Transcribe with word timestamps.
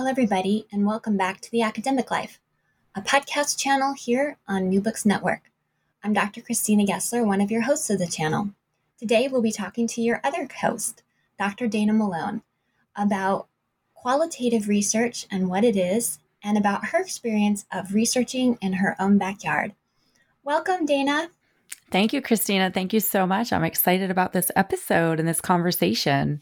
Hello, 0.00 0.08
everybody, 0.08 0.66
and 0.72 0.86
welcome 0.86 1.18
back 1.18 1.42
to 1.42 1.50
The 1.50 1.60
Academic 1.60 2.10
Life, 2.10 2.40
a 2.94 3.02
podcast 3.02 3.58
channel 3.58 3.92
here 3.92 4.38
on 4.48 4.70
New 4.70 4.80
Books 4.80 5.04
Network. 5.04 5.50
I'm 6.02 6.14
Dr. 6.14 6.40
Christina 6.40 6.86
Gessler, 6.86 7.22
one 7.22 7.42
of 7.42 7.50
your 7.50 7.60
hosts 7.60 7.90
of 7.90 7.98
the 7.98 8.06
channel. 8.06 8.48
Today, 8.98 9.28
we'll 9.28 9.42
be 9.42 9.52
talking 9.52 9.86
to 9.88 10.00
your 10.00 10.18
other 10.24 10.48
host, 10.62 11.02
Dr. 11.38 11.66
Dana 11.66 11.92
Malone, 11.92 12.40
about 12.96 13.48
qualitative 13.92 14.68
research 14.68 15.26
and 15.30 15.50
what 15.50 15.64
it 15.64 15.76
is, 15.76 16.18
and 16.42 16.56
about 16.56 16.86
her 16.86 16.98
experience 17.02 17.66
of 17.70 17.92
researching 17.92 18.56
in 18.62 18.72
her 18.72 18.96
own 18.98 19.18
backyard. 19.18 19.74
Welcome, 20.42 20.86
Dana. 20.86 21.28
Thank 21.90 22.14
you, 22.14 22.22
Christina. 22.22 22.70
Thank 22.70 22.94
you 22.94 23.00
so 23.00 23.26
much. 23.26 23.52
I'm 23.52 23.64
excited 23.64 24.10
about 24.10 24.32
this 24.32 24.50
episode 24.56 25.20
and 25.20 25.28
this 25.28 25.42
conversation. 25.42 26.40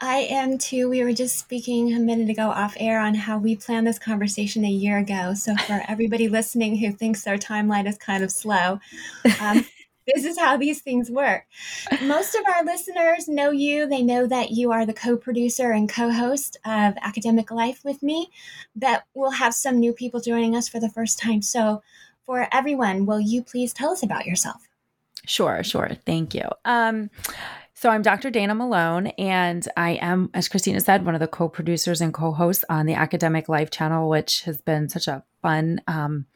I 0.00 0.18
am 0.30 0.58
too. 0.58 0.88
We 0.88 1.02
were 1.02 1.12
just 1.12 1.38
speaking 1.38 1.94
a 1.94 1.98
minute 1.98 2.28
ago 2.28 2.48
off 2.48 2.76
air 2.78 3.00
on 3.00 3.14
how 3.14 3.38
we 3.38 3.56
planned 3.56 3.86
this 3.86 3.98
conversation 3.98 4.64
a 4.64 4.70
year 4.70 4.98
ago. 4.98 5.34
So, 5.34 5.56
for 5.56 5.82
everybody 5.88 6.28
listening 6.28 6.76
who 6.76 6.92
thinks 6.92 7.24
their 7.24 7.38
timeline 7.38 7.88
is 7.88 7.96
kind 7.96 8.22
of 8.22 8.30
slow, 8.30 8.78
um, 9.40 9.64
this 10.06 10.24
is 10.24 10.38
how 10.38 10.56
these 10.56 10.82
things 10.82 11.10
work. 11.10 11.46
Most 12.02 12.34
of 12.34 12.44
our 12.46 12.64
listeners 12.64 13.26
know 13.28 13.50
you. 13.50 13.86
They 13.86 14.02
know 14.02 14.26
that 14.26 14.50
you 14.50 14.70
are 14.72 14.84
the 14.84 14.92
co 14.92 15.16
producer 15.16 15.72
and 15.72 15.88
co 15.88 16.10
host 16.10 16.56
of 16.64 16.94
Academic 17.00 17.50
Life 17.50 17.80
with 17.84 18.02
me, 18.02 18.28
but 18.74 19.04
we'll 19.14 19.30
have 19.30 19.54
some 19.54 19.78
new 19.78 19.92
people 19.92 20.20
joining 20.20 20.54
us 20.54 20.68
for 20.68 20.78
the 20.78 20.90
first 20.90 21.18
time. 21.18 21.40
So, 21.42 21.82
for 22.26 22.48
everyone, 22.52 23.06
will 23.06 23.20
you 23.20 23.42
please 23.42 23.72
tell 23.72 23.92
us 23.92 24.02
about 24.02 24.26
yourself? 24.26 24.68
Sure, 25.26 25.64
sure. 25.64 25.90
Thank 26.04 26.34
you. 26.34 26.48
Um, 26.64 27.10
so 27.86 27.92
I'm 27.92 28.02
Dr. 28.02 28.30
Dana 28.30 28.52
Malone, 28.52 29.06
and 29.16 29.68
I 29.76 29.90
am, 30.02 30.28
as 30.34 30.48
Christina 30.48 30.80
said, 30.80 31.06
one 31.06 31.14
of 31.14 31.20
the 31.20 31.28
co-producers 31.28 32.00
and 32.00 32.12
co-hosts 32.12 32.64
on 32.68 32.86
the 32.86 32.94
Academic 32.94 33.48
Life 33.48 33.70
channel, 33.70 34.08
which 34.08 34.42
has 34.42 34.60
been 34.60 34.88
such 34.88 35.06
a 35.06 35.22
fun 35.40 35.80
um, 35.86 36.26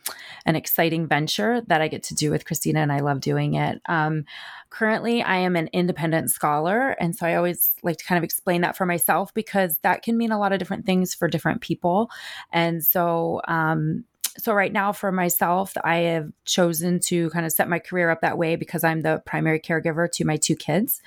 and 0.46 0.56
exciting 0.56 1.08
venture 1.08 1.60
that 1.62 1.82
I 1.82 1.88
get 1.88 2.04
to 2.04 2.14
do 2.14 2.30
with 2.30 2.44
Christina, 2.44 2.78
and 2.78 2.92
I 2.92 3.00
love 3.00 3.20
doing 3.20 3.54
it. 3.54 3.82
Um, 3.88 4.26
currently, 4.68 5.24
I 5.24 5.38
am 5.38 5.56
an 5.56 5.68
independent 5.72 6.30
scholar, 6.30 6.90
and 6.90 7.16
so 7.16 7.26
I 7.26 7.34
always 7.34 7.74
like 7.82 7.96
to 7.96 8.04
kind 8.04 8.18
of 8.18 8.22
explain 8.22 8.60
that 8.60 8.76
for 8.76 8.86
myself 8.86 9.34
because 9.34 9.76
that 9.82 10.02
can 10.02 10.16
mean 10.16 10.30
a 10.30 10.38
lot 10.38 10.52
of 10.52 10.60
different 10.60 10.86
things 10.86 11.14
for 11.16 11.26
different 11.26 11.62
people. 11.62 12.10
And 12.52 12.84
so, 12.84 13.40
um, 13.48 14.04
so 14.38 14.52
right 14.52 14.72
now 14.72 14.92
for 14.92 15.10
myself 15.10 15.72
i 15.84 15.96
have 15.96 16.30
chosen 16.44 17.00
to 17.00 17.30
kind 17.30 17.46
of 17.46 17.52
set 17.52 17.68
my 17.68 17.78
career 17.78 18.10
up 18.10 18.20
that 18.20 18.38
way 18.38 18.56
because 18.56 18.84
i'm 18.84 19.00
the 19.02 19.22
primary 19.26 19.60
caregiver 19.60 20.10
to 20.10 20.24
my 20.24 20.36
two 20.36 20.56
kids. 20.56 21.00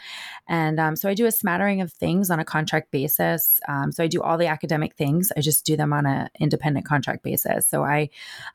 And 0.48 0.80
um, 0.80 0.96
so 0.96 1.10
i 1.10 1.14
do 1.14 1.26
a 1.26 1.32
smattering 1.32 1.82
of 1.82 1.92
things 1.92 2.30
on 2.30 2.40
a 2.40 2.46
contract 2.46 2.92
basis. 2.92 3.60
Um, 3.68 3.92
so 3.92 4.04
i 4.04 4.08
do 4.08 4.22
all 4.22 4.38
the 4.38 4.48
academic 4.48 4.96
things. 4.96 5.32
I 5.36 5.42
just 5.42 5.66
do 5.66 5.76
them 5.78 5.94
on 5.94 6.06
an 6.06 6.30
independent 6.40 6.86
contract 6.86 7.24
basis. 7.24 7.68
So 7.68 7.84
i 7.84 8.10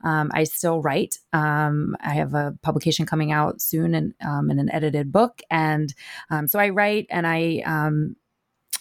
um, 0.05 0.31
i 0.35 0.45
still 0.45 0.81
write. 0.81 1.19
Um, 1.33 1.97
i 2.01 2.15
have 2.15 2.35
a 2.35 2.57
publication 2.63 3.07
coming 3.07 3.33
out 3.33 3.61
soon 3.61 3.95
and 3.95 4.15
um, 4.25 4.51
in 4.51 4.59
an 4.59 4.71
edited 4.71 5.13
book. 5.13 5.41
And 5.51 5.95
um, 6.31 6.49
so 6.49 6.59
i 6.59 6.69
write 6.69 7.07
and 7.11 7.27
i 7.27 7.63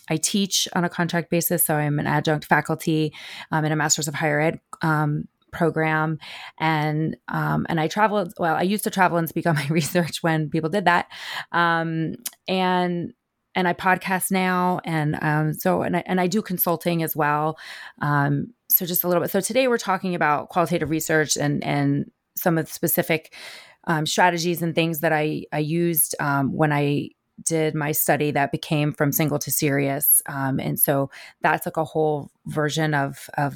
I 0.09 0.15
teach 0.15 0.69
on 0.73 0.85
a 0.85 0.89
contract 0.89 1.29
basis, 1.29 1.65
so 1.65 1.75
I'm 1.75 1.99
an 1.99 2.07
adjunct 2.07 2.45
faculty. 2.45 3.13
Um, 3.51 3.65
in 3.65 3.73
a 3.73 3.75
master's 3.75 4.07
of 4.07 4.13
higher 4.13 4.39
ed 4.39 4.61
um, 4.81 5.27
program. 5.51 6.19
And 6.59 7.17
um, 7.27 7.65
and 7.69 7.79
I 7.79 7.87
traveled 7.87 8.33
well 8.37 8.55
I 8.55 8.63
used 8.63 8.83
to 8.85 8.89
travel 8.89 9.17
and 9.17 9.29
speak 9.29 9.45
on 9.45 9.55
my 9.55 9.67
research 9.67 10.23
when 10.23 10.49
people 10.49 10.69
did 10.69 10.85
that. 10.85 11.07
Um, 11.51 12.15
and 12.47 13.13
and 13.55 13.67
I 13.67 13.73
podcast 13.73 14.29
now 14.29 14.79
and 14.85 15.17
um, 15.21 15.53
so 15.53 15.81
and 15.81 15.97
I, 15.97 16.03
and 16.05 16.21
I 16.21 16.27
do 16.27 16.41
consulting 16.41 17.03
as 17.03 17.15
well. 17.15 17.57
Um, 18.01 18.53
so 18.69 18.85
just 18.85 19.03
a 19.03 19.07
little 19.07 19.21
bit 19.21 19.31
so 19.31 19.41
today 19.41 19.67
we're 19.67 19.77
talking 19.77 20.13
about 20.13 20.49
qualitative 20.49 20.89
research 20.89 21.37
and 21.37 21.63
and 21.63 22.11
some 22.35 22.57
of 22.57 22.67
the 22.67 22.71
specific 22.71 23.33
um, 23.85 24.05
strategies 24.05 24.61
and 24.61 24.75
things 24.75 24.99
that 24.99 25.13
I 25.13 25.45
I 25.51 25.59
used 25.59 26.15
um, 26.19 26.53
when 26.55 26.71
I 26.71 27.09
did 27.43 27.75
my 27.75 27.91
study 27.91 28.31
that 28.31 28.51
became 28.51 28.91
from 28.91 29.11
single 29.11 29.39
to 29.39 29.51
serious. 29.51 30.21
Um, 30.27 30.59
and 30.59 30.79
so 30.79 31.09
that's 31.41 31.65
like 31.65 31.77
a 31.77 31.83
whole 31.83 32.31
version 32.45 32.93
of 32.93 33.29
of 33.37 33.55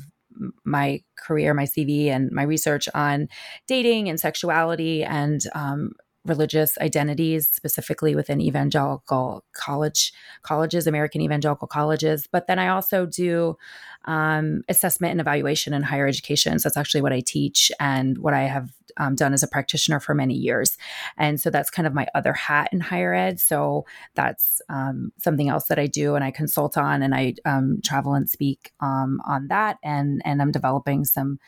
my 0.64 1.02
career, 1.18 1.54
my 1.54 1.66
CV, 1.66 2.08
and 2.08 2.32
my 2.32 2.44
research 2.44 2.88
on 2.94 3.28
dating 3.68 4.10
and 4.10 4.20
sexuality 4.20 5.04
and 5.04 5.42
um, 5.54 5.92
religious 6.26 6.78
identities, 6.80 7.48
specifically 7.48 8.16
within 8.16 8.42
evangelical 8.42 9.44
college 9.54 10.14
colleges, 10.44 10.88
American 10.88 11.22
evangelical 11.22 11.68
colleges. 11.68 12.28
But 12.32 12.48
then 12.48 12.60
I 12.60 12.68
also 12.68 13.06
do 13.06 13.58
um, 14.06 14.62
assessment 14.70 15.12
and 15.12 15.22
evaluation 15.22 15.74
in 15.74 15.84
higher 15.84 16.08
education. 16.08 16.60
So 16.60 16.70
that's 16.70 16.78
actually 16.78 17.02
what 17.02 17.14
I 17.14 17.22
teach 17.22 17.72
and 17.80 18.18
what 18.18 18.34
I 18.34 18.44
have 18.44 18.72
um, 18.98 19.16
done 19.16 19.34
as 19.34 19.44
a 19.44 19.48
practitioner 19.48 20.00
for 20.00 20.14
many 20.14 20.34
years. 20.34 20.78
And 21.18 21.40
so 21.40 21.50
that's 21.50 21.70
kind 21.70 21.88
of 21.88 21.94
my 21.94 22.08
other 22.14 22.34
hat 22.34 22.70
in 22.72 22.80
higher 22.80 23.14
ed. 23.14 23.40
So 23.40 23.86
that's 24.16 24.62
um, 24.70 25.12
something 25.18 25.50
else 25.50 25.68
that 25.68 25.80
I 25.80 25.88
do 25.88 26.16
and 26.16 26.24
I 26.24 26.32
consult 26.32 26.78
on 26.78 27.02
and 27.02 27.16
I 27.16 27.36
um, 27.46 27.80
travel 27.84 28.14
and 28.14 28.30
speak 28.30 28.74
um, 28.80 29.22
on 29.26 29.48
that. 29.48 29.78
And 29.84 30.22
and 30.26 30.42
I'm 30.42 30.52
developing 30.52 31.06
some 31.06 31.40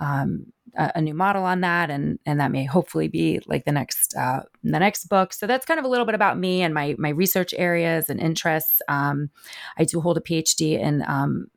um, 0.00 0.52
a, 0.76 0.92
a, 0.96 1.00
new 1.00 1.14
model 1.14 1.44
on 1.44 1.60
that, 1.62 1.90
and 1.90 2.18
and 2.26 2.40
that 2.40 2.50
may 2.50 2.64
hopefully 2.64 3.08
be 3.08 3.40
like 3.46 3.64
the 3.64 3.72
next 3.72 4.14
uh, 4.16 4.42
the 4.62 4.78
next 4.78 5.06
book. 5.06 5.32
So 5.32 5.46
that's 5.46 5.66
kind 5.66 5.78
of 5.78 5.84
a 5.84 5.88
little 5.88 6.06
bit 6.06 6.14
about 6.14 6.38
me 6.38 6.62
and 6.62 6.72
my 6.72 6.94
my 6.98 7.10
research 7.10 7.54
areas 7.56 8.08
and 8.08 8.20
interests. 8.20 8.80
Um, 8.88 9.30
I 9.76 9.84
do 9.84 10.00
hold 10.00 10.18
a 10.18 10.20
PhD 10.20 10.78
in 10.78 11.04
um, 11.06 11.48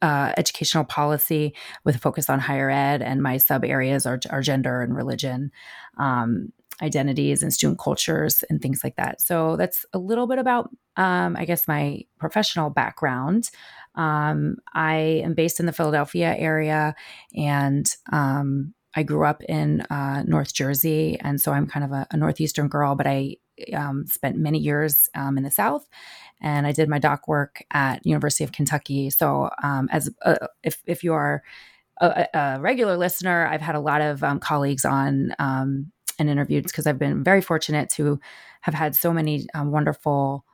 uh, 0.00 0.32
educational 0.36 0.84
policy 0.84 1.54
with 1.84 1.96
a 1.96 1.98
focus 1.98 2.30
on 2.30 2.38
higher 2.40 2.70
ed, 2.70 3.02
and 3.02 3.22
my 3.22 3.36
sub 3.36 3.64
areas 3.64 4.06
are, 4.06 4.20
are 4.30 4.42
gender 4.42 4.82
and 4.82 4.94
religion. 4.94 5.50
Um, 5.98 6.52
identities 6.82 7.42
and 7.42 7.52
student 7.52 7.78
cultures 7.78 8.44
and 8.48 8.60
things 8.60 8.82
like 8.84 8.96
that. 8.96 9.20
So 9.20 9.56
that's 9.56 9.84
a 9.92 9.98
little 9.98 10.26
bit 10.26 10.38
about, 10.38 10.70
um, 10.96 11.36
I 11.36 11.44
guess, 11.44 11.66
my 11.66 12.02
professional 12.18 12.70
background. 12.70 13.50
Um, 13.94 14.56
I 14.74 15.22
am 15.24 15.34
based 15.34 15.60
in 15.60 15.66
the 15.66 15.72
Philadelphia 15.72 16.34
area 16.36 16.94
and 17.34 17.88
um, 18.12 18.74
I 18.94 19.02
grew 19.02 19.24
up 19.24 19.42
in 19.44 19.82
uh, 19.82 20.22
North 20.26 20.54
Jersey. 20.54 21.18
And 21.20 21.40
so 21.40 21.52
I'm 21.52 21.66
kind 21.66 21.84
of 21.84 21.92
a, 21.92 22.06
a 22.10 22.16
Northeastern 22.16 22.68
girl, 22.68 22.94
but 22.94 23.06
I 23.06 23.36
um, 23.74 24.06
spent 24.06 24.36
many 24.36 24.58
years 24.58 25.08
um, 25.14 25.36
in 25.36 25.44
the 25.44 25.50
South, 25.50 25.86
and 26.40 26.66
I 26.66 26.72
did 26.72 26.88
my 26.88 26.98
doc 26.98 27.28
work 27.28 27.64
at 27.72 28.04
University 28.06 28.44
of 28.44 28.52
Kentucky. 28.52 29.10
So, 29.10 29.50
um, 29.62 29.88
as 29.90 30.10
uh, 30.24 30.46
if 30.62 30.82
if 30.86 31.02
you 31.02 31.12
are 31.12 31.42
a, 32.00 32.26
a, 32.34 32.60
regular 32.60 32.96
listener, 32.96 33.46
I've 33.46 33.60
had 33.60 33.74
a 33.74 33.80
lot 33.80 34.00
of 34.00 34.22
um, 34.22 34.38
colleagues 34.38 34.84
on 34.84 35.34
um, 35.38 35.92
and 36.18 36.28
interviewed 36.28 36.64
because 36.64 36.86
I've 36.86 36.98
been 36.98 37.22
very 37.24 37.40
fortunate 37.40 37.88
to 37.90 38.20
have 38.62 38.74
had 38.74 38.94
so 38.94 39.12
many 39.12 39.46
um, 39.54 39.70
wonderful 39.70 40.44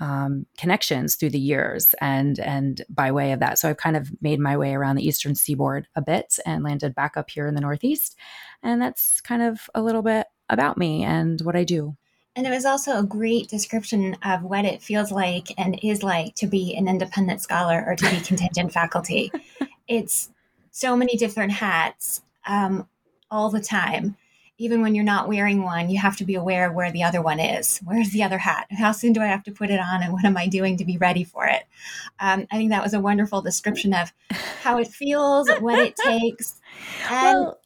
um, 0.00 0.46
connections 0.56 1.16
through 1.16 1.30
the 1.30 1.40
years 1.40 1.94
and 2.00 2.38
and 2.38 2.82
by 2.88 3.10
way 3.10 3.32
of 3.32 3.40
that. 3.40 3.58
So 3.58 3.68
i've 3.68 3.78
kind 3.78 3.96
of 3.96 4.10
made 4.22 4.38
my 4.38 4.56
way 4.56 4.74
around 4.74 4.96
the 4.96 5.06
eastern 5.06 5.34
seaboard 5.34 5.88
a 5.96 6.02
bit 6.02 6.38
and 6.46 6.62
landed 6.62 6.94
back 6.94 7.16
up 7.16 7.30
here 7.30 7.48
in 7.48 7.54
the 7.54 7.60
northeast. 7.60 8.16
And 8.62 8.80
that's 8.80 9.20
kind 9.20 9.42
of 9.42 9.68
a 9.74 9.82
little 9.82 10.02
bit 10.02 10.26
about 10.48 10.78
me 10.78 11.02
and 11.02 11.40
what 11.40 11.56
i 11.56 11.64
do. 11.64 11.96
And 12.36 12.46
it 12.46 12.50
was 12.50 12.64
also 12.64 12.96
a 12.96 13.02
great 13.02 13.48
description 13.48 14.16
of 14.24 14.44
what 14.44 14.64
it 14.64 14.80
feels 14.82 15.10
like 15.10 15.52
and 15.58 15.80
is 15.82 16.04
like 16.04 16.36
to 16.36 16.46
be 16.46 16.76
an 16.76 16.86
independent 16.86 17.40
scholar 17.40 17.84
or 17.84 17.96
to 17.96 18.10
be 18.10 18.20
contingent 18.20 18.72
faculty. 18.72 19.32
It's 19.88 20.28
so 20.70 20.94
many 20.94 21.16
different 21.16 21.50
hats 21.50 22.20
um, 22.46 22.86
all 23.30 23.48
the 23.48 23.62
time 23.62 24.18
even 24.58 24.82
when 24.82 24.94
you're 24.94 25.04
not 25.04 25.28
wearing 25.28 25.62
one, 25.62 25.88
you 25.88 25.98
have 25.98 26.16
to 26.16 26.24
be 26.24 26.34
aware 26.34 26.68
of 26.68 26.74
where 26.74 26.90
the 26.90 27.04
other 27.04 27.22
one 27.22 27.38
is. 27.38 27.78
Where's 27.84 28.10
the 28.10 28.24
other 28.24 28.38
hat? 28.38 28.66
How 28.70 28.90
soon 28.90 29.12
do 29.12 29.20
I 29.20 29.26
have 29.26 29.44
to 29.44 29.52
put 29.52 29.70
it 29.70 29.78
on? 29.78 30.02
And 30.02 30.12
what 30.12 30.24
am 30.24 30.36
I 30.36 30.48
doing 30.48 30.76
to 30.78 30.84
be 30.84 30.98
ready 30.98 31.22
for 31.22 31.46
it? 31.46 31.62
Um, 32.18 32.46
I 32.50 32.56
think 32.56 32.70
that 32.70 32.82
was 32.82 32.92
a 32.92 33.00
wonderful 33.00 33.40
description 33.40 33.94
of 33.94 34.12
how 34.62 34.78
it 34.78 34.88
feels, 34.88 35.48
what 35.60 35.78
it 35.78 35.96
takes. 36.04 36.60
And, 37.08 37.38
well, 37.38 37.58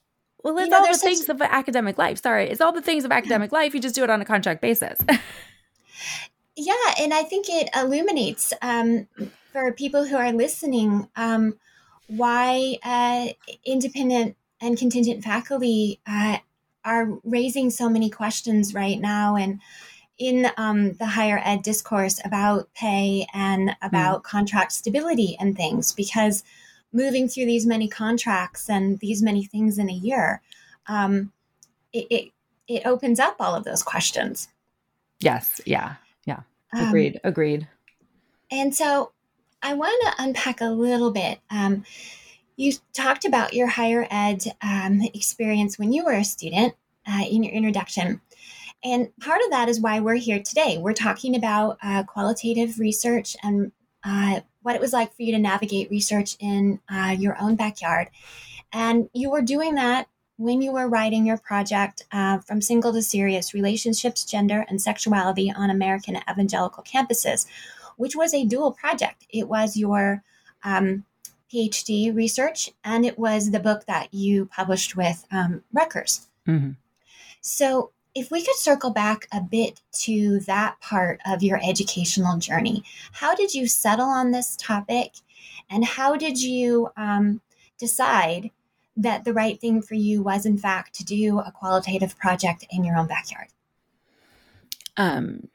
well, 0.44 0.58
it's 0.58 0.66
you 0.66 0.70
know, 0.70 0.78
all 0.78 0.92
the 0.92 0.98
things 0.98 1.26
such... 1.26 1.34
of 1.34 1.40
academic 1.40 1.96
life. 1.96 2.20
Sorry, 2.22 2.50
it's 2.50 2.60
all 2.60 2.72
the 2.72 2.82
things 2.82 3.04
of 3.04 3.12
academic 3.12 3.52
life. 3.52 3.74
You 3.74 3.80
just 3.80 3.94
do 3.94 4.04
it 4.04 4.10
on 4.10 4.20
a 4.20 4.24
contract 4.26 4.60
basis. 4.60 4.98
yeah, 6.56 6.74
and 7.00 7.14
I 7.14 7.22
think 7.22 7.46
it 7.48 7.70
illuminates 7.74 8.52
um, 8.60 9.08
for 9.52 9.72
people 9.72 10.04
who 10.04 10.16
are 10.16 10.32
listening 10.32 11.08
um, 11.16 11.58
why 12.08 12.76
uh, 12.82 13.28
independent 13.64 14.36
and 14.60 14.76
contingent 14.76 15.24
faculty 15.24 16.00
uh, 16.06 16.38
are 16.84 17.18
raising 17.24 17.70
so 17.70 17.88
many 17.88 18.10
questions 18.10 18.74
right 18.74 19.00
now 19.00 19.36
and 19.36 19.60
in 20.18 20.46
um, 20.56 20.92
the 20.94 21.06
higher 21.06 21.40
ed 21.44 21.62
discourse 21.62 22.20
about 22.24 22.72
pay 22.74 23.26
and 23.34 23.74
about 23.82 24.20
mm. 24.20 24.24
contract 24.24 24.72
stability 24.72 25.36
and 25.40 25.56
things 25.56 25.92
because 25.92 26.44
moving 26.92 27.28
through 27.28 27.46
these 27.46 27.66
many 27.66 27.88
contracts 27.88 28.68
and 28.68 28.98
these 29.00 29.22
many 29.22 29.44
things 29.44 29.78
in 29.78 29.88
a 29.88 29.94
year 29.94 30.42
um, 30.86 31.32
it, 31.92 32.06
it, 32.10 32.32
it 32.68 32.86
opens 32.86 33.20
up 33.20 33.36
all 33.40 33.54
of 33.54 33.64
those 33.64 33.82
questions. 33.82 34.48
Yes. 35.20 35.60
Yeah. 35.64 35.94
Yeah. 36.26 36.40
Um, 36.72 36.88
agreed. 36.88 37.16
Um, 37.16 37.20
agreed. 37.24 37.68
and 38.50 38.74
so 38.74 39.12
i 39.62 39.74
want 39.74 40.02
to 40.02 40.22
unpack 40.22 40.60
a 40.60 40.66
little 40.66 41.10
bit 41.10 41.38
um, 41.50 41.84
you 42.56 42.72
talked 42.92 43.24
about 43.24 43.54
your 43.54 43.66
higher 43.66 44.06
ed 44.10 44.44
um, 44.62 45.00
experience 45.14 45.78
when 45.78 45.92
you 45.92 46.04
were 46.04 46.12
a 46.12 46.24
student 46.24 46.74
uh, 47.06 47.24
in 47.28 47.42
your 47.42 47.52
introduction. 47.52 48.20
And 48.84 49.16
part 49.20 49.40
of 49.44 49.50
that 49.50 49.68
is 49.68 49.80
why 49.80 50.00
we're 50.00 50.16
here 50.16 50.42
today. 50.42 50.78
We're 50.78 50.92
talking 50.92 51.36
about 51.36 51.78
uh, 51.82 52.02
qualitative 52.02 52.78
research 52.78 53.36
and 53.42 53.70
uh, 54.04 54.40
what 54.62 54.74
it 54.74 54.80
was 54.80 54.92
like 54.92 55.14
for 55.14 55.22
you 55.22 55.32
to 55.32 55.38
navigate 55.38 55.90
research 55.90 56.36
in 56.40 56.80
uh, 56.88 57.14
your 57.16 57.40
own 57.40 57.54
backyard. 57.54 58.08
And 58.72 59.08
you 59.12 59.30
were 59.30 59.42
doing 59.42 59.76
that 59.76 60.08
when 60.36 60.62
you 60.62 60.72
were 60.72 60.88
writing 60.88 61.24
your 61.24 61.38
project 61.38 62.04
uh, 62.10 62.38
from 62.38 62.60
single 62.60 62.92
to 62.92 63.02
serious 63.02 63.54
relationships, 63.54 64.24
gender, 64.24 64.64
and 64.68 64.80
sexuality 64.80 65.52
on 65.54 65.70
American 65.70 66.18
evangelical 66.28 66.82
campuses, 66.82 67.46
which 67.96 68.16
was 68.16 68.34
a 68.34 68.44
dual 68.44 68.72
project. 68.72 69.26
It 69.30 69.48
was 69.48 69.76
your 69.76 70.24
um, 70.64 71.04
PhD 71.52 72.14
research, 72.14 72.70
and 72.84 73.04
it 73.04 73.18
was 73.18 73.50
the 73.50 73.60
book 73.60 73.84
that 73.86 74.12
you 74.12 74.46
published 74.46 74.96
with 74.96 75.26
um, 75.30 75.62
Rutgers. 75.72 76.28
Mm-hmm. 76.46 76.72
So, 77.40 77.90
if 78.14 78.30
we 78.30 78.44
could 78.44 78.56
circle 78.56 78.90
back 78.90 79.26
a 79.32 79.40
bit 79.40 79.80
to 79.92 80.40
that 80.40 80.78
part 80.80 81.20
of 81.26 81.42
your 81.42 81.58
educational 81.62 82.38
journey, 82.38 82.84
how 83.12 83.34
did 83.34 83.54
you 83.54 83.66
settle 83.66 84.06
on 84.06 84.30
this 84.30 84.54
topic? 84.56 85.14
And 85.70 85.84
how 85.84 86.16
did 86.16 86.40
you 86.40 86.90
um, 86.96 87.40
decide 87.78 88.50
that 88.96 89.24
the 89.24 89.32
right 89.32 89.58
thing 89.58 89.80
for 89.80 89.94
you 89.94 90.22
was, 90.22 90.44
in 90.44 90.58
fact, 90.58 90.94
to 90.96 91.04
do 91.04 91.38
a 91.38 91.50
qualitative 91.50 92.18
project 92.18 92.66
in 92.70 92.84
your 92.84 92.98
own 92.98 93.06
backyard? 93.06 93.48
Um, 94.98 95.48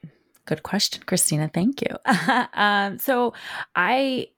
good 0.46 0.64
question, 0.64 1.04
Christina. 1.06 1.52
Thank 1.54 1.84
you. 1.84 1.96
um, 2.54 2.98
so, 2.98 3.34
I 3.76 4.30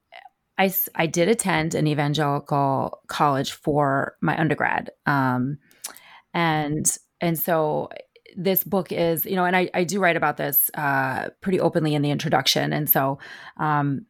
I, 0.59 0.73
I 0.93 1.07
did 1.07 1.29
attend 1.29 1.73
an 1.73 1.87
evangelical 1.87 2.99
college 3.07 3.53
for 3.53 4.15
my 4.21 4.39
undergrad. 4.39 4.91
Um, 5.05 5.57
and 6.33 6.85
and 7.21 7.39
so 7.39 7.89
this 8.37 8.63
book 8.63 8.91
is 8.91 9.25
you 9.25 9.35
know 9.35 9.45
and 9.45 9.55
i, 9.55 9.69
I 9.73 9.83
do 9.83 9.99
write 9.99 10.15
about 10.15 10.37
this 10.37 10.69
uh, 10.75 11.29
pretty 11.41 11.59
openly 11.59 11.95
in 11.95 12.03
the 12.03 12.11
introduction 12.11 12.71
and 12.71 12.87
so 12.87 13.17
um, 13.57 14.05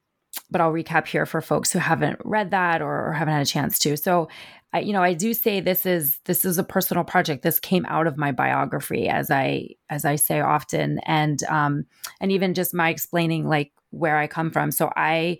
but 0.51 0.59
i'll 0.59 0.73
recap 0.73 1.07
here 1.07 1.25
for 1.25 1.41
folks 1.41 1.71
who 1.71 1.79
haven't 1.79 2.19
read 2.25 2.51
that 2.51 2.81
or, 2.81 3.07
or 3.07 3.13
haven't 3.13 3.33
had 3.33 3.41
a 3.41 3.49
chance 3.49 3.79
to 3.79 3.95
so 3.95 4.27
I, 4.73 4.81
you 4.81 4.91
know 4.91 5.01
i 5.01 5.13
do 5.13 5.33
say 5.33 5.61
this 5.61 5.85
is 5.85 6.19
this 6.25 6.43
is 6.43 6.57
a 6.57 6.63
personal 6.63 7.05
project 7.05 7.43
this 7.43 7.59
came 7.59 7.85
out 7.87 8.07
of 8.07 8.17
my 8.17 8.33
biography 8.33 9.07
as 9.07 9.31
i 9.31 9.69
as 9.89 10.03
i 10.03 10.17
say 10.17 10.41
often 10.41 10.99
and 11.05 11.41
um 11.43 11.85
and 12.19 12.31
even 12.31 12.53
just 12.53 12.73
my 12.73 12.89
explaining 12.89 13.47
like 13.47 13.71
where 13.91 14.17
i 14.17 14.27
come 14.27 14.51
from 14.51 14.69
so 14.71 14.91
i 14.97 15.39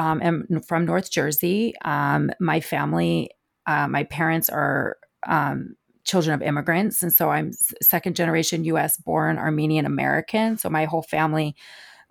um, 0.00 0.22
am 0.22 0.60
from 0.66 0.86
North 0.86 1.10
Jersey. 1.10 1.74
Um, 1.84 2.30
my 2.40 2.60
family, 2.60 3.30
uh, 3.66 3.86
my 3.86 4.04
parents 4.04 4.48
are 4.48 4.96
um, 5.26 5.76
children 6.04 6.34
of 6.34 6.42
immigrants. 6.42 7.02
And 7.02 7.12
so 7.12 7.28
I'm 7.28 7.52
second 7.82 8.16
generation 8.16 8.64
US 8.64 8.96
born 8.96 9.38
Armenian 9.38 9.84
American. 9.84 10.56
So 10.56 10.70
my 10.70 10.86
whole 10.86 11.02
family, 11.02 11.54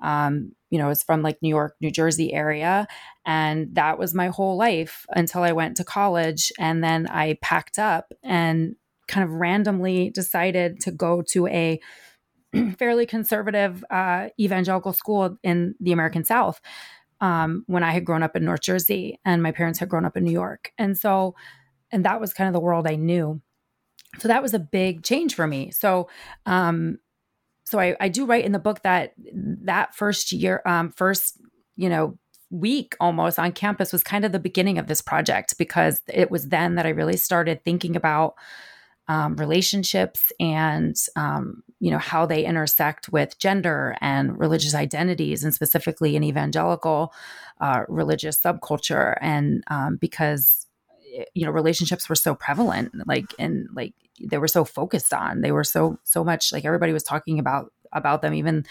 um, 0.01 0.51
you 0.69 0.77
know, 0.77 0.89
is 0.89 1.01
from 1.01 1.23
like 1.23 1.41
New 1.41 1.49
York, 1.49 1.75
New 1.81 1.91
Jersey 1.91 2.31
area. 2.31 2.87
And 3.25 3.73
that 3.73 3.97
was 3.97 4.13
my 4.13 4.27
whole 4.27 4.55
life 4.55 5.05
until 5.09 5.41
I 5.41 5.51
went 5.51 5.75
to 5.77 5.83
college. 5.83 6.51
And 6.59 6.83
then 6.83 7.07
I 7.07 7.37
packed 7.41 7.79
up 7.79 8.13
and 8.23 8.75
kind 9.07 9.23
of 9.23 9.31
randomly 9.31 10.11
decided 10.11 10.79
to 10.81 10.91
go 10.91 11.23
to 11.31 11.47
a 11.47 11.79
fairly 12.77 13.07
conservative 13.07 13.83
uh, 13.89 14.29
evangelical 14.39 14.93
school 14.93 15.37
in 15.43 15.73
the 15.79 15.91
American 15.91 16.23
South 16.23 16.61
um, 17.21 17.63
when 17.67 17.83
I 17.83 17.91
had 17.91 18.05
grown 18.05 18.23
up 18.23 18.35
in 18.35 18.45
North 18.45 18.61
Jersey 18.61 19.19
and 19.25 19.43
my 19.43 19.51
parents 19.51 19.79
had 19.79 19.89
grown 19.89 20.05
up 20.05 20.17
in 20.17 20.23
New 20.23 20.31
York. 20.31 20.71
And 20.77 20.97
so, 20.97 21.35
and 21.91 22.05
that 22.05 22.21
was 22.21 22.33
kind 22.33 22.47
of 22.47 22.53
the 22.53 22.59
world 22.59 22.87
I 22.87 22.95
knew. 22.95 23.41
So 24.17 24.27
that 24.27 24.41
was 24.41 24.53
a 24.53 24.59
big 24.59 25.03
change 25.03 25.35
for 25.35 25.47
me. 25.47 25.71
So, 25.71 26.09
um, 26.45 26.99
so 27.65 27.79
I, 27.79 27.95
I 27.99 28.09
do 28.09 28.25
write 28.25 28.45
in 28.45 28.51
the 28.51 28.59
book 28.59 28.81
that 28.83 29.13
that 29.63 29.93
first 29.93 30.31
year, 30.31 30.61
um, 30.65 30.91
first, 30.91 31.39
you 31.75 31.89
know, 31.89 32.17
week 32.49 32.95
almost 32.99 33.37
on 33.37 33.51
campus 33.51 33.91
was 33.91 34.01
kind 34.01 34.25
of 34.25 34.31
the 34.31 34.39
beginning 34.39 34.79
of 34.79 34.87
this 34.87 35.01
project 35.01 35.55
because 35.59 36.01
it 36.07 36.31
was 36.31 36.47
then 36.47 36.75
that 36.75 36.85
I 36.85 36.89
really 36.89 37.17
started 37.17 37.63
thinking 37.63 37.95
about 37.95 38.33
um, 39.07 39.35
relationships 39.35 40.31
and 40.39 40.95
um, 41.15 41.63
you 41.79 41.91
know 41.91 41.97
how 41.97 42.25
they 42.25 42.45
intersect 42.45 43.09
with 43.09 43.39
gender 43.39 43.95
and 44.01 44.37
religious 44.37 44.75
identities 44.75 45.43
and 45.43 45.53
specifically 45.53 46.15
in 46.15 46.23
evangelical 46.23 47.13
uh, 47.61 47.83
religious 47.87 48.39
subculture. 48.39 49.15
And 49.21 49.63
um, 49.67 49.97
because 49.97 50.67
you 51.33 51.45
know 51.45 51.51
relationships 51.51 52.07
were 52.07 52.15
so 52.15 52.35
prevalent 52.35 52.91
like 53.07 53.33
and 53.39 53.67
like 53.73 53.93
they 54.21 54.37
were 54.37 54.47
so 54.47 54.63
focused 54.63 55.13
on 55.13 55.41
they 55.41 55.51
were 55.51 55.63
so 55.63 55.97
so 56.03 56.23
much 56.23 56.53
like 56.53 56.65
everybody 56.65 56.93
was 56.93 57.03
talking 57.03 57.39
about 57.39 57.73
about 57.91 58.21
them 58.21 58.33
even 58.33 58.63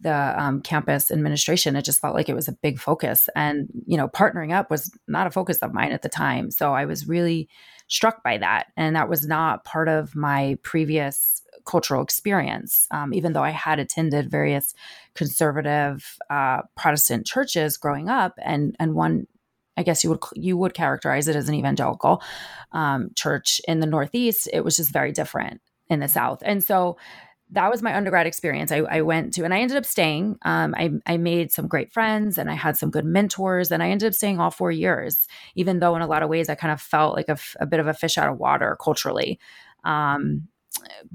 the 0.00 0.42
um, 0.42 0.60
campus 0.60 1.10
administration 1.10 1.76
it 1.76 1.84
just 1.84 2.00
felt 2.00 2.14
like 2.14 2.28
it 2.28 2.34
was 2.34 2.48
a 2.48 2.52
big 2.52 2.78
focus. 2.78 3.28
And 3.34 3.68
you 3.86 3.96
know 3.96 4.08
partnering 4.08 4.54
up 4.54 4.70
was 4.70 4.90
not 5.08 5.26
a 5.26 5.30
focus 5.30 5.58
of 5.58 5.74
mine 5.74 5.92
at 5.92 6.02
the 6.02 6.08
time. 6.08 6.50
So 6.50 6.72
i 6.74 6.84
was 6.84 7.08
really 7.08 7.48
struck 7.88 8.22
by 8.22 8.38
that. 8.38 8.66
And 8.76 8.96
that 8.96 9.08
was 9.08 9.26
not 9.26 9.64
part 9.64 9.88
of 9.88 10.14
my 10.16 10.58
previous 10.62 11.42
cultural 11.66 12.02
experience 12.02 12.86
um, 12.90 13.12
even 13.12 13.32
though 13.32 13.42
i 13.42 13.50
had 13.50 13.78
attended 13.78 14.30
various 14.30 14.74
conservative 15.14 16.16
uh, 16.30 16.62
protestant 16.76 17.26
churches 17.26 17.76
growing 17.76 18.08
up 18.08 18.34
and 18.42 18.76
and 18.78 18.94
one 18.94 19.26
I 19.76 19.82
guess 19.82 20.02
you 20.02 20.10
would 20.10 20.20
you 20.34 20.56
would 20.56 20.74
characterize 20.74 21.28
it 21.28 21.36
as 21.36 21.48
an 21.48 21.54
evangelical 21.54 22.22
um, 22.72 23.10
church 23.14 23.60
in 23.68 23.80
the 23.80 23.86
Northeast. 23.86 24.48
It 24.52 24.64
was 24.64 24.76
just 24.76 24.90
very 24.90 25.12
different 25.12 25.60
in 25.88 26.00
the 26.00 26.08
South, 26.08 26.42
and 26.44 26.64
so 26.64 26.96
that 27.50 27.70
was 27.70 27.82
my 27.82 27.96
undergrad 27.96 28.26
experience. 28.26 28.72
I, 28.72 28.78
I, 28.78 29.02
went 29.02 29.34
to, 29.34 29.44
and 29.44 29.54
I 29.54 29.60
ended 29.60 29.76
up 29.76 29.86
staying. 29.86 30.36
Um, 30.42 30.74
I, 30.76 30.90
I 31.06 31.16
made 31.16 31.52
some 31.52 31.68
great 31.68 31.92
friends 31.92 32.38
and 32.38 32.50
I 32.50 32.54
had 32.54 32.76
some 32.76 32.90
good 32.90 33.04
mentors, 33.04 33.70
and 33.70 33.82
I 33.82 33.90
ended 33.90 34.08
up 34.08 34.14
staying 34.14 34.40
all 34.40 34.50
four 34.50 34.72
years, 34.72 35.28
even 35.54 35.78
though 35.78 35.94
in 35.94 36.02
a 36.02 36.08
lot 36.08 36.24
of 36.24 36.28
ways 36.28 36.48
I 36.48 36.56
kind 36.56 36.72
of 36.72 36.80
felt 36.80 37.14
like 37.14 37.28
a, 37.28 37.38
a 37.60 37.66
bit 37.66 37.78
of 37.78 37.86
a 37.86 37.94
fish 37.94 38.18
out 38.18 38.28
of 38.28 38.38
water 38.38 38.76
culturally. 38.82 39.38
Um, 39.84 40.48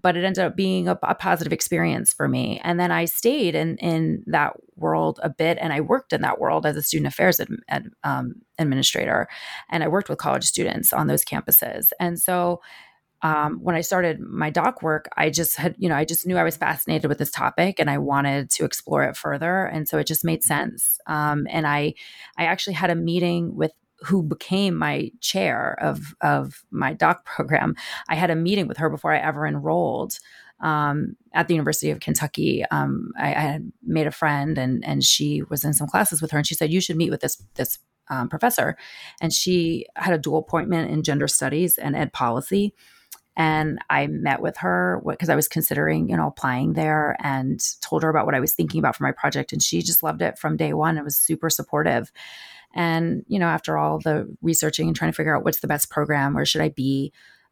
but 0.01 0.17
it 0.17 0.23
ended 0.23 0.43
up 0.43 0.55
being 0.55 0.87
a, 0.87 0.97
a, 1.03 1.15
positive 1.15 1.53
experience 1.53 2.11
for 2.13 2.27
me. 2.27 2.59
And 2.63 2.79
then 2.79 2.91
I 2.91 3.05
stayed 3.05 3.55
in 3.55 3.77
in 3.77 4.23
that 4.27 4.53
world 4.75 5.19
a 5.23 5.29
bit, 5.29 5.57
and 5.61 5.73
I 5.73 5.81
worked 5.81 6.13
in 6.13 6.21
that 6.21 6.39
world 6.39 6.65
as 6.65 6.75
a 6.75 6.81
student 6.81 7.07
affairs 7.07 7.39
ad, 7.39 7.49
ad, 7.69 7.85
um, 8.03 8.35
administrator, 8.57 9.27
and 9.69 9.83
I 9.83 9.87
worked 9.87 10.09
with 10.09 10.17
college 10.17 10.45
students 10.45 10.93
on 10.93 11.07
those 11.07 11.23
campuses. 11.23 11.89
And 11.99 12.19
so, 12.19 12.61
um, 13.23 13.59
when 13.61 13.75
I 13.75 13.81
started 13.81 14.19
my 14.19 14.49
doc 14.49 14.81
work, 14.81 15.07
I 15.15 15.29
just 15.29 15.55
had, 15.55 15.75
you 15.77 15.87
know, 15.87 15.95
I 15.95 16.05
just 16.05 16.25
knew 16.25 16.37
I 16.37 16.43
was 16.43 16.57
fascinated 16.57 17.07
with 17.07 17.19
this 17.19 17.31
topic, 17.31 17.79
and 17.79 17.89
I 17.89 17.99
wanted 17.99 18.49
to 18.51 18.65
explore 18.65 19.03
it 19.03 19.15
further. 19.15 19.65
And 19.65 19.87
so 19.87 19.97
it 19.99 20.07
just 20.07 20.25
made 20.25 20.43
sense. 20.43 20.97
Um, 21.05 21.45
and 21.49 21.67
I, 21.67 21.93
I 22.37 22.45
actually 22.45 22.73
had 22.73 22.89
a 22.89 22.95
meeting 22.95 23.55
with 23.55 23.71
who 24.03 24.23
became 24.23 24.75
my 24.75 25.11
chair 25.21 25.77
of 25.81 26.13
of 26.21 26.63
my 26.71 26.93
doc 26.93 27.25
program. 27.25 27.75
I 28.09 28.15
had 28.15 28.29
a 28.29 28.35
meeting 28.35 28.67
with 28.67 28.77
her 28.77 28.89
before 28.89 29.13
I 29.13 29.19
ever 29.19 29.45
enrolled 29.45 30.19
um, 30.59 31.15
at 31.33 31.47
the 31.47 31.55
University 31.55 31.89
of 31.89 31.99
Kentucky. 31.99 32.63
Um, 32.69 33.11
I, 33.17 33.29
I, 33.29 33.39
had 33.39 33.71
made 33.81 34.05
a 34.05 34.11
friend, 34.11 34.57
and 34.57 34.85
and 34.85 35.03
she 35.03 35.41
was 35.49 35.63
in 35.63 35.73
some 35.73 35.87
classes 35.87 36.21
with 36.21 36.31
her, 36.31 36.37
and 36.37 36.45
she 36.45 36.55
said 36.55 36.71
you 36.71 36.81
should 36.81 36.97
meet 36.97 37.09
with 37.09 37.21
this 37.21 37.43
this 37.55 37.79
um, 38.11 38.29
professor. 38.29 38.77
And 39.21 39.33
she 39.33 39.85
had 39.95 40.13
a 40.13 40.19
dual 40.19 40.39
appointment 40.39 40.91
in 40.91 41.01
gender 41.01 41.27
studies 41.27 41.77
and 41.77 41.95
ed 41.95 42.13
policy. 42.13 42.73
And 43.37 43.79
I 43.89 44.07
met 44.07 44.41
with 44.41 44.57
her 44.57 45.01
because 45.07 45.29
I 45.29 45.35
was 45.35 45.47
considering, 45.47 46.09
you 46.09 46.17
know, 46.17 46.27
applying 46.27 46.73
there 46.73 47.15
and 47.21 47.59
told 47.81 48.03
her 48.03 48.09
about 48.09 48.25
what 48.25 48.35
I 48.35 48.41
was 48.41 48.53
thinking 48.53 48.79
about 48.79 48.95
for 48.95 49.03
my 49.03 49.13
project. 49.13 49.53
And 49.53 49.63
she 49.63 49.81
just 49.81 50.03
loved 50.03 50.21
it 50.21 50.37
from 50.37 50.57
day 50.57 50.73
one. 50.73 50.97
It 50.97 51.05
was 51.05 51.17
super 51.17 51.49
supportive. 51.49 52.11
And, 52.73 53.23
you 53.27 53.39
know, 53.39 53.47
after 53.47 53.77
all 53.77 53.99
the 53.99 54.33
researching 54.41 54.87
and 54.87 54.95
trying 54.95 55.11
to 55.11 55.15
figure 55.15 55.35
out 55.35 55.43
what's 55.43 55.59
the 55.59 55.67
best 55.67 55.89
program, 55.89 56.33
where 56.33 56.45
should 56.45 56.61
I 56.61 56.69
be, 56.69 57.11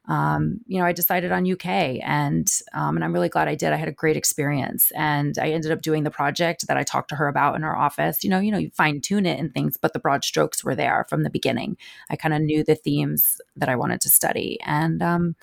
um, 0.10 0.62
you 0.66 0.80
know, 0.80 0.86
I 0.86 0.92
decided 0.92 1.32
on 1.32 1.50
UK, 1.50 1.68
and 2.04 2.50
um, 2.74 2.96
and 2.96 3.04
I'm 3.04 3.14
really 3.14 3.30
glad 3.30 3.48
I 3.48 3.54
did. 3.54 3.74
I 3.74 3.76
had 3.76 3.88
a 3.88 3.94
great 3.94 4.18
experience, 4.18 4.92
and 4.96 5.38
I 5.38 5.52
ended 5.52 5.72
up 5.72 5.82
doing 5.82 6.04
the 6.04 6.10
project 6.10 6.66
that 6.68 6.78
I 6.78 6.84
talked 6.84 7.10
to 7.10 7.16
her 7.16 7.28
about 7.28 7.56
in 7.56 7.62
her 7.62 7.78
office. 7.78 8.24
You 8.24 8.32
know, 8.32 8.40
you 8.40 8.52
know, 8.52 8.58
you 8.58 8.72
fine 8.72 9.02
tune 9.02 9.28
it 9.28 9.40
and 9.40 9.54
things, 9.54 9.78
but 9.78 9.94
the 9.94 10.00
broad 10.00 10.24
strokes 10.24 10.64
were 10.64 10.74
there 10.74 11.06
from 11.10 11.22
the 11.22 11.30
beginning. 11.30 11.78
I 12.10 12.16
kind 12.16 12.34
of 12.34 12.42
knew 12.42 12.64
the 12.64 12.74
themes 12.74 13.40
that 13.56 13.70
I 13.70 13.76
wanted 13.76 14.02
to 14.02 14.10
study, 14.10 14.58
and 14.66 15.04
um, 15.04 15.36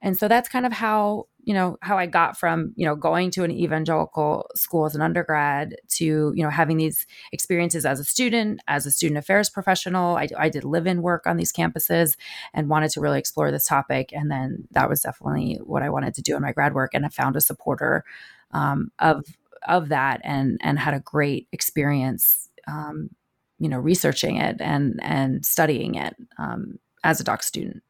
and 0.00 0.16
so 0.16 0.28
that's 0.28 0.48
kind 0.48 0.64
of 0.64 0.72
how 0.72 1.26
you 1.44 1.54
know 1.54 1.76
how 1.82 1.98
i 1.98 2.06
got 2.06 2.38
from 2.38 2.72
you 2.76 2.86
know 2.86 2.94
going 2.94 3.30
to 3.30 3.44
an 3.44 3.50
evangelical 3.50 4.48
school 4.54 4.84
as 4.84 4.94
an 4.94 5.02
undergrad 5.02 5.76
to 5.88 6.32
you 6.34 6.42
know 6.42 6.50
having 6.50 6.76
these 6.76 7.06
experiences 7.32 7.84
as 7.84 8.00
a 8.00 8.04
student 8.04 8.60
as 8.68 8.86
a 8.86 8.90
student 8.90 9.18
affairs 9.18 9.50
professional. 9.50 10.16
I, 10.16 10.28
I 10.38 10.48
did 10.48 10.64
live 10.64 10.86
in 10.86 11.02
work 11.02 11.26
on 11.26 11.36
these 11.36 11.52
campuses 11.52 12.16
and 12.54 12.68
wanted 12.68 12.90
to 12.92 13.00
really 13.00 13.18
explore 13.18 13.50
this 13.50 13.66
topic. 13.66 14.10
And 14.12 14.30
then 14.30 14.66
that 14.72 14.88
was 14.88 15.02
definitely 15.02 15.58
what 15.64 15.82
i 15.82 15.90
wanted 15.90 16.14
to 16.14 16.22
do 16.22 16.36
in 16.36 16.42
my 16.42 16.52
grad 16.52 16.74
work 16.74 16.92
and 16.94 17.04
i 17.04 17.08
found 17.08 17.36
a 17.36 17.40
supporter 17.40 18.04
um, 18.52 18.90
of 18.98 19.24
of 19.68 19.88
that 19.88 20.20
and 20.24 20.58
and 20.62 20.78
had 20.78 20.94
a 20.94 21.00
great 21.00 21.48
experience 21.52 22.48
um, 22.66 23.10
you 23.58 23.68
know 23.68 23.78
researching 23.78 24.36
it 24.36 24.56
and 24.60 24.98
and 25.02 25.44
studying 25.44 25.94
it 25.94 26.14
um, 26.38 26.78
as 27.04 27.20
a 27.20 27.24
doc 27.24 27.42
student 27.42 27.82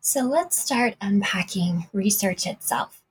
so 0.00 0.22
let's 0.22 0.58
start 0.58 0.94
unpacking 1.00 1.86
research 1.92 2.46
itself. 2.46 3.02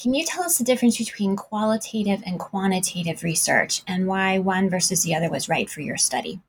Can 0.00 0.12
you 0.12 0.24
tell 0.24 0.42
us 0.42 0.58
the 0.58 0.64
difference 0.64 0.98
between 0.98 1.36
qualitative 1.36 2.22
and 2.26 2.38
quantitative 2.38 3.22
research 3.22 3.82
and 3.86 4.06
why 4.06 4.38
one 4.38 4.68
versus 4.68 5.02
the 5.02 5.14
other 5.14 5.30
was 5.30 5.48
right 5.48 5.70
for 5.70 5.80
your 5.80 5.96
study? 5.96 6.40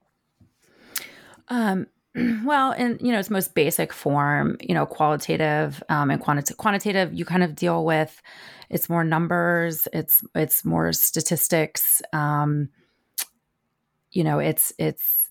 Um, 1.48 1.88
well, 2.44 2.72
in 2.72 2.98
you 3.02 3.12
know 3.12 3.20
its 3.20 3.30
most 3.30 3.54
basic 3.54 3.94
form, 3.94 4.58
you 4.60 4.74
know, 4.74 4.86
qualitative 4.86 5.84
um, 5.90 6.10
and 6.10 6.20
quantitative. 6.20 6.58
Quantitative, 6.58 7.14
you 7.14 7.24
kind 7.24 7.44
of 7.44 7.56
deal 7.56 7.86
with 7.86 8.22
it's 8.70 8.90
more 8.90 9.04
numbers, 9.04 9.88
it's 9.94 10.24
it's 10.34 10.66
more 10.66 10.92
statistics. 10.94 12.02
Um, 12.14 12.70
you 14.12 14.24
know, 14.24 14.40
it's 14.40 14.74
it's 14.80 15.25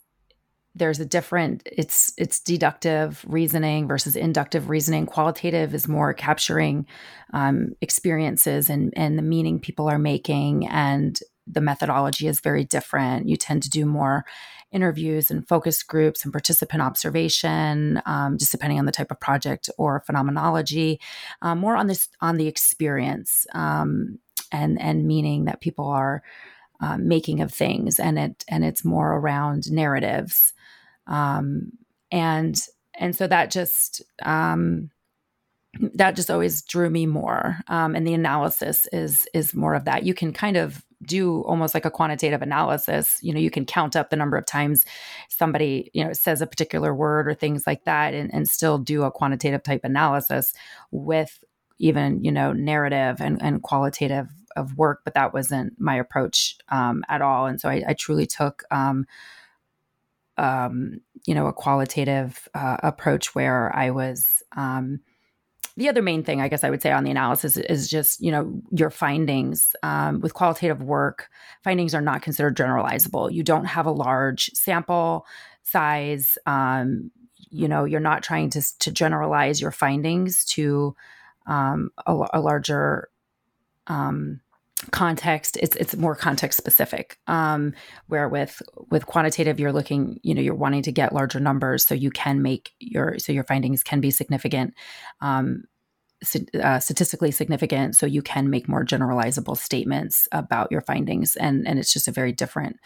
there's 0.75 0.99
a 0.99 1.07
different 1.07 1.62
it's 1.71 2.12
it's 2.19 2.40
deductive 2.40 3.25
reasoning 3.28 3.87
versus 3.87 4.16
inductive 4.16 4.69
reasoning. 4.69 5.07
Qualitative 5.07 5.75
is 5.75 5.87
more 5.87 6.12
capturing 6.12 6.87
um, 7.33 7.75
experiences 7.81 8.69
and 8.69 8.93
and 8.97 9.16
the 9.16 9.23
meaning 9.23 9.61
people 9.61 9.88
are 9.88 9.99
making 9.99 10.66
and 10.66 11.21
the 11.47 11.61
methodology 11.61 12.26
is 12.26 12.40
very 12.40 12.64
different. 12.64 13.28
You 13.28 13.37
tend 13.37 13.62
to 13.64 13.71
do 13.71 13.87
more 13.87 14.25
interviews 14.73 15.31
and 15.31 15.47
focus 15.47 15.85
groups 15.85 16.25
and 16.25 16.33
participant 16.33 16.83
observation 16.83 18.02
um, 18.07 18.37
just 18.37 18.50
depending 18.50 18.78
on 18.81 18.87
the 18.87 18.93
type 18.93 19.12
of 19.12 19.21
project 19.21 19.71
or 19.78 20.02
phenomenology 20.04 21.00
um, 21.43 21.59
more 21.59 21.76
on 21.76 21.87
this 21.87 22.09
on 22.21 22.37
the 22.37 22.49
experience 22.49 23.47
um, 23.54 24.19
and 24.50 24.81
and 24.81 25.07
meaning 25.07 25.45
that 25.45 25.61
people 25.61 25.87
are 25.87 26.25
um, 26.81 27.07
making 27.09 27.40
of 27.40 27.52
things. 27.52 27.99
And 27.99 28.19
it 28.19 28.45
and 28.49 28.64
it's 28.64 28.85
more 28.85 29.12
around 29.14 29.71
narratives 29.71 30.52
um, 31.07 31.73
and 32.11 32.61
and 32.99 33.17
so 33.17 33.27
that 33.27 33.51
just 33.51 34.03
um, 34.23 34.91
that 35.95 36.17
just 36.17 36.31
always 36.31 36.63
drew 36.63 36.91
me 36.91 37.07
more. 37.07 37.59
Um, 37.69 37.95
and 37.95 38.07
the 38.07 38.15
analysis 38.15 38.87
is 38.93 39.27
is 39.35 39.55
more 39.55 39.75
of 39.75 39.85
that. 39.85 40.05
You 40.05 40.15
can 40.15 40.33
kind 40.33 40.57
of 40.57 40.85
do 41.03 41.43
almost 41.43 41.75
like 41.75 41.85
a 41.85 41.91
quantitative 41.91 42.43
analysis. 42.43 43.19
You 43.23 43.33
know 43.35 43.41
you 43.41 43.51
can 43.51 43.67
count 43.67 43.97
up 43.97 44.11
the 44.11 44.17
number 44.17 44.37
of 44.37 44.47
times 44.47 44.85
somebody 45.29 45.91
you 45.93 46.05
know 46.05 46.13
says 46.13 46.41
a 46.41 46.47
particular 46.47 46.95
word 46.95 47.29
or 47.29 47.35
things 47.35 47.67
like 47.67 47.85
that 47.85 48.15
and, 48.15 48.33
and 48.33 48.49
still 48.49 48.79
do 48.79 49.03
a 49.03 49.11
quantitative 49.11 49.63
type 49.63 49.85
analysis 49.85 50.55
with 50.91 51.43
even 51.79 52.23
you 52.23 52.33
know 52.33 52.53
narrative 52.53 53.17
and, 53.21 53.43
and 53.43 53.63
qualitative 53.63 54.29
of 54.57 54.79
work 54.79 55.01
but 55.05 55.15
that 55.15 55.35
wasn't 55.35 55.79
my 55.81 55.97
approach 55.97 56.57
um, 56.69 57.05
at 57.09 57.21
all. 57.21 57.47
And 57.47 57.61
so 57.61 57.69
i, 57.69 57.83
I 57.89 57.95
truly 57.95 58.27
took 58.27 58.63
um, 58.71 59.07
um, 60.37 61.00
you 61.25 61.35
know, 61.35 61.47
a 61.47 61.53
qualitative 61.53 62.49
uh, 62.55 62.76
approach 62.83 63.35
where 63.35 63.75
I 63.75 63.91
was. 63.91 64.43
Um, 64.57 65.00
the 65.76 65.88
other 65.88 66.03
main 66.03 66.23
thing, 66.23 66.41
I 66.41 66.47
guess, 66.47 66.62
I 66.62 66.71
would 66.71 66.83
say 66.83 66.93
on 66.93 67.03
the 67.03 67.11
analysis 67.11 67.57
is 67.57 67.88
just 67.88 68.21
you 68.21 68.31
know 68.31 68.61
your 68.71 68.91
findings 68.91 69.75
um, 69.83 70.21
with 70.21 70.35
qualitative 70.35 70.83
work. 70.83 71.29
Findings 71.64 71.95
are 71.95 72.00
not 72.00 72.23
considered 72.23 72.57
generalizable. 72.57 73.33
You 73.33 73.43
don't 73.43 73.64
have 73.64 73.87
a 73.87 73.91
large 73.91 74.50
sample 74.55 75.26
size. 75.62 76.38
Um, 76.47 77.11
you 77.50 77.67
know, 77.67 77.85
you're 77.85 78.00
not 78.00 78.23
trying 78.23 78.50
to 78.50 78.79
to 78.81 78.93
generalize 78.93 79.61
your 79.61 79.73
findings 79.73 80.45
to 80.47 80.95
um, 81.47 81.91
a, 82.07 82.26
a 82.35 82.41
larger 82.41 83.09
um, 83.87 84.41
context 84.91 85.57
it's 85.61 85.76
it's 85.76 85.97
more 85.97 86.14
context 86.14 86.57
specific 86.57 87.19
um 87.26 87.73
where 88.09 88.29
with 88.29 88.62
with 88.91 89.07
quantitative 89.07 89.61
you're 89.61 89.73
looking 89.73 90.19
you 90.23 90.35
know 90.35 90.41
you're 90.41 90.55
wanting 90.55 90.83
to 90.83 90.93
get 90.93 91.12
larger 91.12 91.41
numbers 91.41 91.87
so 91.87 91.95
you 91.95 92.11
can 92.11 92.43
make 92.43 92.73
your 92.79 93.19
so 93.19 93.33
your 93.33 93.45
findings 93.45 93.83
can 93.83 94.00
be 94.00 94.11
significant 94.11 94.75
um 95.21 95.64
uh, 96.62 96.79
statistically 96.79 97.31
significant 97.31 97.95
so 97.95 98.07
you 98.07 98.23
can 98.23 98.49
make 98.49 98.69
more 98.69 98.85
generalizable 98.85 99.57
statements 99.57 100.26
about 100.33 100.73
your 100.73 100.81
findings 100.81 101.37
and 101.37 101.69
and 101.69 101.79
it's 101.79 101.93
just 101.93 102.09
a 102.09 102.12
very 102.12 102.33
different 102.33 102.76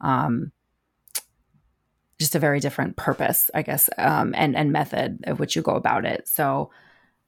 um 0.00 0.50
just 2.18 2.34
a 2.34 2.40
very 2.40 2.58
different 2.58 2.96
purpose 2.96 3.50
i 3.54 3.62
guess 3.62 3.88
um 3.98 4.34
and 4.36 4.56
and 4.56 4.72
method 4.72 5.20
of 5.24 5.38
which 5.38 5.54
you 5.54 5.62
go 5.62 5.74
about 5.74 6.04
it. 6.04 6.26
So 6.26 6.70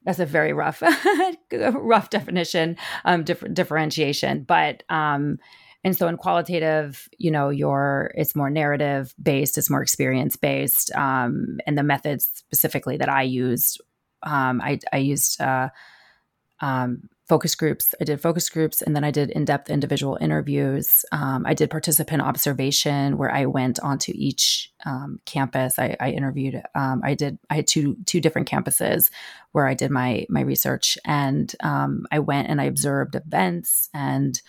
that's 0.04 0.19
a 0.19 0.26
very 0.26 0.52
rough 0.52 0.83
rough 1.75 2.11
definition 2.11 2.76
um 3.04 3.25
different 3.25 3.54
differentiation 3.54 4.42
but 4.42 4.83
um 4.88 5.38
and 5.83 5.97
so 5.97 6.09
in 6.09 6.16
qualitative 6.16 7.09
you 7.19 7.30
know 7.30 7.49
your 7.49 8.12
it's 8.14 8.37
more 8.37 8.50
narrative 8.50 9.14
based 9.23 9.59
it's 9.59 9.71
more 9.71 9.83
experience 9.83 10.37
based 10.37 10.90
um 10.95 11.59
and 11.66 11.76
the 11.76 11.83
methods 11.83 12.30
specifically 12.35 12.97
that 12.97 13.09
i 13.09 13.23
used 13.23 13.80
um 14.23 14.61
i 14.61 14.78
i 14.92 14.99
used 14.99 15.40
uh 15.40 15.69
um 16.61 17.09
focus 17.30 17.54
groups. 17.54 17.94
I 18.00 18.04
did 18.04 18.20
focus 18.20 18.50
groups 18.50 18.82
and 18.82 18.96
then 18.96 19.04
I 19.04 19.12
did 19.12 19.30
in 19.30 19.44
depth 19.44 19.70
individual 19.70 20.18
interviews. 20.20 21.04
Um, 21.12 21.46
I 21.46 21.54
did 21.54 21.70
participant 21.70 22.22
observation 22.22 23.18
where 23.18 23.30
I 23.30 23.46
went 23.46 23.78
onto 23.78 24.10
each 24.16 24.72
um, 24.84 25.20
campus. 25.26 25.78
I, 25.78 25.96
I 26.00 26.10
interviewed. 26.10 26.60
Um, 26.75 27.02
I 27.04 27.14
did. 27.14 27.38
I 27.49 27.54
had 27.54 27.68
two 27.68 27.96
two 28.04 28.20
different 28.20 28.49
campuses 28.49 29.12
where 29.52 29.68
I 29.68 29.75
did 29.75 29.92
my 29.92 30.26
my 30.28 30.40
research, 30.40 30.99
and 31.04 31.54
um, 31.62 32.04
I 32.10 32.18
went 32.18 32.49
and 32.49 32.60
I 32.60 32.64
observed 32.64 33.14
events 33.14 33.88
and 33.94 34.40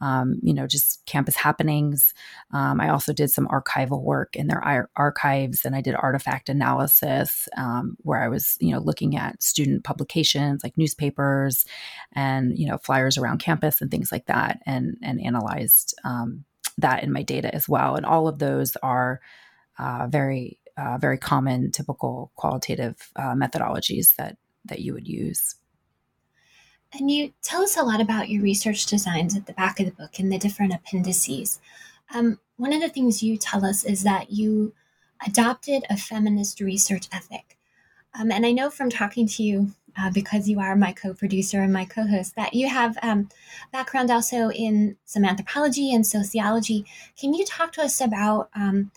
um, 0.00 0.38
you 0.42 0.52
know, 0.52 0.66
just 0.66 1.04
campus 1.06 1.36
happenings. 1.36 2.12
Um, 2.52 2.80
I 2.80 2.90
also 2.90 3.12
did 3.12 3.30
some 3.30 3.48
archival 3.48 4.02
work 4.02 4.36
in 4.36 4.48
their 4.48 4.62
ar- 4.62 4.90
archives, 4.96 5.64
and 5.64 5.74
I 5.74 5.80
did 5.80 5.94
artifact 5.94 6.48
analysis 6.48 7.48
um, 7.56 7.96
where 8.02 8.22
I 8.22 8.28
was, 8.28 8.56
you 8.60 8.72
know, 8.72 8.80
looking 8.80 9.16
at 9.16 9.42
student 9.42 9.84
publications 9.84 10.62
like 10.62 10.76
newspapers 10.76 11.64
and 12.12 12.56
you 12.58 12.66
know 12.66 12.78
flyers 12.78 13.16
around 13.16 13.38
campus 13.38 13.80
and 13.80 13.90
things 13.90 14.10
like 14.12 14.26
that, 14.26 14.60
and 14.66 14.96
and 15.02 15.20
analyzed 15.20 15.94
um, 16.04 16.44
that 16.78 17.02
in 17.02 17.12
my 17.12 17.22
data 17.22 17.54
as 17.54 17.68
well. 17.68 17.96
And 17.96 18.04
all 18.04 18.28
of 18.28 18.38
those 18.38 18.76
are 18.76 19.20
uh, 19.78 20.06
very 20.08 20.58
uh, 20.76 20.98
very 20.98 21.18
common, 21.18 21.70
typical 21.70 22.32
qualitative 22.34 23.10
uh, 23.16 23.34
methodologies 23.34 24.16
that 24.16 24.36
that 24.64 24.80
you 24.80 24.92
would 24.94 25.06
use. 25.06 25.54
And 26.96 27.10
you 27.10 27.32
tell 27.42 27.62
us 27.62 27.76
a 27.76 27.82
lot 27.82 28.00
about 28.00 28.28
your 28.28 28.42
research 28.42 28.86
designs 28.86 29.36
at 29.36 29.46
the 29.46 29.52
back 29.52 29.80
of 29.80 29.86
the 29.86 29.92
book 29.92 30.18
and 30.18 30.32
the 30.32 30.38
different 30.38 30.72
appendices. 30.72 31.60
Um, 32.14 32.38
one 32.56 32.72
of 32.72 32.80
the 32.80 32.88
things 32.88 33.22
you 33.22 33.36
tell 33.36 33.64
us 33.64 33.84
is 33.84 34.04
that 34.04 34.30
you 34.30 34.72
adopted 35.26 35.84
a 35.90 35.96
feminist 35.96 36.60
research 36.60 37.08
ethic. 37.10 37.58
Um, 38.18 38.30
and 38.30 38.46
I 38.46 38.52
know 38.52 38.70
from 38.70 38.90
talking 38.90 39.26
to 39.26 39.42
you, 39.42 39.72
uh, 39.98 40.10
because 40.10 40.48
you 40.48 40.60
are 40.60 40.76
my 40.76 40.92
co 40.92 41.14
producer 41.14 41.60
and 41.60 41.72
my 41.72 41.84
co 41.84 42.06
host, 42.06 42.36
that 42.36 42.54
you 42.54 42.68
have 42.68 42.96
um, 43.02 43.28
background 43.72 44.10
also 44.10 44.50
in 44.50 44.96
some 45.04 45.24
anthropology 45.24 45.92
and 45.92 46.06
sociology. 46.06 46.84
Can 47.18 47.34
you 47.34 47.44
talk 47.44 47.72
to 47.72 47.82
us 47.82 48.00
about 48.00 48.50
um, 48.54 48.92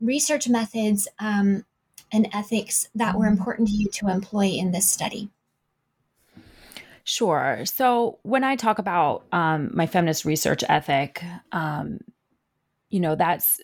research 0.00 0.48
methods 0.48 1.08
um, 1.18 1.64
and 2.12 2.28
ethics 2.32 2.88
that 2.94 3.16
were 3.16 3.26
mm-hmm. 3.26 3.38
important 3.38 3.68
to 3.68 3.74
you 3.74 3.88
to 3.88 4.08
employ 4.08 4.46
in 4.46 4.72
this 4.72 4.88
study? 4.88 5.30
Sure. 7.04 7.62
So 7.66 8.18
when 8.22 8.44
I 8.44 8.56
talk 8.56 8.78
about 8.78 9.24
um, 9.30 9.70
my 9.74 9.86
feminist 9.86 10.24
research 10.24 10.64
ethic, 10.68 11.22
um, 11.52 11.98
you 12.88 12.98
know, 12.98 13.14
that's 13.14 13.60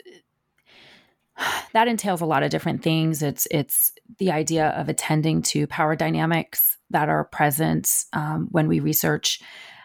that 1.72 1.88
entails 1.88 2.20
a 2.20 2.26
lot 2.26 2.42
of 2.42 2.50
different 2.50 2.82
things. 2.82 3.22
It's 3.22 3.48
it's 3.50 3.92
the 4.18 4.30
idea 4.30 4.68
of 4.68 4.88
attending 4.88 5.40
to 5.42 5.66
power 5.66 5.96
dynamics 5.96 6.76
that 6.90 7.08
are 7.08 7.24
present 7.24 8.04
um, 8.12 8.48
when 8.50 8.68
we 8.68 8.80
research, 8.80 9.40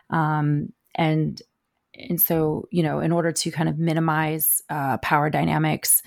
um, 0.09 0.73
and 0.95 1.41
and 1.93 2.19
so 2.19 2.67
you 2.71 2.83
know, 2.83 2.99
in 2.99 3.13
order 3.13 3.31
to 3.31 3.51
kind 3.51 3.69
of 3.69 3.79
minimize 3.79 4.61
uh, 4.69 4.97
power 4.97 5.29
dynamics, 5.29 6.01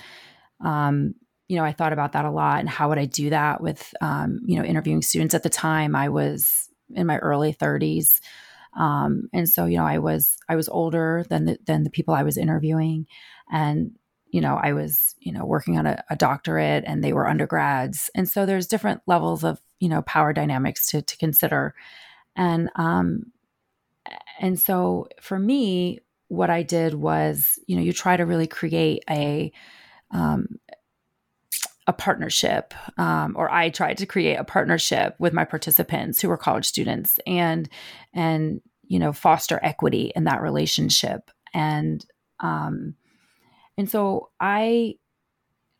um, 0.62 1.14
you 1.49 1.57
know, 1.57 1.64
I 1.64 1.73
thought 1.73 1.95
about 1.95 2.12
that 2.12 2.26
a 2.26 2.31
lot 2.31 2.61
and 2.61 2.69
how 2.69 2.90
would 2.90 2.99
I 2.99 3.07
do 3.07 3.31
that 3.31 3.62
with 3.62 3.95
um, 4.02 4.40
you 4.45 4.59
know 4.59 4.64
interviewing 4.64 5.00
students 5.00 5.35
at 5.35 5.43
the 5.43 5.50
time. 5.50 5.97
I 5.97 6.11
was 6.11 6.68
in 6.95 7.07
my 7.07 7.18
early 7.18 7.52
30s. 7.52 8.21
Um, 8.76 9.28
and 9.33 9.49
so, 9.49 9.66
you 9.66 9.78
know, 9.78 9.87
I 9.87 9.99
was 9.99 10.37
I 10.49 10.57
was 10.57 10.68
older 10.68 11.25
than 11.28 11.47
the, 11.47 11.59
than 11.66 11.85
the 11.85 11.90
people 11.90 12.14
I 12.14 12.23
was 12.23 12.37
interviewing, 12.37 13.07
and 13.50 13.92
you 14.30 14.40
know, 14.40 14.61
I 14.62 14.73
was 14.73 15.14
you 15.18 15.33
know 15.33 15.45
working 15.45 15.78
on 15.78 15.87
a, 15.87 16.04
a 16.11 16.16
doctorate, 16.16 16.85
and 16.87 17.02
they 17.02 17.12
were 17.12 17.28
undergrads, 17.28 18.11
and 18.14 18.28
so 18.28 18.47
there's 18.47 18.66
different 18.66 19.00
levels 19.07 19.42
of 19.42 19.61
you 19.80 19.88
know 19.88 20.02
power 20.02 20.33
dynamics 20.33 20.87
to 20.88 21.02
to 21.02 21.16
consider, 21.16 21.75
and 22.37 22.71
um, 22.76 23.33
and 24.40 24.59
so 24.59 25.09
for 25.21 25.38
me, 25.38 26.00
what 26.28 26.50
I 26.50 26.62
did 26.62 26.95
was, 26.95 27.59
you 27.66 27.76
know, 27.76 27.83
you 27.83 27.92
try 27.92 28.16
to 28.16 28.26
really 28.26 28.47
create 28.47 29.02
a 29.11 29.50
um, 30.11 30.59
a 31.88 31.92
partnership, 31.95 32.75
um, 32.99 33.35
or 33.37 33.50
I 33.50 33.71
tried 33.71 33.97
to 33.97 34.07
create 34.07 34.37
a 34.37 34.45
partnership 34.45 35.16
with 35.18 35.33
my 35.33 35.47
participants 35.47 36.21
who 36.21 36.28
were 36.28 36.37
college 36.37 36.66
students, 36.66 37.18
and 37.26 37.68
and 38.12 38.61
you 38.87 38.99
know 38.99 39.12
foster 39.14 39.59
equity 39.62 40.12
in 40.14 40.25
that 40.25 40.42
relationship, 40.42 41.30
and 41.54 42.04
um, 42.40 42.95
and 43.78 43.90
so 43.90 44.28
I 44.38 44.97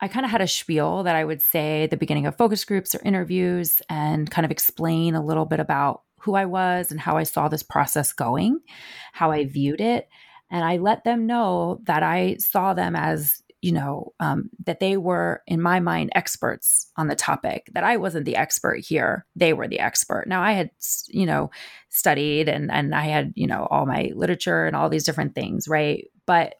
I 0.01 0.07
kind 0.07 0.25
of 0.25 0.31
had 0.31 0.41
a 0.41 0.47
spiel 0.47 1.03
that 1.03 1.15
I 1.15 1.23
would 1.23 1.43
say 1.43 1.83
at 1.83 1.91
the 1.91 1.97
beginning 1.97 2.25
of 2.25 2.35
focus 2.35 2.65
groups 2.65 2.95
or 2.95 3.01
interviews, 3.05 3.79
and 3.87 4.31
kind 4.31 4.45
of 4.45 4.51
explain 4.51 5.13
a 5.13 5.23
little 5.23 5.45
bit 5.45 5.59
about 5.59 6.01
who 6.21 6.33
I 6.33 6.45
was 6.45 6.91
and 6.91 6.99
how 6.99 7.17
I 7.17 7.23
saw 7.23 7.47
this 7.47 7.63
process 7.63 8.13
going, 8.13 8.59
how 9.13 9.29
I 9.31 9.45
viewed 9.45 9.79
it, 9.79 10.09
and 10.49 10.65
I 10.65 10.77
let 10.77 11.03
them 11.03 11.27
know 11.27 11.81
that 11.83 12.01
I 12.01 12.37
saw 12.39 12.73
them 12.73 12.95
as 12.95 13.43
you 13.61 13.71
know, 13.71 14.13
um, 14.19 14.49
that 14.65 14.79
they 14.79 14.95
were, 14.95 15.43
in 15.45 15.61
my 15.61 15.79
mind, 15.79 16.11
experts 16.15 16.91
on 16.95 17.07
the 17.07 17.15
topic, 17.15 17.69
that 17.73 17.83
I 17.83 17.97
wasn't 17.97 18.25
the 18.25 18.37
expert 18.37 18.85
here. 18.85 19.25
They 19.35 19.53
were 19.53 19.67
the 19.67 19.79
expert. 19.79 20.25
Now, 20.27 20.41
I 20.41 20.53
had, 20.53 20.71
you 21.07 21.25
know, 21.25 21.51
studied 21.89 22.47
and, 22.47 22.71
and 22.71 22.95
I 22.95 23.05
had, 23.05 23.33
you 23.35 23.47
know, 23.47 23.67
all 23.69 23.85
my 23.85 24.11
literature 24.15 24.65
and 24.65 24.75
all 24.75 24.89
these 24.89 25.03
different 25.03 25.35
things, 25.35 25.67
right? 25.67 26.05
But 26.25 26.55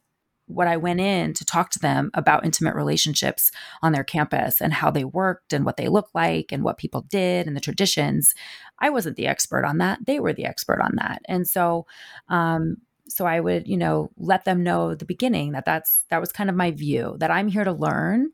what 0.49 0.67
I 0.67 0.77
went 0.77 0.99
in 0.99 1.33
to 1.35 1.45
talk 1.45 1.69
to 1.71 1.79
them 1.79 2.09
about 2.15 2.43
intimate 2.43 2.75
relationships 2.75 3.51
on 3.83 3.93
their 3.93 4.03
campus 4.03 4.59
and 4.59 4.73
how 4.73 4.89
they 4.89 5.05
worked 5.05 5.53
and 5.53 5.63
what 5.63 5.77
they 5.77 5.87
looked 5.87 6.15
like 6.15 6.51
and 6.51 6.63
what 6.63 6.79
people 6.79 7.05
did 7.09 7.45
and 7.45 7.55
the 7.55 7.61
traditions, 7.61 8.33
I 8.79 8.89
wasn't 8.89 9.15
the 9.15 9.27
expert 9.27 9.63
on 9.63 9.77
that. 9.77 9.99
They 10.05 10.19
were 10.19 10.33
the 10.33 10.45
expert 10.45 10.81
on 10.81 10.93
that. 10.95 11.21
And 11.25 11.47
so, 11.47 11.85
um, 12.29 12.77
so 13.09 13.25
i 13.25 13.39
would 13.39 13.67
you 13.67 13.77
know 13.77 14.09
let 14.17 14.45
them 14.45 14.63
know 14.63 14.91
at 14.91 14.99
the 14.99 15.05
beginning 15.05 15.51
that 15.51 15.65
that's 15.65 16.05
that 16.09 16.21
was 16.21 16.31
kind 16.31 16.49
of 16.49 16.55
my 16.55 16.71
view 16.71 17.15
that 17.19 17.31
i'm 17.31 17.47
here 17.47 17.63
to 17.63 17.73
learn 17.73 18.29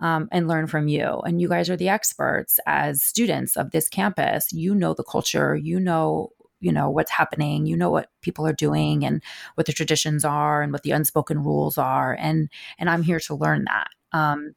um, 0.00 0.28
and 0.30 0.48
learn 0.48 0.66
from 0.66 0.88
you. 0.88 1.20
And 1.24 1.40
you 1.40 1.48
guys 1.48 1.70
are 1.70 1.76
the 1.76 1.88
experts. 1.88 2.58
As 2.66 3.02
students 3.02 3.56
of 3.56 3.70
this 3.70 3.88
campus 3.88 4.52
you 4.52 4.74
know 4.74 4.94
the 4.94 5.04
culture 5.04 5.56
you 5.56 5.80
know 5.80 6.30
you 6.60 6.72
know 6.72 6.88
what's 6.88 7.10
happening 7.10 7.66
you 7.66 7.76
know 7.76 7.90
what 7.90 8.08
people 8.22 8.46
are 8.46 8.52
doing 8.52 9.04
and 9.04 9.22
what 9.56 9.66
the 9.66 9.72
traditions 9.72 10.24
are 10.24 10.62
and 10.62 10.72
what 10.72 10.82
the 10.82 10.90
unspoken 10.90 11.42
rules 11.42 11.76
are 11.76 12.16
and 12.18 12.48
and 12.78 12.88
i'm 12.88 13.02
here 13.02 13.20
to 13.20 13.34
learn 13.34 13.64
that. 13.64 13.88
Um, 14.12 14.54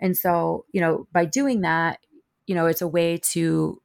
and 0.00 0.16
so 0.16 0.64
you 0.72 0.80
know 0.80 1.06
by 1.12 1.24
doing 1.24 1.62
that 1.62 1.98
you 2.46 2.54
know 2.54 2.66
it's 2.66 2.82
a 2.82 2.88
way 2.88 3.18
to 3.18 3.80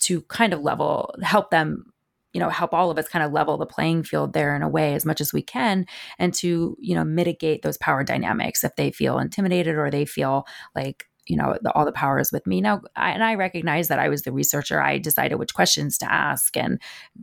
to 0.00 0.22
kind 0.22 0.52
of 0.52 0.60
level 0.60 1.14
help 1.22 1.50
them 1.50 1.91
you 2.32 2.40
know 2.40 2.48
help 2.48 2.72
all 2.72 2.90
of 2.90 2.98
us 2.98 3.08
kind 3.08 3.24
of 3.24 3.32
level 3.32 3.56
the 3.56 3.66
playing 3.66 4.02
field 4.02 4.32
there 4.32 4.56
in 4.56 4.62
a 4.62 4.68
way 4.68 4.94
as 4.94 5.04
much 5.04 5.20
as 5.20 5.32
we 5.32 5.42
can 5.42 5.86
and 6.18 6.34
to 6.34 6.76
you 6.80 6.94
know 6.94 7.04
mitigate 7.04 7.62
those 7.62 7.78
power 7.78 8.02
dynamics 8.04 8.64
if 8.64 8.74
they 8.76 8.90
feel 8.90 9.18
intimidated 9.18 9.76
or 9.76 9.90
they 9.90 10.04
feel 10.04 10.46
like 10.74 11.06
you 11.26 11.36
know 11.36 11.56
the, 11.62 11.72
all 11.72 11.84
the 11.84 11.92
power 11.92 12.18
is 12.18 12.32
with 12.32 12.46
me. 12.46 12.60
Now 12.60 12.82
I, 12.96 13.10
and 13.10 13.22
i 13.22 13.34
recognize 13.34 13.88
that 13.88 13.98
i 13.98 14.08
was 14.08 14.22
the 14.22 14.32
researcher. 14.32 14.80
I 14.80 14.98
decided 14.98 15.36
which 15.36 15.54
questions 15.54 15.98
to 15.98 16.12
ask 16.12 16.56
and 16.56 16.80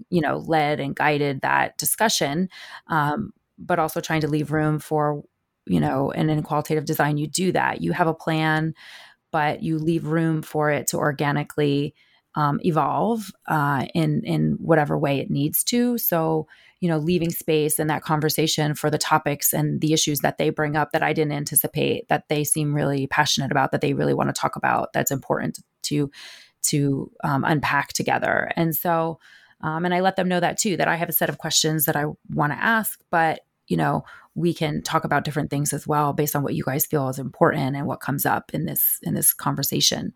you 0.09 0.21
know 0.21 0.37
led 0.37 0.79
and 0.79 0.95
guided 0.95 1.41
that 1.41 1.77
discussion 1.77 2.49
um, 2.87 3.31
but 3.57 3.79
also 3.79 3.99
trying 3.99 4.21
to 4.21 4.27
leave 4.27 4.51
room 4.51 4.79
for 4.79 5.23
you 5.65 5.79
know 5.79 6.11
and 6.11 6.31
in 6.31 6.43
qualitative 6.43 6.85
design 6.85 7.17
you 7.17 7.27
do 7.27 7.51
that. 7.51 7.81
You 7.81 7.91
have 7.93 8.07
a 8.07 8.13
plan 8.13 8.73
but 9.31 9.61
you 9.61 9.77
leave 9.77 10.05
room 10.05 10.41
for 10.41 10.71
it 10.71 10.87
to 10.87 10.97
organically 10.97 11.93
um, 12.39 12.59
evolve 12.63 13.31
uh, 13.47 13.85
in 13.93 14.21
in 14.23 14.57
whatever 14.59 14.97
way 14.97 15.19
it 15.19 15.29
needs 15.29 15.63
to. 15.65 15.97
So 15.97 16.47
you 16.79 16.87
know, 16.87 16.97
leaving 16.97 17.29
space 17.29 17.77
in 17.77 17.87
that 17.87 18.03
conversation 18.03 18.73
for 18.73 18.89
the 18.89 18.97
topics 18.97 19.51
and 19.51 19.81
the 19.81 19.91
issues 19.91 20.19
that 20.19 20.37
they 20.37 20.49
bring 20.49 20.77
up 20.77 20.93
that 20.93 21.03
I 21.03 21.11
didn't 21.11 21.33
anticipate 21.33 22.07
that 22.07 22.29
they 22.29 22.45
seem 22.45 22.73
really 22.73 23.05
passionate 23.07 23.51
about 23.51 23.73
that 23.73 23.81
they 23.81 23.93
really 23.93 24.13
want 24.13 24.33
to 24.33 24.41
talk 24.41 24.55
about 24.55 24.93
that's 24.93 25.11
important 25.11 25.59
to 25.83 26.09
to 26.61 27.11
um, 27.23 27.43
unpack 27.43 27.93
together. 27.93 28.49
And 28.55 28.75
so. 28.75 29.19
Um, 29.61 29.83
and 29.83 29.93
I 29.93 29.99
let 29.99 30.15
them 30.15 30.29
know 30.29 30.39
that 30.39 30.57
too, 30.57 30.77
that 30.77 30.87
I 30.87 30.95
have 30.95 31.09
a 31.09 31.11
set 31.11 31.27
of 31.27 31.37
questions 31.37 31.83
that 31.83 31.97
I 31.97 32.05
want 32.29 32.53
to 32.53 32.63
ask, 32.63 32.97
but 33.11 33.41
you 33.69 33.77
know, 33.77 34.03
we 34.35 34.53
can 34.53 34.81
talk 34.81 35.05
about 35.05 35.23
different 35.23 35.49
things 35.49 35.71
as 35.73 35.87
well 35.87 36.11
based 36.11 36.35
on 36.35 36.43
what 36.43 36.55
you 36.55 36.63
guys 36.63 36.85
feel 36.85 37.07
is 37.07 37.19
important 37.19 37.75
and 37.75 37.85
what 37.87 38.01
comes 38.01 38.25
up 38.25 38.51
in 38.53 38.65
this 38.65 38.99
in 39.03 39.13
this 39.13 39.33
conversation. 39.33 40.11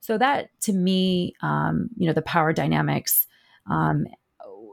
So 0.00 0.18
that 0.18 0.50
to 0.62 0.72
me, 0.72 1.34
um, 1.42 1.88
you 1.96 2.06
know, 2.06 2.12
the 2.12 2.22
power 2.22 2.52
dynamics 2.52 3.26
um, 3.68 4.06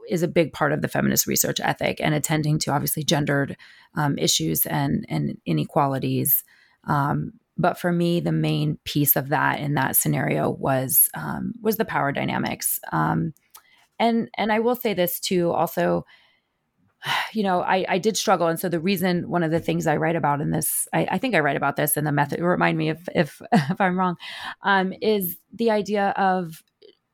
is 0.08 0.22
a 0.22 0.28
big 0.28 0.52
part 0.52 0.72
of 0.72 0.82
the 0.82 0.88
feminist 0.88 1.26
research 1.26 1.60
ethic 1.60 2.00
and 2.00 2.14
attending 2.14 2.58
to 2.60 2.72
obviously 2.72 3.02
gendered 3.02 3.56
um, 3.96 4.18
issues 4.18 4.66
and 4.66 5.04
and 5.08 5.38
inequalities. 5.46 6.44
Um, 6.84 7.32
but 7.58 7.78
for 7.78 7.90
me, 7.90 8.20
the 8.20 8.32
main 8.32 8.78
piece 8.84 9.16
of 9.16 9.30
that 9.30 9.60
in 9.60 9.74
that 9.74 9.96
scenario 9.96 10.50
was 10.50 11.08
um, 11.14 11.54
was 11.62 11.78
the 11.78 11.86
power 11.86 12.12
dynamics. 12.12 12.78
Um, 12.92 13.32
and 13.98 14.28
and 14.36 14.52
I 14.52 14.58
will 14.58 14.76
say 14.76 14.92
this 14.92 15.20
too, 15.20 15.52
also 15.52 16.04
you 17.32 17.42
know, 17.42 17.60
I, 17.60 17.84
I 17.88 17.98
did 17.98 18.16
struggle. 18.16 18.46
And 18.48 18.58
so 18.58 18.68
the 18.68 18.80
reason, 18.80 19.28
one 19.28 19.42
of 19.42 19.50
the 19.50 19.60
things 19.60 19.86
I 19.86 19.96
write 19.96 20.16
about 20.16 20.40
in 20.40 20.50
this, 20.50 20.88
I, 20.92 21.06
I 21.12 21.18
think 21.18 21.34
I 21.34 21.40
write 21.40 21.56
about 21.56 21.76
this 21.76 21.96
in 21.96 22.04
the 22.04 22.12
method, 22.12 22.40
remind 22.40 22.78
me 22.78 22.90
if, 22.90 23.08
if, 23.14 23.40
if 23.52 23.80
I'm 23.80 23.98
wrong, 23.98 24.16
um, 24.62 24.92
is 25.00 25.36
the 25.52 25.70
idea 25.70 26.10
of, 26.16 26.62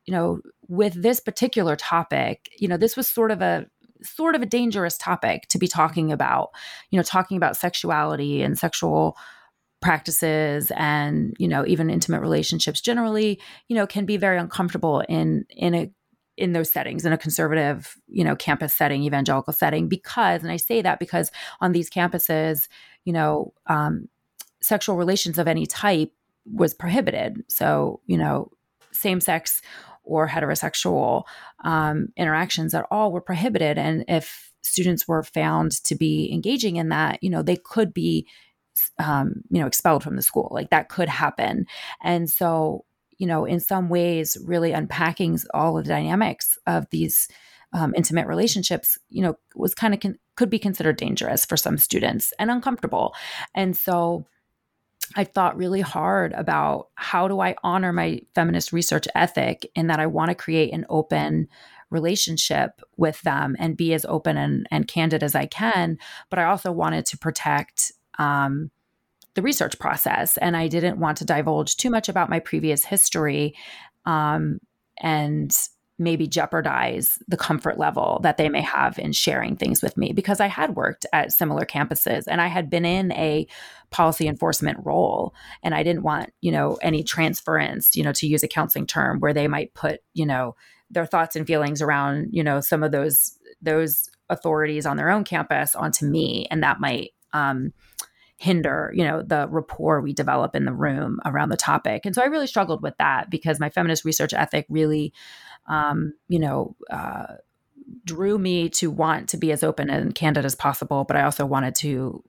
you 0.05 0.13
know, 0.13 0.41
with 0.67 1.01
this 1.01 1.19
particular 1.19 1.75
topic, 1.75 2.49
you 2.57 2.67
know, 2.67 2.77
this 2.77 2.97
was 2.97 3.07
sort 3.07 3.31
of 3.31 3.41
a, 3.41 3.65
sort 4.01 4.35
of 4.35 4.41
a 4.41 4.45
dangerous 4.45 4.97
topic 4.97 5.47
to 5.47 5.57
be 5.57 5.67
talking 5.67 6.11
about, 6.11 6.49
you 6.89 6.97
know, 6.97 7.03
talking 7.03 7.37
about 7.37 7.55
sexuality 7.55 8.41
and 8.41 8.57
sexual 8.57 9.17
practices 9.81 10.71
and 10.77 11.35
you 11.37 11.47
know 11.47 11.65
even 11.67 11.89
intimate 11.89 12.21
relationships 12.21 12.79
generally 12.79 13.37
you 13.67 13.75
know 13.75 13.85
can 13.85 14.05
be 14.05 14.15
very 14.15 14.37
uncomfortable 14.37 15.03
in 15.09 15.43
in 15.49 15.75
a 15.75 15.91
in 16.35 16.53
those 16.53 16.71
settings 16.71 17.05
in 17.05 17.13
a 17.13 17.17
conservative 17.17 17.95
you 18.07 18.23
know 18.23 18.35
campus 18.35 18.75
setting 18.75 19.03
evangelical 19.03 19.53
setting 19.53 19.87
because 19.87 20.41
and 20.41 20.51
i 20.51 20.57
say 20.57 20.81
that 20.81 20.97
because 20.97 21.29
on 21.61 21.73
these 21.73 21.89
campuses 21.89 22.67
you 23.05 23.13
know 23.13 23.53
um, 23.67 24.07
sexual 24.63 24.95
relations 24.95 25.37
of 25.37 25.47
any 25.47 25.65
type 25.65 26.11
was 26.51 26.73
prohibited. 26.73 27.43
So 27.49 28.01
you 28.05 28.17
know 28.17 28.51
same 28.91 29.21
sex 29.21 29.61
or 30.03 30.27
heterosexual 30.27 31.23
um, 31.63 32.09
interactions 32.17 32.73
at 32.73 32.85
all 32.91 33.11
were 33.11 33.21
prohibited. 33.21 33.77
And 33.77 34.03
if 34.07 34.51
students 34.61 35.07
were 35.07 35.23
found 35.23 35.71
to 35.83 35.95
be 35.95 36.31
engaging 36.31 36.75
in 36.75 36.89
that 36.89 37.21
you 37.21 37.29
know 37.29 37.41
they 37.41 37.57
could 37.57 37.93
be 37.93 38.27
um, 38.99 39.43
you 39.49 39.59
know 39.59 39.67
expelled 39.67 40.03
from 40.03 40.15
the 40.15 40.21
school. 40.21 40.49
Like 40.51 40.69
that 40.69 40.89
could 40.89 41.09
happen. 41.09 41.65
And 42.01 42.29
so 42.29 42.85
you 43.23 43.27
know, 43.27 43.45
in 43.45 43.61
some 43.61 43.87
ways, 43.87 44.37
really 44.43 44.73
unpacking 44.73 45.39
all 45.53 45.77
of 45.77 45.85
the 45.85 45.89
dynamics 45.89 46.57
of 46.67 46.85
these 46.89 47.29
um, 47.71 47.93
intimate 47.95 48.27
relationships, 48.27 48.97
you 49.09 49.21
know, 49.21 49.35
was 49.55 49.73
kind 49.73 49.93
of 49.93 50.01
con- 50.01 50.19
could 50.35 50.49
be 50.49 50.59
considered 50.59 50.97
dangerous 50.97 51.45
for 51.45 51.55
some 51.55 51.77
students 51.77 52.33
and 52.37 52.51
uncomfortable. 52.51 53.15
And 53.55 53.77
so 53.77 54.25
I 55.15 55.23
thought 55.23 55.55
really 55.55 55.79
hard 55.79 56.33
about 56.33 56.89
how 56.95 57.29
do 57.29 57.39
I 57.39 57.55
honor 57.63 57.93
my 57.93 58.19
feminist 58.35 58.73
research 58.73 59.07
ethic 59.15 59.71
in 59.73 59.87
that 59.87 60.01
I 60.01 60.07
want 60.07 60.27
to 60.27 60.35
create 60.35 60.73
an 60.73 60.85
open 60.89 61.47
relationship 61.91 62.81
with 62.97 63.21
them 63.21 63.55
and 63.57 63.77
be 63.77 63.93
as 63.93 64.03
open 64.03 64.35
and, 64.35 64.67
and 64.69 64.85
candid 64.85 65.23
as 65.23 65.33
I 65.33 65.45
can. 65.45 65.97
But 66.29 66.39
I 66.39 66.43
also 66.43 66.73
wanted 66.73 67.05
to 67.05 67.17
protect 67.17 67.93
um, 68.19 68.69
the 69.35 69.41
research 69.41 69.79
process. 69.79 70.37
And 70.37 70.55
I 70.55 70.67
didn't 70.67 70.99
want 70.99 71.17
to 71.17 71.25
divulge 71.25 71.77
too 71.77 71.89
much 71.89 72.09
about 72.09 72.29
my 72.29 72.39
previous 72.39 72.85
history 72.85 73.55
um, 74.05 74.59
and 75.01 75.55
maybe 75.99 76.27
jeopardize 76.27 77.19
the 77.27 77.37
comfort 77.37 77.77
level 77.77 78.19
that 78.23 78.37
they 78.37 78.49
may 78.49 78.61
have 78.61 78.97
in 78.97 79.11
sharing 79.11 79.55
things 79.55 79.81
with 79.81 79.95
me 79.95 80.11
because 80.11 80.39
I 80.39 80.47
had 80.47 80.75
worked 80.75 81.05
at 81.13 81.31
similar 81.31 81.65
campuses 81.65 82.23
and 82.27 82.41
I 82.41 82.47
had 82.47 82.69
been 82.69 82.83
in 82.83 83.11
a 83.13 83.47
policy 83.91 84.27
enforcement 84.27 84.79
role 84.83 85.35
and 85.61 85.75
I 85.75 85.83
didn't 85.83 86.03
want, 86.03 86.31
you 86.41 86.51
know, 86.51 86.79
any 86.81 87.03
transference, 87.03 87.95
you 87.95 88.03
know, 88.03 88.11
to 88.13 88.27
use 88.27 88.43
a 88.43 88.47
counseling 88.47 88.87
term 88.87 89.19
where 89.19 89.33
they 89.33 89.47
might 89.47 89.73
put, 89.75 90.01
you 90.13 90.25
know, 90.25 90.55
their 90.89 91.05
thoughts 91.05 91.35
and 91.35 91.45
feelings 91.45 91.81
around, 91.81 92.29
you 92.31 92.43
know, 92.43 92.59
some 92.59 92.83
of 92.83 92.91
those 92.91 93.37
those 93.61 94.09
authorities 94.29 94.85
on 94.85 94.97
their 94.97 95.11
own 95.11 95.23
campus 95.23 95.75
onto 95.75 96.05
me 96.05 96.47
and 96.49 96.63
that 96.63 96.79
might 96.79 97.11
um 97.33 97.71
hinder 98.43 98.91
you 98.93 99.05
know 99.05 99.21
the 99.21 99.47
rapport 99.49 100.01
we 100.01 100.11
develop 100.11 100.53
in 100.53 100.65
the 100.65 100.73
room 100.73 101.17
around 101.23 101.47
the 101.47 101.55
topic. 101.55 102.05
And 102.05 102.13
so 102.13 102.21
i 102.21 102.25
really 102.25 102.47
struggled 102.47 102.83
with 102.83 102.97
that 102.97 103.29
because 103.29 103.57
my 103.57 103.69
feminist 103.69 104.03
research 104.03 104.33
ethic 104.33 104.65
really 104.69 105.13
um, 105.67 106.13
you 106.27 106.39
know 106.39 106.75
uh, 106.89 107.35
drew 108.03 108.37
me 108.37 108.67
to 108.67 108.91
want 108.91 109.29
to 109.29 109.37
be 109.37 109.53
as 109.53 109.63
open 109.63 109.89
and 109.89 110.13
candid 110.13 110.43
as 110.43 110.55
possible 110.55 111.05
but 111.05 111.15
i 111.15 111.23
also 111.23 111.45
wanted 111.45 111.73
to 111.75 112.21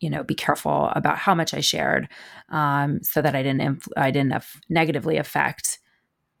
you 0.00 0.10
know 0.10 0.22
be 0.22 0.34
careful 0.34 0.90
about 0.94 1.16
how 1.16 1.34
much 1.34 1.54
i 1.54 1.60
shared 1.60 2.08
um, 2.50 3.02
so 3.02 3.22
that 3.22 3.34
i 3.34 3.42
didn't 3.42 3.62
inf- 3.62 3.88
i 3.96 4.10
didn't 4.10 4.32
af- 4.32 4.60
negatively 4.68 5.16
affect 5.16 5.78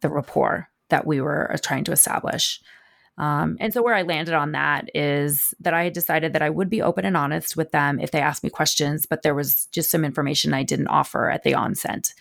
the 0.02 0.10
rapport 0.10 0.68
that 0.90 1.06
we 1.06 1.22
were 1.22 1.50
uh, 1.50 1.56
trying 1.62 1.84
to 1.84 1.92
establish 1.92 2.60
um, 3.16 3.56
and 3.60 3.72
so 3.72 3.82
where 3.82 3.94
I 3.94 4.02
landed 4.02 4.34
on 4.34 4.52
that 4.52 4.90
is 4.94 5.54
that 5.60 5.74
I 5.74 5.84
had 5.84 5.92
decided 5.92 6.32
that 6.32 6.42
I 6.42 6.50
would 6.50 6.68
be 6.68 6.82
open 6.82 7.04
and 7.04 7.16
honest 7.16 7.56
with 7.56 7.70
them 7.70 8.00
if 8.00 8.10
they 8.10 8.20
asked 8.20 8.42
me 8.42 8.50
questions, 8.50 9.06
but 9.06 9.22
there 9.22 9.34
was 9.34 9.66
just 9.66 9.90
some 9.90 10.04
information 10.04 10.52
I 10.52 10.64
didn't 10.64 10.88
offer 10.88 11.30
at 11.30 11.42
the 11.42 11.54
onset 11.54 12.12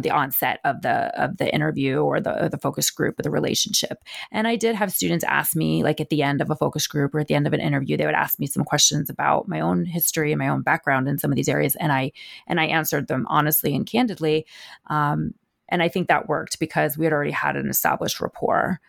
the 0.00 0.10
onset 0.10 0.58
of 0.64 0.80
the 0.80 1.22
of 1.22 1.36
the 1.36 1.52
interview 1.54 1.98
or 1.98 2.20
the 2.20 2.44
or 2.44 2.48
the 2.48 2.58
focus 2.58 2.90
group 2.90 3.18
or 3.18 3.22
the 3.22 3.30
relationship. 3.30 4.02
And 4.30 4.48
I 4.48 4.56
did 4.56 4.74
have 4.74 4.92
students 4.92 5.24
ask 5.24 5.54
me, 5.54 5.82
like 5.82 6.00
at 6.00 6.08
the 6.08 6.22
end 6.22 6.40
of 6.40 6.50
a 6.50 6.56
focus 6.56 6.86
group 6.86 7.14
or 7.14 7.20
at 7.20 7.28
the 7.28 7.34
end 7.34 7.46
of 7.46 7.52
an 7.52 7.60
interview, 7.60 7.96
they 7.96 8.06
would 8.06 8.14
ask 8.14 8.38
me 8.38 8.46
some 8.46 8.64
questions 8.64 9.10
about 9.10 9.48
my 9.48 9.60
own 9.60 9.84
history 9.84 10.32
and 10.32 10.38
my 10.38 10.48
own 10.48 10.62
background 10.62 11.08
in 11.08 11.18
some 11.18 11.30
of 11.30 11.36
these 11.36 11.48
areas, 11.48 11.76
and 11.76 11.92
I 11.92 12.12
and 12.46 12.58
I 12.58 12.66
answered 12.66 13.08
them 13.08 13.26
honestly 13.28 13.76
and 13.76 13.86
candidly. 13.86 14.46
Um, 14.86 15.34
and 15.68 15.82
I 15.82 15.88
think 15.88 16.08
that 16.08 16.28
worked 16.28 16.58
because 16.58 16.96
we 16.96 17.04
had 17.04 17.12
already 17.12 17.30
had 17.30 17.56
an 17.56 17.68
established 17.68 18.20
rapport 18.20 18.80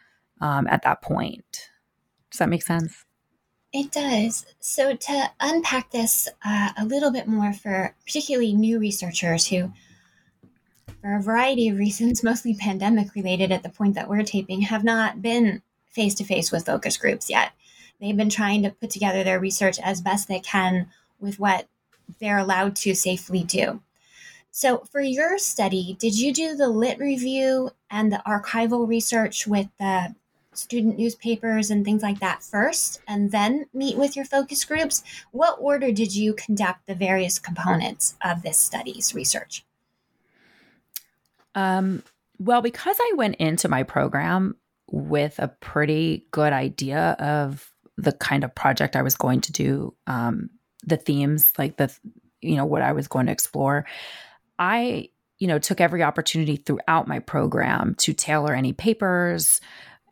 um, 0.43 0.67
at 0.67 0.81
that 0.83 1.01
point. 1.01 1.69
Does 2.29 2.39
that 2.39 2.49
make 2.49 2.63
sense? 2.63 3.05
It 3.71 3.91
does. 3.91 4.45
So, 4.59 4.95
to 4.95 5.31
unpack 5.39 5.91
this 5.91 6.27
uh, 6.45 6.71
a 6.77 6.85
little 6.85 7.11
bit 7.11 7.27
more 7.27 7.53
for 7.53 7.95
particularly 8.05 8.53
new 8.53 8.77
researchers 8.77 9.47
who, 9.47 9.71
for 11.01 11.15
a 11.15 11.21
variety 11.21 11.69
of 11.69 11.77
reasons, 11.77 12.23
mostly 12.23 12.53
pandemic 12.53 13.15
related 13.15 13.51
at 13.51 13.63
the 13.63 13.69
point 13.69 13.95
that 13.95 14.09
we're 14.09 14.23
taping, 14.23 14.61
have 14.61 14.83
not 14.83 15.21
been 15.21 15.63
face 15.87 16.13
to 16.15 16.25
face 16.25 16.51
with 16.51 16.65
focus 16.65 16.97
groups 16.97 17.29
yet. 17.29 17.53
They've 18.01 18.17
been 18.17 18.29
trying 18.29 18.63
to 18.63 18.69
put 18.69 18.89
together 18.89 19.23
their 19.23 19.39
research 19.39 19.79
as 19.79 20.01
best 20.01 20.27
they 20.27 20.41
can 20.41 20.89
with 21.19 21.39
what 21.39 21.67
they're 22.19 22.37
allowed 22.37 22.75
to 22.77 22.93
safely 22.93 23.43
do. 23.43 23.81
So, 24.51 24.83
for 24.91 24.99
your 24.99 25.39
study, 25.39 25.95
did 25.97 26.19
you 26.19 26.33
do 26.33 26.55
the 26.55 26.67
lit 26.67 26.99
review 26.99 27.71
and 27.89 28.11
the 28.11 28.21
archival 28.27 28.87
research 28.87 29.47
with 29.47 29.69
the 29.79 30.13
student 30.57 30.97
newspapers 30.97 31.69
and 31.69 31.83
things 31.83 32.01
like 32.01 32.19
that 32.19 32.43
first 32.43 33.01
and 33.07 33.31
then 33.31 33.65
meet 33.73 33.97
with 33.97 34.15
your 34.15 34.25
focus 34.25 34.63
groups? 34.65 35.03
What 35.31 35.57
order 35.59 35.91
did 35.91 36.15
you 36.15 36.33
conduct 36.33 36.87
the 36.87 36.95
various 36.95 37.39
components 37.39 38.15
of 38.23 38.43
this 38.43 38.57
study's 38.57 39.13
research? 39.13 39.65
Um, 41.55 42.03
well, 42.39 42.61
because 42.61 42.97
I 42.99 43.13
went 43.15 43.35
into 43.35 43.69
my 43.69 43.83
program 43.83 44.55
with 44.91 45.39
a 45.39 45.47
pretty 45.47 46.25
good 46.31 46.53
idea 46.53 47.15
of 47.19 47.71
the 47.97 48.11
kind 48.11 48.43
of 48.43 48.55
project 48.55 48.95
I 48.95 49.01
was 49.01 49.15
going 49.15 49.41
to 49.41 49.51
do, 49.51 49.93
um, 50.07 50.49
the 50.83 50.97
themes, 50.97 51.51
like 51.57 51.77
the, 51.77 51.95
you 52.41 52.55
know, 52.55 52.65
what 52.65 52.81
I 52.81 52.91
was 52.91 53.07
going 53.07 53.27
to 53.27 53.31
explore, 53.31 53.85
I, 54.59 55.09
you 55.39 55.47
know, 55.47 55.59
took 55.59 55.79
every 55.79 56.03
opportunity 56.03 56.57
throughout 56.57 57.07
my 57.07 57.19
program 57.19 57.95
to 57.99 58.13
tailor 58.13 58.53
any 58.53 58.73
papers, 58.73 59.61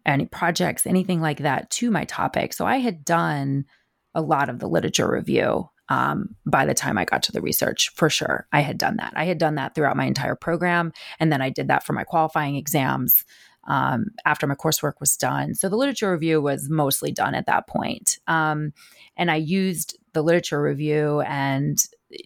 any 0.05 0.25
projects, 0.25 0.85
anything 0.85 1.21
like 1.21 1.39
that 1.39 1.69
to 1.71 1.91
my 1.91 2.05
topic. 2.05 2.53
So 2.53 2.65
I 2.65 2.77
had 2.77 3.05
done 3.05 3.65
a 4.13 4.21
lot 4.21 4.49
of 4.49 4.59
the 4.59 4.67
literature 4.67 5.09
review 5.09 5.69
um, 5.89 6.35
by 6.45 6.65
the 6.65 6.73
time 6.73 6.97
I 6.97 7.05
got 7.05 7.23
to 7.23 7.31
the 7.31 7.41
research, 7.41 7.89
for 7.95 8.09
sure. 8.09 8.47
I 8.51 8.61
had 8.61 8.77
done 8.77 8.97
that. 8.97 9.13
I 9.15 9.25
had 9.25 9.37
done 9.37 9.55
that 9.55 9.75
throughout 9.75 9.97
my 9.97 10.05
entire 10.05 10.35
program. 10.35 10.93
And 11.19 11.31
then 11.31 11.41
I 11.41 11.49
did 11.49 11.67
that 11.67 11.85
for 11.85 11.93
my 11.93 12.03
qualifying 12.03 12.55
exams 12.55 13.25
um, 13.67 14.07
after 14.25 14.47
my 14.47 14.55
coursework 14.55 14.93
was 14.99 15.15
done. 15.17 15.53
So 15.53 15.69
the 15.69 15.75
literature 15.75 16.11
review 16.11 16.41
was 16.41 16.69
mostly 16.69 17.11
done 17.11 17.35
at 17.35 17.45
that 17.45 17.67
point. 17.67 18.19
Um, 18.27 18.73
and 19.17 19.29
I 19.29 19.35
used 19.35 19.97
the 20.13 20.23
literature 20.23 20.61
review 20.61 21.21
and 21.21 21.77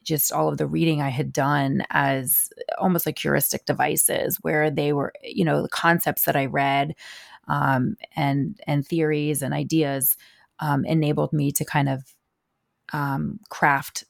just 0.03 0.31
all 0.31 0.47
of 0.47 0.57
the 0.57 0.67
reading 0.67 1.01
I 1.01 1.09
had 1.09 1.33
done 1.33 1.83
as 1.89 2.49
almost 2.77 3.05
like 3.05 3.19
heuristic 3.19 3.65
devices 3.65 4.37
where 4.41 4.71
they 4.71 4.93
were, 4.93 5.13
you 5.23 5.45
know, 5.45 5.61
the 5.61 5.69
concepts 5.69 6.25
that 6.25 6.35
I 6.35 6.45
read 6.45 6.95
um, 7.47 7.95
and 8.15 8.59
and 8.67 8.85
theories 8.85 9.41
and 9.41 9.53
ideas 9.53 10.17
um, 10.59 10.85
enabled 10.85 11.33
me 11.33 11.51
to 11.51 11.65
kind 11.65 11.89
of 11.89 12.03
um, 12.93 13.39
craft 13.49 14.03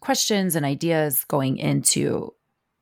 questions 0.00 0.56
and 0.56 0.66
ideas 0.66 1.24
going 1.24 1.56
into 1.56 2.34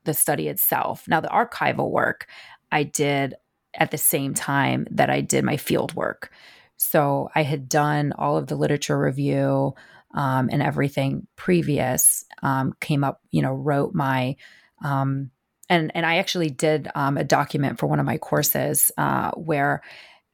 the 0.05 0.15
study 0.15 0.49
itself. 0.49 1.07
Now, 1.07 1.21
the 1.21 1.29
archival 1.29 1.91
work 1.91 2.27
I 2.73 2.85
did 2.85 3.35
at 3.75 3.91
the 3.91 3.99
same 3.99 4.35
time 4.35 4.87
that 4.91 5.11
I 5.11 5.21
did 5.21 5.45
my 5.45 5.57
field 5.57 5.95
work. 5.95 6.33
So 6.77 7.29
I 7.35 7.43
had 7.43 7.69
done 7.69 8.13
all 8.17 8.37
of 8.37 8.47
the 8.47 8.57
literature 8.57 8.99
review 8.99 9.75
um, 10.15 10.49
and 10.51 10.63
everything 10.63 11.27
previous, 11.37 12.25
um, 12.43 12.73
came 12.81 13.05
up, 13.05 13.21
you 13.31 13.43
know, 13.43 13.53
wrote 13.53 13.95
my 13.95 14.37
um, 14.83 15.31
and 15.71 15.93
and 15.95 16.05
I 16.05 16.17
actually 16.17 16.51
did 16.51 16.89
um, 16.95 17.17
a 17.17 17.25
document 17.25 17.79
for 17.79 17.87
one 17.87 18.01
of 18.01 18.05
my 18.05 18.19
courses 18.19 18.91
uh, 18.99 19.31
where 19.31 19.83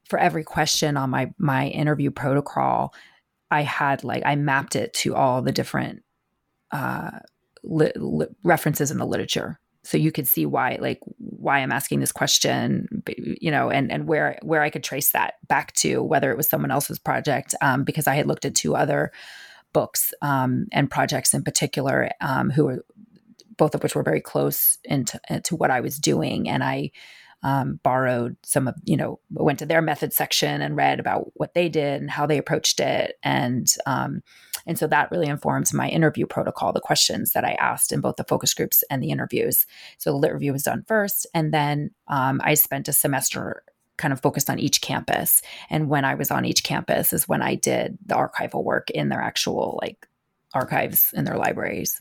for 0.09 0.18
every 0.18 0.42
question 0.42 0.96
on 0.96 1.11
my 1.11 1.31
my 1.38 1.68
interview 1.68 2.11
protocol, 2.11 2.92
I 3.51 3.61
had 3.62 4.03
like 4.03 4.22
I 4.27 4.35
mapped 4.35 4.75
it 4.75 4.92
to 4.94 5.14
all 5.14 5.42
the 5.42 5.53
different 5.53 6.03
uh, 6.72 7.11
li- 7.62 7.92
li- 7.94 8.27
references 8.42 8.90
in 8.90 8.99
the 8.99 9.07
literature, 9.07 9.61
so 9.85 9.99
you 9.99 10.11
could 10.11 10.27
see 10.27 10.46
why 10.46 10.79
like 10.81 11.01
why 11.18 11.59
I'm 11.59 11.72
asking 11.72 12.01
this 12.01 12.12
question, 12.12 13.03
you 13.16 13.51
know, 13.51 13.70
and 13.70 13.92
and 13.92 14.09
where 14.09 14.38
where 14.42 14.62
I 14.62 14.70
could 14.70 14.83
trace 14.83 15.12
that 15.12 15.35
back 15.46 15.75
to 15.75 16.03
whether 16.03 16.31
it 16.31 16.37
was 16.37 16.49
someone 16.49 16.70
else's 16.70 16.99
project, 16.99 17.55
um, 17.61 17.85
because 17.85 18.07
I 18.07 18.14
had 18.14 18.27
looked 18.27 18.46
at 18.46 18.55
two 18.55 18.75
other 18.75 19.12
books 19.72 20.14
um, 20.22 20.68
and 20.72 20.90
projects 20.90 21.35
in 21.35 21.42
particular 21.42 22.11
um, 22.22 22.49
who 22.49 22.64
were 22.64 22.85
both 23.57 23.75
of 23.75 23.83
which 23.83 23.95
were 23.95 24.03
very 24.03 24.21
close 24.21 24.79
into 24.85 25.21
to 25.45 25.57
what 25.57 25.71
I 25.71 25.81
was 25.81 25.99
doing. 25.99 26.49
And 26.49 26.62
I 26.62 26.90
um, 27.42 27.79
borrowed 27.83 28.37
some 28.45 28.66
of, 28.66 28.75
you 28.85 28.97
know, 28.97 29.21
went 29.31 29.59
to 29.61 29.66
their 29.66 29.83
method 29.83 30.12
section 30.12 30.61
and 30.62 30.77
read 30.77 30.99
about 30.99 31.31
what 31.35 31.55
they 31.55 31.69
did 31.69 32.01
and 32.01 32.11
how 32.11 32.27
they 32.27 32.38
approached 32.38 32.81
it. 32.81 33.16
And, 33.23 33.69
um, 33.87 34.23
and 34.66 34.79
so 34.79 34.87
that 34.88 35.11
really 35.12 35.29
informed 35.29 35.73
my 35.73 35.88
interview 35.88 36.27
protocol, 36.27 36.73
the 36.73 36.81
questions 36.81 37.33
that 37.33 37.45
I 37.45 37.53
asked 37.53 37.92
in 37.92 38.01
both 38.01 38.16
the 38.16 38.25
focus 38.25 38.53
groups 38.53 38.83
and 38.90 39.03
the 39.03 39.11
interviews. 39.11 39.66
So 39.99 40.11
the 40.11 40.16
lit 40.16 40.33
review 40.33 40.53
was 40.53 40.64
done 40.64 40.85
first. 40.88 41.27
And 41.35 41.55
then 41.55 41.90
um, 42.09 42.40
I 42.42 42.55
spent 42.55 42.88
a 42.88 42.92
semester 42.92 43.62
kind 43.97 44.12
of 44.12 44.21
focused 44.21 44.51
on 44.51 44.59
each 44.59 44.81
campus. 44.81 45.40
And 45.71 45.88
when 45.88 46.05
I 46.05 46.14
was 46.14 46.31
on 46.31 46.45
each 46.45 46.64
campus 46.64 47.12
is 47.12 47.29
when 47.29 47.42
I 47.42 47.55
did 47.55 47.97
the 48.05 48.16
archival 48.16 48.64
work 48.64 48.90
in 48.90 49.09
their 49.09 49.23
actual 49.23 49.79
like 49.81 50.09
archives 50.53 51.11
in 51.14 51.25
their 51.25 51.37
libraries. 51.37 52.01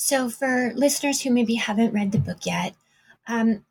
So, 0.00 0.30
for 0.30 0.72
listeners 0.76 1.20
who 1.20 1.32
maybe 1.32 1.56
haven't 1.56 1.92
read 1.92 2.12
the 2.12 2.20
book 2.20 2.46
yet, 2.46 2.76
um, 3.26 3.64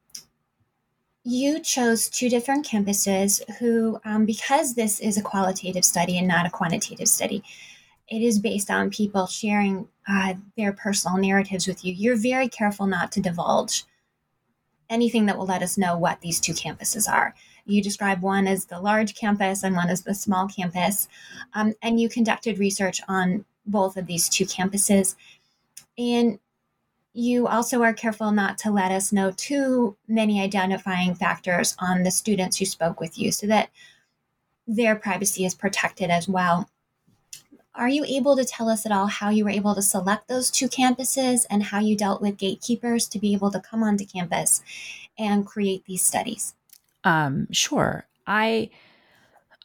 you 1.23 1.61
chose 1.61 2.09
two 2.09 2.27
different 2.27 2.65
campuses 2.67 3.41
who, 3.59 3.97
um, 4.03 4.25
because 4.25 4.75
this 4.75 4.99
is 4.99 5.17
a 5.17 5.21
qualitative 5.21 5.85
study 5.85 6.17
and 6.17 6.27
not 6.27 6.45
a 6.45 6.49
quantitative 6.49 7.07
study, 7.07 7.43
it 8.09 8.21
is 8.21 8.39
based 8.39 8.69
on 8.69 8.89
people 8.89 9.25
sharing 9.25 9.87
uh, 10.05 10.33
their 10.57 10.73
personal 10.73 11.15
narratives 11.17 11.65
with 11.65 11.85
you. 11.85 11.93
You're 11.93 12.17
very 12.17 12.49
careful 12.49 12.87
not 12.87 13.13
to 13.13 13.21
divulge 13.21 13.85
anything 14.89 15.27
that 15.27 15.37
will 15.37 15.45
let 15.45 15.63
us 15.63 15.77
know 15.77 15.97
what 15.97 16.19
these 16.19 16.41
two 16.41 16.53
campuses 16.53 17.09
are. 17.09 17.35
You 17.65 17.81
describe 17.81 18.21
one 18.21 18.47
as 18.47 18.65
the 18.65 18.81
large 18.81 19.15
campus 19.15 19.63
and 19.63 19.77
one 19.77 19.89
as 19.89 20.01
the 20.01 20.13
small 20.13 20.49
campus. 20.49 21.07
Um, 21.53 21.73
and 21.81 22.01
you 22.01 22.09
conducted 22.09 22.59
research 22.59 22.99
on 23.07 23.45
both 23.67 23.97
of 23.97 24.07
these 24.07 24.29
two 24.29 24.45
campuses. 24.45 25.15
And 25.97 26.39
you 27.13 27.47
also 27.47 27.81
are 27.81 27.93
careful 27.93 28.31
not 28.31 28.57
to 28.59 28.71
let 28.71 28.91
us 28.91 29.11
know 29.11 29.31
too 29.31 29.97
many 30.07 30.41
identifying 30.41 31.15
factors 31.15 31.75
on 31.79 32.03
the 32.03 32.11
students 32.11 32.57
who 32.57 32.65
spoke 32.65 32.99
with 32.99 33.17
you 33.17 33.31
so 33.31 33.47
that 33.47 33.69
their 34.67 34.95
privacy 34.95 35.43
is 35.43 35.55
protected 35.55 36.11
as 36.11 36.27
well. 36.27 36.69
Are 37.73 37.89
you 37.89 38.05
able 38.05 38.35
to 38.35 38.45
tell 38.45 38.69
us 38.69 38.85
at 38.85 38.91
all 38.91 39.07
how 39.07 39.29
you 39.29 39.45
were 39.45 39.49
able 39.49 39.73
to 39.75 39.81
select 39.81 40.27
those 40.27 40.51
two 40.51 40.67
campuses 40.67 41.45
and 41.49 41.63
how 41.63 41.79
you 41.79 41.95
dealt 41.95 42.21
with 42.21 42.37
gatekeepers 42.37 43.07
to 43.09 43.19
be 43.19 43.33
able 43.33 43.51
to 43.51 43.59
come 43.59 43.83
onto 43.83 44.05
campus 44.05 44.61
and 45.17 45.45
create 45.45 45.85
these 45.85 46.03
studies? 46.03 46.55
Um, 47.03 47.47
sure. 47.51 48.05
I 48.25 48.69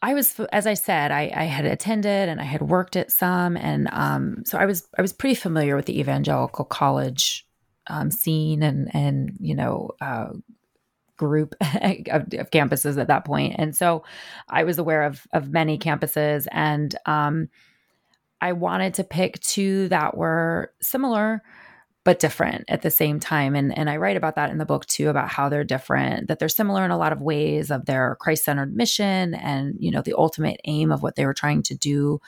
I 0.03 0.13
was, 0.13 0.37
as 0.51 0.67
I 0.67 0.73
said, 0.73 1.11
I, 1.11 1.31
I, 1.33 1.45
had 1.45 1.63
attended 1.63 2.27
and 2.27 2.41
I 2.41 2.43
had 2.43 2.61
worked 2.61 2.97
at 2.97 3.09
some, 3.09 3.55
and 3.55 3.87
um, 3.93 4.43
so 4.45 4.57
I 4.57 4.65
was 4.65 4.85
I 4.97 5.01
was 5.01 5.13
pretty 5.13 5.35
familiar 5.35 5.77
with 5.77 5.85
the 5.85 5.97
evangelical 5.97 6.65
college 6.65 7.47
um, 7.87 8.11
scene 8.11 8.61
and 8.63 8.93
and 8.93 9.37
you 9.39 9.55
know 9.55 9.91
uh, 10.01 10.31
group 11.15 11.55
of, 11.61 12.23
of, 12.33 12.51
campuses 12.51 12.97
at 12.99 13.07
that 13.07 13.23
point, 13.23 13.55
and 13.57 13.73
so 13.73 14.03
I 14.49 14.65
was 14.65 14.77
aware 14.77 15.03
of 15.03 15.25
of 15.31 15.51
many 15.51 15.77
campuses, 15.77 16.47
and 16.51 16.93
um, 17.05 17.47
I 18.41 18.51
wanted 18.51 18.95
to 18.95 19.05
pick 19.05 19.39
two 19.39 19.87
that 19.87 20.17
were 20.17 20.73
similar 20.81 21.41
but 22.03 22.19
different 22.19 22.65
at 22.67 22.81
the 22.81 22.91
same 22.91 23.19
time. 23.19 23.55
And, 23.55 23.77
and 23.77 23.89
I 23.89 23.97
write 23.97 24.17
about 24.17 24.35
that 24.35 24.49
in 24.49 24.57
the 24.57 24.65
book 24.65 24.85
too, 24.87 25.09
about 25.09 25.29
how 25.29 25.47
they're 25.47 25.63
different, 25.63 26.27
that 26.27 26.39
they're 26.39 26.49
similar 26.49 26.83
in 26.83 26.91
a 26.91 26.97
lot 26.97 27.13
of 27.13 27.21
ways 27.21 27.71
of 27.71 27.85
their 27.85 28.17
Christ-centered 28.19 28.75
mission 28.75 29.33
and, 29.35 29.75
you 29.79 29.89
know, 29.89 30.01
the 30.01 30.15
ultimate 30.17 30.59
aim 30.65 30.91
of 30.91 31.01
what 31.01 31.15
they 31.15 31.25
were 31.25 31.33
trying 31.33 31.63
to 31.63 31.75
do 31.75 32.19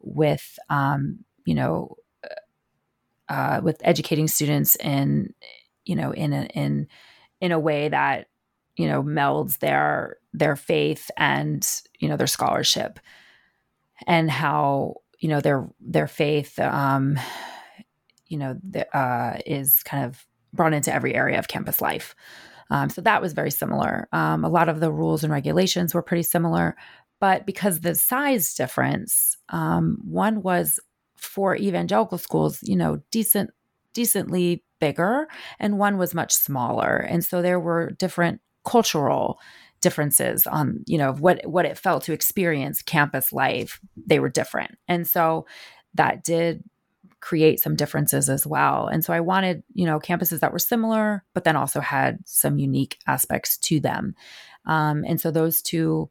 with, 0.00 0.58
um, 0.70 1.18
you 1.44 1.54
know, 1.54 1.96
uh, 2.24 3.32
uh 3.32 3.60
with 3.62 3.80
educating 3.84 4.26
students 4.26 4.76
in, 4.76 5.34
you 5.84 5.96
know, 5.96 6.12
in 6.12 6.32
a, 6.32 6.44
in, 6.54 6.88
in 7.40 7.52
a 7.52 7.58
way 7.58 7.90
that, 7.90 8.28
you 8.76 8.86
know, 8.86 9.02
melds 9.02 9.58
their, 9.58 10.16
their 10.32 10.56
faith 10.56 11.10
and, 11.18 11.68
you 11.98 12.08
know, 12.08 12.16
their 12.16 12.26
scholarship 12.26 12.98
and 14.06 14.30
how, 14.30 14.94
you 15.18 15.28
know 15.28 15.42
their 15.42 15.68
their 15.80 16.06
faith 16.06 16.58
um 16.58 17.18
you 18.30 18.38
know 18.38 18.56
the, 18.68 18.96
uh 18.96 19.38
is 19.44 19.82
kind 19.82 20.04
of 20.04 20.26
brought 20.52 20.72
into 20.72 20.92
every 20.92 21.14
area 21.14 21.38
of 21.38 21.48
campus 21.48 21.80
life. 21.80 22.14
Um, 22.72 22.88
so 22.88 23.00
that 23.00 23.20
was 23.20 23.32
very 23.32 23.50
similar. 23.50 24.08
Um, 24.12 24.44
a 24.44 24.48
lot 24.48 24.68
of 24.68 24.80
the 24.80 24.92
rules 24.92 25.24
and 25.24 25.32
regulations 25.32 25.94
were 25.94 26.02
pretty 26.02 26.22
similar 26.22 26.76
but 27.20 27.44
because 27.44 27.80
the 27.80 27.94
size 27.94 28.54
difference 28.54 29.36
um, 29.50 29.98
one 30.04 30.42
was 30.42 30.80
for 31.16 31.54
evangelical 31.56 32.16
schools 32.16 32.58
you 32.62 32.76
know 32.76 33.02
decent 33.10 33.50
decently 33.92 34.64
bigger 34.80 35.28
and 35.58 35.78
one 35.78 35.98
was 35.98 36.14
much 36.14 36.32
smaller. 36.32 36.96
And 36.96 37.24
so 37.24 37.42
there 37.42 37.60
were 37.60 37.90
different 37.92 38.40
cultural 38.64 39.38
differences 39.80 40.46
on 40.46 40.84
you 40.86 40.98
know 40.98 41.12
what 41.14 41.40
what 41.46 41.64
it 41.64 41.78
felt 41.78 42.04
to 42.04 42.12
experience 42.12 42.82
campus 42.82 43.32
life. 43.32 43.80
They 44.06 44.18
were 44.18 44.28
different. 44.28 44.76
And 44.88 45.06
so 45.06 45.46
that 45.94 46.24
did 46.24 46.62
create 47.20 47.60
some 47.60 47.76
differences 47.76 48.28
as 48.28 48.46
well. 48.46 48.86
And 48.86 49.04
so 49.04 49.12
i 49.12 49.20
wanted 49.20 49.62
you 49.72 49.86
know 49.86 49.98
campuses 49.98 50.40
that 50.40 50.52
were 50.52 50.58
similar 50.58 51.24
but 51.34 51.44
then 51.44 51.56
also 51.56 51.80
had 51.80 52.18
some 52.24 52.58
unique 52.58 52.98
aspects 53.06 53.58
to 53.58 53.80
them. 53.80 54.14
Um, 54.66 55.04
and 55.06 55.20
so 55.20 55.30
those 55.30 55.62
two 55.62 56.10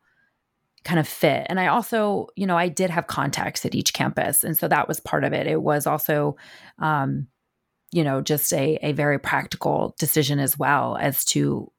kind 0.84 1.00
of 1.00 1.08
fit. 1.08 1.46
And 1.50 1.60
i 1.60 1.68
also 1.68 2.28
you 2.36 2.48
know 2.48 2.58
i 2.58 2.68
did 2.68 2.90
have 2.90 3.08
contacts 3.08 3.66
at 3.66 3.76
each 3.76 3.94
campus 3.94 4.44
and 4.44 4.58
so 4.58 4.68
that 4.68 4.88
was 4.88 5.00
part 5.00 5.24
of 5.24 5.34
it. 5.34 5.48
It 5.48 5.62
was 5.62 5.88
also 5.88 6.38
um, 6.80 7.28
you 7.92 8.04
know 8.04 8.22
just 8.22 8.54
a, 8.54 8.78
a 8.82 8.92
very 8.94 9.20
practical 9.20 9.96
decision 9.98 10.40
as 10.40 10.58
well 10.58 10.98
as 11.00 11.26
to 11.26 11.72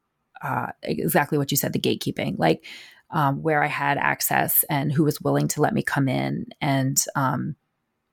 uh, 0.42 0.68
exactly 0.82 1.38
what 1.38 1.50
you 1.50 1.56
said 1.56 1.72
the 1.72 1.78
gatekeeping 1.78 2.34
like 2.38 2.64
um, 3.10 3.42
where 3.42 3.62
i 3.62 3.66
had 3.66 3.98
access 3.98 4.64
and 4.70 4.92
who 4.92 5.04
was 5.04 5.20
willing 5.20 5.48
to 5.48 5.60
let 5.60 5.74
me 5.74 5.82
come 5.82 6.08
in 6.08 6.46
and 6.60 7.04
um, 7.14 7.56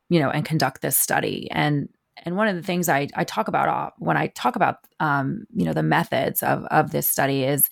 you 0.10 0.20
know 0.20 0.30
and 0.30 0.46
conduct 0.46 0.82
this 0.82 0.98
study. 0.98 1.48
And 1.52 1.90
and 2.26 2.36
one 2.36 2.48
of 2.48 2.56
the 2.56 2.64
things 2.64 2.90
i, 2.90 3.08
I 3.16 3.24
talk 3.24 3.48
about 3.48 3.70
uh, 3.70 3.92
when 4.00 4.18
i 4.18 4.28
talk 4.28 4.56
about 4.56 4.78
um, 5.00 5.46
you 5.54 5.66
know 5.66 5.74
the 5.74 5.84
methods 5.84 6.42
of 6.42 6.66
of 6.66 6.90
this 6.90 7.08
study 7.08 7.44
is 7.44 7.70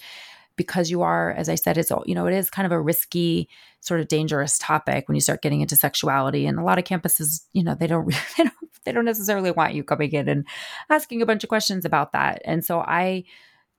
because 0.56 0.92
you 0.92 1.02
are 1.02 1.32
as 1.32 1.50
i 1.50 1.56
said 1.56 1.80
it's 1.80 1.92
you 2.06 2.14
know 2.14 2.28
it 2.28 2.34
is 2.36 2.52
kind 2.52 2.68
of 2.68 2.72
a 2.72 2.80
risky 2.80 3.50
sort 3.86 4.00
of 4.00 4.08
dangerous 4.08 4.58
topic 4.58 5.08
when 5.08 5.16
you 5.16 5.22
start 5.22 5.44
getting 5.44 5.62
into 5.62 5.76
sexuality. 5.76 6.48
And 6.48 6.58
a 6.58 6.64
lot 6.64 6.80
of 6.80 6.84
campuses 6.86 7.46
you 7.54 7.64
know 7.64 7.76
they 7.76 7.88
don't 7.88 8.08
they 8.38 8.44
don't, 8.44 8.54
they 8.84 8.92
don't 8.92 9.06
necessarily 9.06 9.52
want 9.52 9.74
you 9.74 9.84
coming 9.84 10.12
in 10.12 10.28
and 10.28 10.48
asking 10.90 11.22
a 11.22 11.26
bunch 11.26 11.44
of 11.44 11.50
questions 11.50 11.86
about 11.86 12.12
that. 12.14 12.42
And 12.46 12.66
so 12.66 12.80
i 12.80 13.24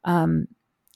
um, 0.05 0.47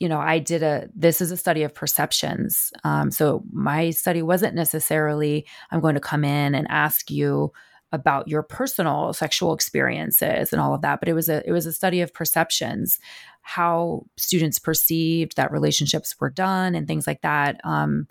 you 0.00 0.08
know, 0.08 0.18
I 0.18 0.38
did 0.38 0.62
a, 0.62 0.88
this 0.96 1.20
is 1.20 1.30
a 1.30 1.36
study 1.36 1.62
of 1.62 1.74
perceptions. 1.74 2.72
Um, 2.84 3.10
so 3.10 3.44
my 3.52 3.90
study 3.90 4.22
wasn't 4.22 4.54
necessarily, 4.54 5.46
I'm 5.70 5.80
going 5.80 5.94
to 5.94 6.00
come 6.00 6.24
in 6.24 6.54
and 6.54 6.66
ask 6.70 7.10
you 7.10 7.52
about 7.92 8.26
your 8.26 8.42
personal 8.42 9.12
sexual 9.12 9.52
experiences 9.52 10.52
and 10.52 10.60
all 10.60 10.74
of 10.74 10.80
that, 10.80 11.00
but 11.00 11.08
it 11.08 11.12
was 11.12 11.28
a, 11.28 11.46
it 11.46 11.52
was 11.52 11.66
a 11.66 11.72
study 11.72 12.00
of 12.00 12.14
perceptions, 12.14 12.98
how 13.42 14.06
students 14.16 14.58
perceived 14.58 15.36
that 15.36 15.52
relationships 15.52 16.18
were 16.18 16.30
done 16.30 16.74
and 16.74 16.88
things 16.88 17.06
like 17.06 17.20
that. 17.20 17.60
Um, 17.62 18.08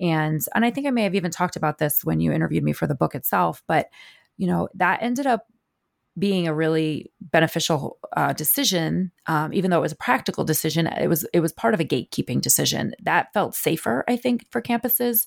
and, 0.00 0.40
and 0.54 0.64
I 0.64 0.70
think 0.70 0.86
I 0.86 0.90
may 0.90 1.02
have 1.02 1.14
even 1.16 1.32
talked 1.32 1.56
about 1.56 1.78
this 1.78 2.04
when 2.04 2.20
you 2.20 2.32
interviewed 2.32 2.64
me 2.64 2.72
for 2.72 2.86
the 2.86 2.94
book 2.94 3.14
itself, 3.14 3.62
but 3.66 3.88
you 4.36 4.46
know, 4.46 4.68
that 4.74 5.02
ended 5.02 5.26
up 5.26 5.46
being 6.18 6.46
a 6.46 6.54
really 6.54 7.10
beneficial 7.20 7.98
uh, 8.16 8.32
decision, 8.32 9.10
um, 9.26 9.52
even 9.52 9.70
though 9.70 9.78
it 9.78 9.82
was 9.82 9.92
a 9.92 9.96
practical 9.96 10.44
decision, 10.44 10.86
it 10.86 11.08
was 11.08 11.26
it 11.32 11.40
was 11.40 11.52
part 11.52 11.74
of 11.74 11.80
a 11.80 11.84
gatekeeping 11.84 12.40
decision 12.40 12.94
that 13.02 13.32
felt 13.32 13.54
safer, 13.54 14.04
I 14.08 14.16
think, 14.16 14.46
for 14.50 14.62
campuses, 14.62 15.26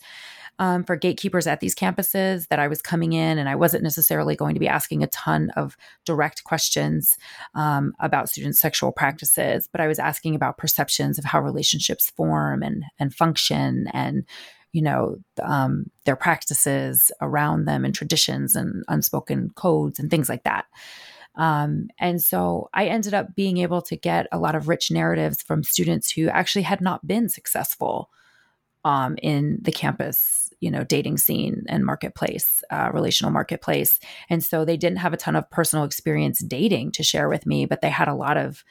um, 0.60 0.86
for 0.86 0.96
gatekeepers 0.96 1.46
at 1.46 1.60
these 1.60 1.76
campuses. 1.76 2.48
That 2.48 2.60
I 2.60 2.70
was 2.70 2.82
coming 2.82 3.14
in 3.14 3.38
and 3.38 3.50
I 3.50 3.56
wasn't 3.56 3.84
necessarily 3.84 4.36
going 4.36 4.54
to 4.54 4.62
be 4.62 4.68
asking 4.68 5.04
a 5.04 5.08
ton 5.08 5.52
of 5.58 5.76
direct 6.06 6.46
questions 6.46 7.18
um, 7.54 7.94
about 8.00 8.30
students' 8.30 8.62
sexual 8.62 8.94
practices, 8.94 9.68
but 9.70 9.82
I 9.82 9.88
was 9.88 10.00
asking 10.00 10.36
about 10.36 10.58
perceptions 10.58 11.20
of 11.20 11.26
how 11.26 11.42
relationships 11.42 12.12
form 12.12 12.64
and 12.64 12.86
and 12.98 13.14
function 13.14 13.88
and 13.92 14.24
you 14.74 14.82
know 14.82 15.18
um, 15.42 15.90
their 16.06 16.16
practices 16.16 17.12
around 17.22 17.66
them 17.66 17.86
and 17.86 17.94
traditions 17.96 18.56
and 18.56 18.84
unspoken 18.88 19.50
codes 19.56 20.00
and 20.00 20.10
things 20.10 20.30
like 20.30 20.44
that. 20.44 20.66
Um, 21.36 21.90
and 22.00 22.20
so 22.20 22.68
i 22.74 22.88
ended 22.88 23.14
up 23.14 23.36
being 23.36 23.58
able 23.58 23.82
to 23.84 23.96
get 23.96 24.26
a 24.32 24.40
lot 24.40 24.56
of 24.56 24.68
rich 24.68 24.90
narratives 24.90 25.44
from 25.44 25.64
students 25.64 26.10
who 26.10 26.30
actually 26.30 26.64
had 26.64 26.82
not 26.82 27.06
been 27.06 27.30
successful 27.30 28.10
um, 28.84 29.18
in 29.22 29.60
the 29.62 29.72
campus 29.72 30.52
you 30.60 30.72
know 30.72 30.84
dating 30.84 31.18
scene 31.18 31.64
and 31.70 31.86
marketplace 31.86 32.64
uh, 32.72 32.90
relational 32.92 33.32
marketplace. 33.32 34.00
And 34.30 34.44
so 34.44 34.66
they 34.66 34.78
didn't 34.78 34.98
have 34.98 35.14
a 35.14 35.18
ton 35.18 35.36
of 35.36 35.50
personal 35.52 35.86
experience 35.86 36.40
dating 36.40 36.94
to 36.94 37.04
share 37.04 37.30
with 37.30 37.46
me 37.46 37.66
but 37.66 37.82
they 37.82 37.90
had 37.90 38.08
a 38.08 38.16
lot 38.16 38.38
of 38.38 38.64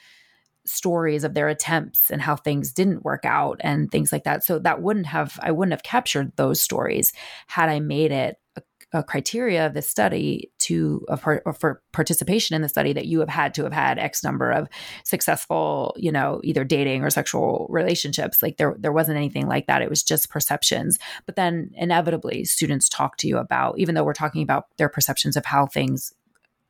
stories 0.66 1.24
of 1.24 1.34
their 1.34 1.48
attempts 1.48 2.10
and 2.10 2.22
how 2.22 2.36
things 2.36 2.72
didn't 2.72 3.04
work 3.04 3.24
out 3.24 3.58
and 3.60 3.90
things 3.90 4.12
like 4.12 4.24
that 4.24 4.44
so 4.44 4.58
that 4.58 4.82
wouldn't 4.82 5.06
have 5.06 5.38
i 5.42 5.50
wouldn't 5.50 5.72
have 5.72 5.82
captured 5.82 6.32
those 6.36 6.60
stories 6.60 7.12
had 7.46 7.68
i 7.68 7.80
made 7.80 8.12
it 8.12 8.36
a 8.56 8.62
a 8.92 9.02
criteria 9.02 9.66
of 9.66 9.74
the 9.74 9.82
study 9.82 10.50
to 10.58 11.04
of, 11.08 11.20
for 11.20 11.82
participation 11.92 12.54
in 12.54 12.62
the 12.62 12.68
study 12.68 12.92
that 12.92 13.06
you 13.06 13.20
have 13.20 13.28
had 13.28 13.52
to 13.54 13.64
have 13.64 13.72
had 13.72 13.98
X 13.98 14.22
number 14.22 14.50
of 14.50 14.68
successful, 15.04 15.94
you 15.96 16.12
know, 16.12 16.40
either 16.44 16.64
dating 16.64 17.02
or 17.02 17.10
sexual 17.10 17.66
relationships. 17.68 18.42
Like 18.42 18.56
there, 18.58 18.76
there 18.78 18.92
wasn't 18.92 19.16
anything 19.16 19.48
like 19.48 19.66
that. 19.66 19.82
It 19.82 19.90
was 19.90 20.02
just 20.02 20.30
perceptions. 20.30 20.98
But 21.26 21.36
then 21.36 21.70
inevitably, 21.74 22.44
students 22.44 22.88
talk 22.88 23.16
to 23.18 23.28
you 23.28 23.38
about, 23.38 23.78
even 23.78 23.94
though 23.94 24.04
we're 24.04 24.12
talking 24.12 24.42
about 24.42 24.66
their 24.78 24.88
perceptions 24.88 25.36
of 25.36 25.44
how 25.44 25.66
things 25.66 26.12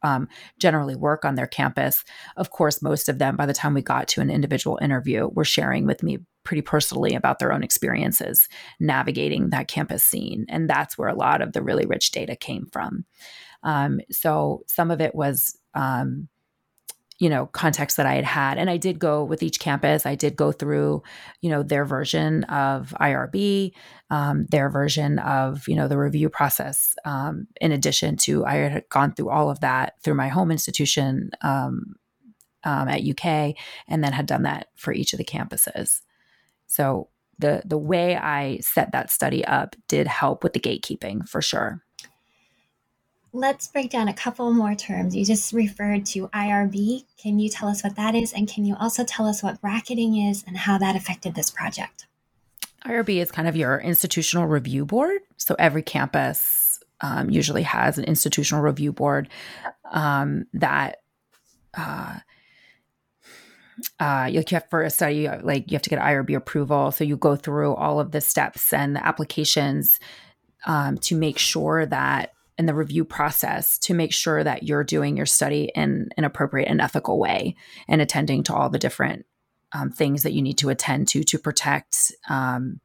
um, 0.06 0.28
generally 0.58 0.94
work 0.94 1.24
on 1.24 1.34
their 1.34 1.46
campus. 1.48 2.04
Of 2.36 2.50
course, 2.50 2.80
most 2.80 3.08
of 3.08 3.18
them, 3.18 3.36
by 3.36 3.46
the 3.46 3.52
time 3.52 3.74
we 3.74 3.82
got 3.82 4.06
to 4.08 4.20
an 4.20 4.30
individual 4.30 4.78
interview, 4.80 5.28
were 5.32 5.44
sharing 5.44 5.84
with 5.84 6.02
me 6.02 6.18
pretty 6.44 6.62
personally 6.62 7.14
about 7.14 7.40
their 7.40 7.52
own 7.52 7.64
experiences 7.64 8.48
navigating 8.78 9.50
that 9.50 9.66
campus 9.66 10.04
scene. 10.04 10.46
And 10.48 10.70
that's 10.70 10.96
where 10.96 11.08
a 11.08 11.16
lot 11.16 11.42
of 11.42 11.52
the 11.52 11.62
really 11.62 11.86
rich 11.86 12.12
data 12.12 12.36
came 12.36 12.66
from. 12.72 13.04
Um, 13.64 14.00
so 14.12 14.62
some 14.68 14.92
of 14.92 15.00
it 15.00 15.12
was 15.12 15.58
um, 15.74 16.28
you 17.18 17.28
know 17.28 17.46
context 17.46 17.96
that 17.96 18.06
i 18.06 18.14
had 18.14 18.24
had. 18.24 18.58
And 18.58 18.68
i 18.68 18.76
did 18.76 18.98
go 18.98 19.24
with 19.24 19.42
each 19.42 19.58
campus. 19.60 20.06
I 20.06 20.14
did 20.14 20.36
go 20.36 20.52
through 20.52 21.02
you 21.40 21.50
know 21.50 21.62
their 21.62 21.84
version 21.84 22.44
of 22.44 22.94
irb 23.00 23.72
um, 24.10 24.46
their 24.50 24.70
version 24.70 25.18
of 25.18 25.66
you 25.68 25.74
know 25.74 25.88
the 25.88 25.98
review 25.98 26.28
process 26.28 26.94
um, 27.04 27.46
in 27.60 27.72
addition 27.72 28.16
to 28.18 28.44
i 28.44 28.54
had 28.54 28.88
gone 28.88 29.14
through 29.14 29.30
all 29.30 29.50
of 29.50 29.60
that 29.60 29.94
through 30.02 30.14
my 30.14 30.28
home 30.28 30.50
institution 30.50 31.30
um, 31.42 31.94
um 32.64 32.88
at 32.88 33.02
uk 33.08 33.24
and 33.88 34.04
then 34.04 34.12
had 34.12 34.26
done 34.26 34.42
that 34.42 34.68
for 34.76 34.92
each 34.92 35.12
of 35.12 35.18
the 35.18 35.24
campuses. 35.24 36.02
So 36.66 37.08
the 37.38 37.62
the 37.64 37.78
way 37.78 38.16
i 38.16 38.58
set 38.60 38.92
that 38.92 39.10
study 39.10 39.44
up 39.44 39.76
did 39.88 40.06
help 40.06 40.42
with 40.42 40.52
the 40.52 40.60
gatekeeping 40.60 41.28
for 41.28 41.42
sure 41.42 41.85
Let's 43.36 43.68
break 43.68 43.90
down 43.90 44.08
a 44.08 44.14
couple 44.14 44.50
more 44.50 44.74
terms. 44.74 45.14
You 45.14 45.22
just 45.22 45.52
referred 45.52 46.06
to 46.06 46.28
IRB. 46.28 47.04
Can 47.18 47.38
you 47.38 47.50
tell 47.50 47.68
us 47.68 47.84
what 47.84 47.94
that 47.96 48.14
is? 48.14 48.32
And 48.32 48.48
can 48.48 48.64
you 48.64 48.74
also 48.80 49.04
tell 49.04 49.26
us 49.26 49.42
what 49.42 49.60
bracketing 49.60 50.16
is 50.16 50.42
and 50.46 50.56
how 50.56 50.78
that 50.78 50.96
affected 50.96 51.34
this 51.34 51.50
project? 51.50 52.06
IRB 52.86 53.20
is 53.20 53.30
kind 53.30 53.46
of 53.46 53.54
your 53.54 53.78
institutional 53.78 54.46
review 54.46 54.86
board. 54.86 55.20
So 55.36 55.54
every 55.58 55.82
campus 55.82 56.80
um, 57.02 57.28
usually 57.28 57.64
has 57.64 57.98
an 57.98 58.04
institutional 58.04 58.62
review 58.62 58.90
board 58.90 59.28
um, 59.92 60.46
that. 60.54 61.02
Uh, 61.76 62.20
uh, 64.00 64.30
you 64.32 64.42
have 64.48 64.70
for 64.70 64.80
a 64.80 64.88
study, 64.88 65.28
like 65.28 65.70
you 65.70 65.74
have 65.74 65.82
to 65.82 65.90
get 65.90 66.00
IRB 66.00 66.34
approval. 66.34 66.90
So 66.90 67.04
you 67.04 67.18
go 67.18 67.36
through 67.36 67.74
all 67.74 68.00
of 68.00 68.12
the 68.12 68.22
steps 68.22 68.72
and 68.72 68.96
the 68.96 69.06
applications 69.06 70.00
um, 70.64 70.96
to 70.98 71.14
make 71.14 71.36
sure 71.36 71.84
that 71.84 72.32
in 72.58 72.66
the 72.66 72.74
review 72.74 73.04
process 73.04 73.78
to 73.78 73.94
make 73.94 74.12
sure 74.12 74.42
that 74.42 74.62
you're 74.62 74.84
doing 74.84 75.16
your 75.16 75.26
study 75.26 75.70
in 75.74 76.08
an 76.16 76.24
appropriate 76.24 76.68
and 76.68 76.80
ethical 76.80 77.18
way 77.18 77.54
and 77.88 78.00
attending 78.00 78.42
to 78.44 78.54
all 78.54 78.70
the 78.70 78.78
different 78.78 79.26
um, 79.72 79.90
things 79.90 80.22
that 80.22 80.32
you 80.32 80.42
need 80.42 80.58
to 80.58 80.70
attend 80.70 81.08
to 81.08 81.22
to 81.24 81.38
protect 81.38 82.12
um, 82.30 82.80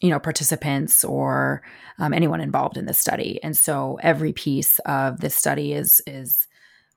you 0.00 0.10
know 0.10 0.18
participants 0.18 1.04
or 1.04 1.62
um, 1.98 2.12
anyone 2.12 2.40
involved 2.40 2.76
in 2.76 2.86
the 2.86 2.94
study. 2.94 3.40
And 3.42 3.56
so 3.56 3.98
every 4.02 4.32
piece 4.32 4.78
of 4.80 5.20
this 5.20 5.34
study 5.34 5.72
is 5.72 6.00
is 6.06 6.46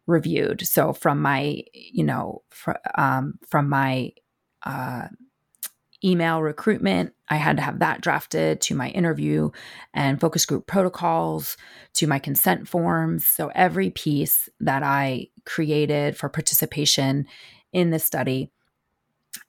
reviewed. 0.08 0.66
So 0.66 0.94
from 0.94 1.22
my 1.22 1.64
you 1.74 2.04
know 2.04 2.42
fr- 2.50 2.72
um, 2.98 3.40
from 3.48 3.70
my 3.70 4.12
uh, 4.64 5.08
email 6.04 6.42
recruitment. 6.42 7.14
I 7.30 7.36
had 7.36 7.58
to 7.58 7.64
have 7.64 7.80
that 7.80 8.02
drafted 8.02 8.62
to 8.62 8.76
my 8.76 8.90
interview 8.90 9.52
and 9.94 10.20
focus 10.20 10.46
group 10.46 10.68
protocols, 10.68 11.58
to 11.94 12.08
my 12.08 12.20
consent 12.20 12.68
forms. 12.68 13.26
So 13.26 13.52
every 13.54 13.90
piece 13.90 14.50
that 14.60 14.84
I 14.84 15.28
created 15.46 16.18
for 16.18 16.30
participation 16.30 17.28
in 17.74 17.90
the 17.92 18.00
study. 18.00 18.52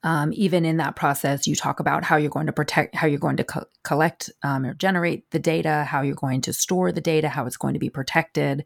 Um, 0.03 0.31
even 0.33 0.63
in 0.63 0.77
that 0.77 0.95
process, 0.95 1.47
you 1.47 1.55
talk 1.55 1.79
about 1.79 2.03
how 2.03 2.15
you're 2.15 2.29
going 2.29 2.45
to 2.45 2.53
protect, 2.53 2.95
how 2.95 3.07
you're 3.07 3.19
going 3.19 3.37
to 3.37 3.43
co- 3.43 3.65
collect 3.83 4.29
um, 4.43 4.65
or 4.65 4.73
generate 4.75 5.29
the 5.31 5.39
data, 5.39 5.83
how 5.83 6.01
you're 6.01 6.15
going 6.15 6.41
to 6.41 6.53
store 6.53 6.91
the 6.91 7.01
data, 7.01 7.29
how 7.29 7.45
it's 7.45 7.57
going 7.57 7.73
to 7.73 7.79
be 7.79 7.89
protected, 7.89 8.63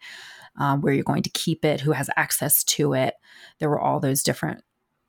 um, 0.57 0.81
where 0.81 0.93
you're 0.93 1.03
going 1.03 1.23
to 1.23 1.29
keep 1.29 1.63
it, 1.63 1.81
who 1.81 1.91
has 1.91 2.09
access 2.17 2.63
to 2.65 2.93
it. 2.93 3.15
There 3.59 3.69
were 3.69 3.79
all 3.79 3.99
those 3.99 4.23
different 4.23 4.63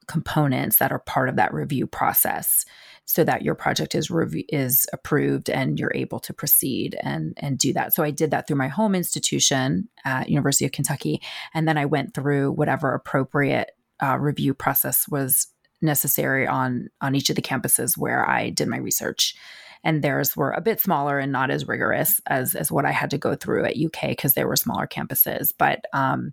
components 0.07 0.79
that 0.79 0.92
are 0.92 0.99
part 1.01 1.29
of 1.29 1.37
that 1.37 1.53
review 1.53 1.87
process 1.87 2.64
so 3.05 3.23
that 3.23 3.42
your 3.42 3.55
project 3.55 3.95
is 3.95 4.11
rev- 4.11 4.45
is 4.49 4.87
approved 4.92 5.49
and 5.49 5.79
you're 5.79 5.95
able 5.95 6.19
to 6.21 6.33
proceed 6.33 6.97
and 7.03 7.35
and 7.38 7.59
do 7.59 7.73
that. 7.73 7.95
So 7.95 8.03
I 8.03 8.11
did 8.11 8.31
that 8.33 8.47
through 8.47 8.57
my 8.57 8.69
home 8.69 8.95
institution 8.95 9.88
at 10.05 10.29
University 10.29 10.64
of 10.64 10.73
Kentucky 10.73 11.23
and 11.55 11.66
then 11.66 11.79
I 11.79 11.87
went 11.87 12.14
through 12.14 12.53
whatever 12.53 12.95
appropriate 12.95 13.73
uh, 14.03 14.19
review 14.19 14.55
process 14.55 15.09
was 15.09 15.47
necessary 15.81 16.47
on 16.47 16.88
on 17.01 17.14
each 17.14 17.31
of 17.31 17.37
the 17.37 17.42
campuses 17.42 17.97
where 17.97 18.29
I 18.29 18.51
did 18.51 18.69
my 18.69 18.79
research 18.79 19.37
and 19.85 20.03
theirs 20.03 20.37
were 20.37 20.51
a 20.51 20.61
bit 20.61 20.81
smaller 20.81 21.19
and 21.19 21.31
not 21.31 21.51
as 21.51 21.69
rigorous 21.69 22.21
as 22.27 22.55
as 22.55 22.73
what 22.73 22.85
I 22.85 22.92
had 22.92 23.11
to 23.11 23.19
go 23.19 23.35
through 23.35 23.66
at 23.66 23.77
UK 23.77 24.11
because 24.11 24.35
they 24.35 24.45
were 24.45 24.57
smaller 24.57 24.87
campuses 24.87 25.53
but 25.57 25.85
um 25.92 26.33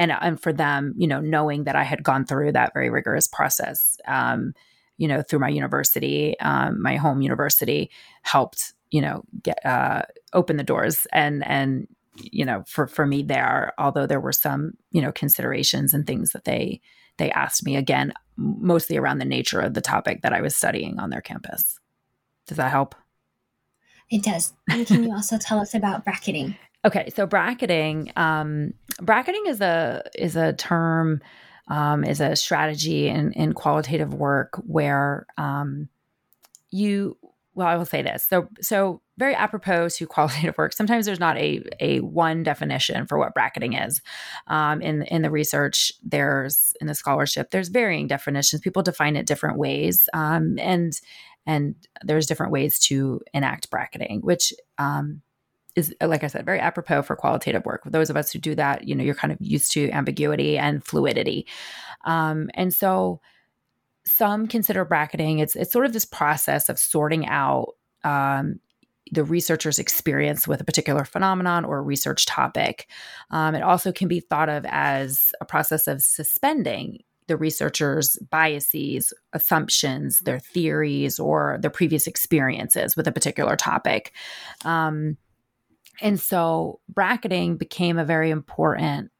and 0.00 0.10
and 0.10 0.40
for 0.40 0.52
them, 0.52 0.94
you 0.96 1.06
know, 1.06 1.20
knowing 1.20 1.64
that 1.64 1.76
I 1.76 1.84
had 1.84 2.02
gone 2.02 2.24
through 2.24 2.52
that 2.52 2.72
very 2.72 2.88
rigorous 2.88 3.28
process, 3.28 3.98
um, 4.08 4.54
you 4.96 5.06
know, 5.06 5.22
through 5.22 5.40
my 5.40 5.48
university, 5.50 6.40
um, 6.40 6.82
my 6.82 6.96
home 6.96 7.20
university, 7.20 7.90
helped 8.22 8.72
you 8.90 9.02
know 9.02 9.22
get 9.42 9.64
uh, 9.64 10.02
open 10.32 10.56
the 10.56 10.64
doors 10.64 11.06
and 11.12 11.46
and 11.46 11.86
you 12.16 12.46
know 12.46 12.64
for 12.66 12.86
for 12.86 13.06
me 13.06 13.22
there, 13.22 13.74
although 13.78 14.06
there 14.06 14.20
were 14.20 14.32
some 14.32 14.72
you 14.90 15.02
know 15.02 15.12
considerations 15.12 15.92
and 15.92 16.06
things 16.06 16.32
that 16.32 16.44
they 16.44 16.80
they 17.18 17.30
asked 17.32 17.66
me 17.66 17.76
again, 17.76 18.14
mostly 18.36 18.96
around 18.96 19.18
the 19.18 19.26
nature 19.26 19.60
of 19.60 19.74
the 19.74 19.82
topic 19.82 20.22
that 20.22 20.32
I 20.32 20.40
was 20.40 20.56
studying 20.56 20.98
on 20.98 21.10
their 21.10 21.20
campus. 21.20 21.78
Does 22.46 22.56
that 22.56 22.70
help? 22.70 22.94
It 24.10 24.22
does. 24.22 24.54
And 24.68 24.86
can 24.86 25.04
you 25.04 25.12
also 25.12 25.36
tell 25.36 25.60
us 25.60 25.74
about 25.74 26.04
bracketing? 26.04 26.56
Okay, 26.84 27.10
so 27.14 27.26
bracketing, 27.26 28.10
um, 28.16 28.72
bracketing 29.02 29.44
is 29.46 29.60
a 29.60 30.02
is 30.18 30.34
a 30.34 30.54
term, 30.54 31.20
um, 31.68 32.04
is 32.04 32.20
a 32.20 32.36
strategy 32.36 33.08
in 33.08 33.32
in 33.32 33.52
qualitative 33.52 34.14
work 34.14 34.56
where 34.66 35.26
um, 35.36 35.88
you. 36.70 37.16
Well, 37.52 37.66
I 37.66 37.76
will 37.76 37.84
say 37.84 38.00
this. 38.00 38.24
So, 38.24 38.48
so 38.60 39.02
very 39.18 39.34
apropos 39.34 39.88
to 39.96 40.06
qualitative 40.06 40.56
work. 40.56 40.72
Sometimes 40.72 41.04
there's 41.04 41.20
not 41.20 41.36
a 41.36 41.62
a 41.80 42.00
one 42.00 42.42
definition 42.42 43.06
for 43.06 43.18
what 43.18 43.34
bracketing 43.34 43.74
is. 43.74 44.00
Um, 44.46 44.80
in 44.80 45.02
in 45.02 45.20
the 45.20 45.30
research, 45.30 45.92
there's 46.02 46.72
in 46.80 46.86
the 46.86 46.94
scholarship, 46.94 47.50
there's 47.50 47.68
varying 47.68 48.06
definitions. 48.06 48.62
People 48.62 48.82
define 48.82 49.16
it 49.16 49.26
different 49.26 49.58
ways, 49.58 50.08
um, 50.14 50.58
and 50.58 50.98
and 51.44 51.74
there's 52.02 52.26
different 52.26 52.52
ways 52.52 52.78
to 52.78 53.20
enact 53.34 53.68
bracketing, 53.68 54.20
which 54.22 54.54
um, 54.78 55.20
is 55.76 55.94
like 56.00 56.24
I 56.24 56.26
said, 56.26 56.44
very 56.44 56.60
apropos 56.60 57.02
for 57.02 57.16
qualitative 57.16 57.64
work. 57.64 57.84
For 57.84 57.90
those 57.90 58.10
of 58.10 58.16
us 58.16 58.32
who 58.32 58.38
do 58.38 58.54
that, 58.54 58.86
you 58.86 58.94
know, 58.94 59.04
you're 59.04 59.14
kind 59.14 59.32
of 59.32 59.38
used 59.40 59.72
to 59.72 59.90
ambiguity 59.90 60.58
and 60.58 60.84
fluidity. 60.84 61.46
Um, 62.04 62.50
and 62.54 62.72
so 62.72 63.20
some 64.04 64.46
consider 64.46 64.84
bracketing, 64.84 65.38
it's 65.38 65.56
it's 65.56 65.72
sort 65.72 65.86
of 65.86 65.92
this 65.92 66.04
process 66.04 66.68
of 66.68 66.78
sorting 66.78 67.26
out 67.26 67.74
um, 68.04 68.60
the 69.12 69.24
researcher's 69.24 69.78
experience 69.78 70.46
with 70.46 70.60
a 70.60 70.64
particular 70.64 71.04
phenomenon 71.04 71.64
or 71.64 71.82
research 71.82 72.26
topic. 72.26 72.88
Um, 73.30 73.54
it 73.54 73.62
also 73.62 73.92
can 73.92 74.08
be 74.08 74.20
thought 74.20 74.48
of 74.48 74.64
as 74.68 75.32
a 75.40 75.44
process 75.44 75.86
of 75.86 76.02
suspending 76.02 77.02
the 77.26 77.36
researcher's 77.36 78.16
biases, 78.30 79.12
assumptions, 79.32 80.20
their 80.20 80.40
theories, 80.40 81.20
or 81.20 81.58
their 81.60 81.70
previous 81.70 82.08
experiences 82.08 82.96
with 82.96 83.06
a 83.06 83.12
particular 83.12 83.56
topic. 83.56 84.12
Um, 84.64 85.16
and 86.00 86.20
so 86.20 86.80
bracketing 86.88 87.56
became 87.56 87.98
a 87.98 88.04
very 88.04 88.30
important 88.30 89.10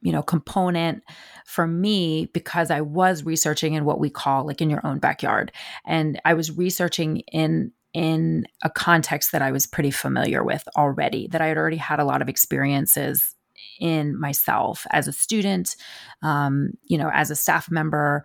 you 0.00 0.12
know 0.12 0.22
component 0.22 1.02
for 1.46 1.66
me 1.66 2.26
because 2.32 2.70
i 2.70 2.80
was 2.80 3.24
researching 3.24 3.74
in 3.74 3.84
what 3.84 4.00
we 4.00 4.10
call 4.10 4.46
like 4.46 4.60
in 4.60 4.70
your 4.70 4.84
own 4.86 4.98
backyard. 4.98 5.52
And 5.84 6.20
i 6.24 6.34
was 6.34 6.56
researching 6.56 7.18
in 7.32 7.72
in 7.94 8.46
a 8.62 8.70
context 8.70 9.32
that 9.32 9.42
i 9.42 9.52
was 9.52 9.66
pretty 9.66 9.90
familiar 9.90 10.42
with 10.42 10.66
already 10.76 11.28
that 11.28 11.40
i 11.40 11.46
had 11.46 11.58
already 11.58 11.76
had 11.76 12.00
a 12.00 12.04
lot 12.04 12.22
of 12.22 12.28
experiences 12.28 13.34
in 13.80 14.18
myself 14.18 14.86
as 14.90 15.08
a 15.08 15.12
student 15.12 15.76
um, 16.22 16.70
you 16.84 16.98
know 16.98 17.10
as 17.12 17.30
a 17.30 17.36
staff 17.36 17.70
member. 17.70 18.24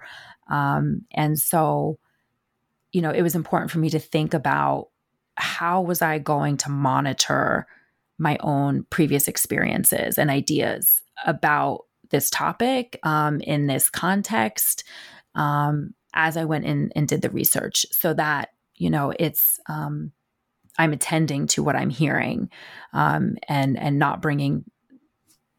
Um, 0.49 1.01
and 1.11 1.37
so 1.37 1.99
you 2.91 3.01
know 3.01 3.11
it 3.11 3.21
was 3.21 3.35
important 3.35 3.71
for 3.71 3.79
me 3.79 3.89
to 3.89 3.99
think 3.99 4.33
about 4.33 4.87
how 5.37 5.81
was 5.81 6.01
I 6.01 6.19
going 6.19 6.57
to 6.57 6.69
monitor 6.69 7.67
my 8.19 8.37
own 8.39 8.85
previous 8.89 9.27
experiences 9.27 10.17
and 10.17 10.29
ideas 10.29 11.01
about 11.25 11.81
this 12.09 12.29
topic 12.29 12.99
um, 13.03 13.39
in 13.41 13.67
this 13.67 13.89
context 13.89 14.83
um, 15.35 15.93
as 16.13 16.35
I 16.37 16.45
went 16.45 16.65
in 16.65 16.91
and 16.95 17.07
did 17.07 17.21
the 17.21 17.29
research 17.29 17.85
so 17.91 18.13
that, 18.15 18.49
you 18.75 18.89
know, 18.89 19.13
it's, 19.19 19.59
um, 19.67 20.11
I'm 20.79 20.93
attending 20.93 21.47
to 21.47 21.63
what 21.63 21.75
I'm 21.75 21.89
hearing 21.89 22.49
um, 22.93 23.37
and, 23.47 23.77
and 23.77 23.99
not 23.99 24.21
bringing, 24.21 24.63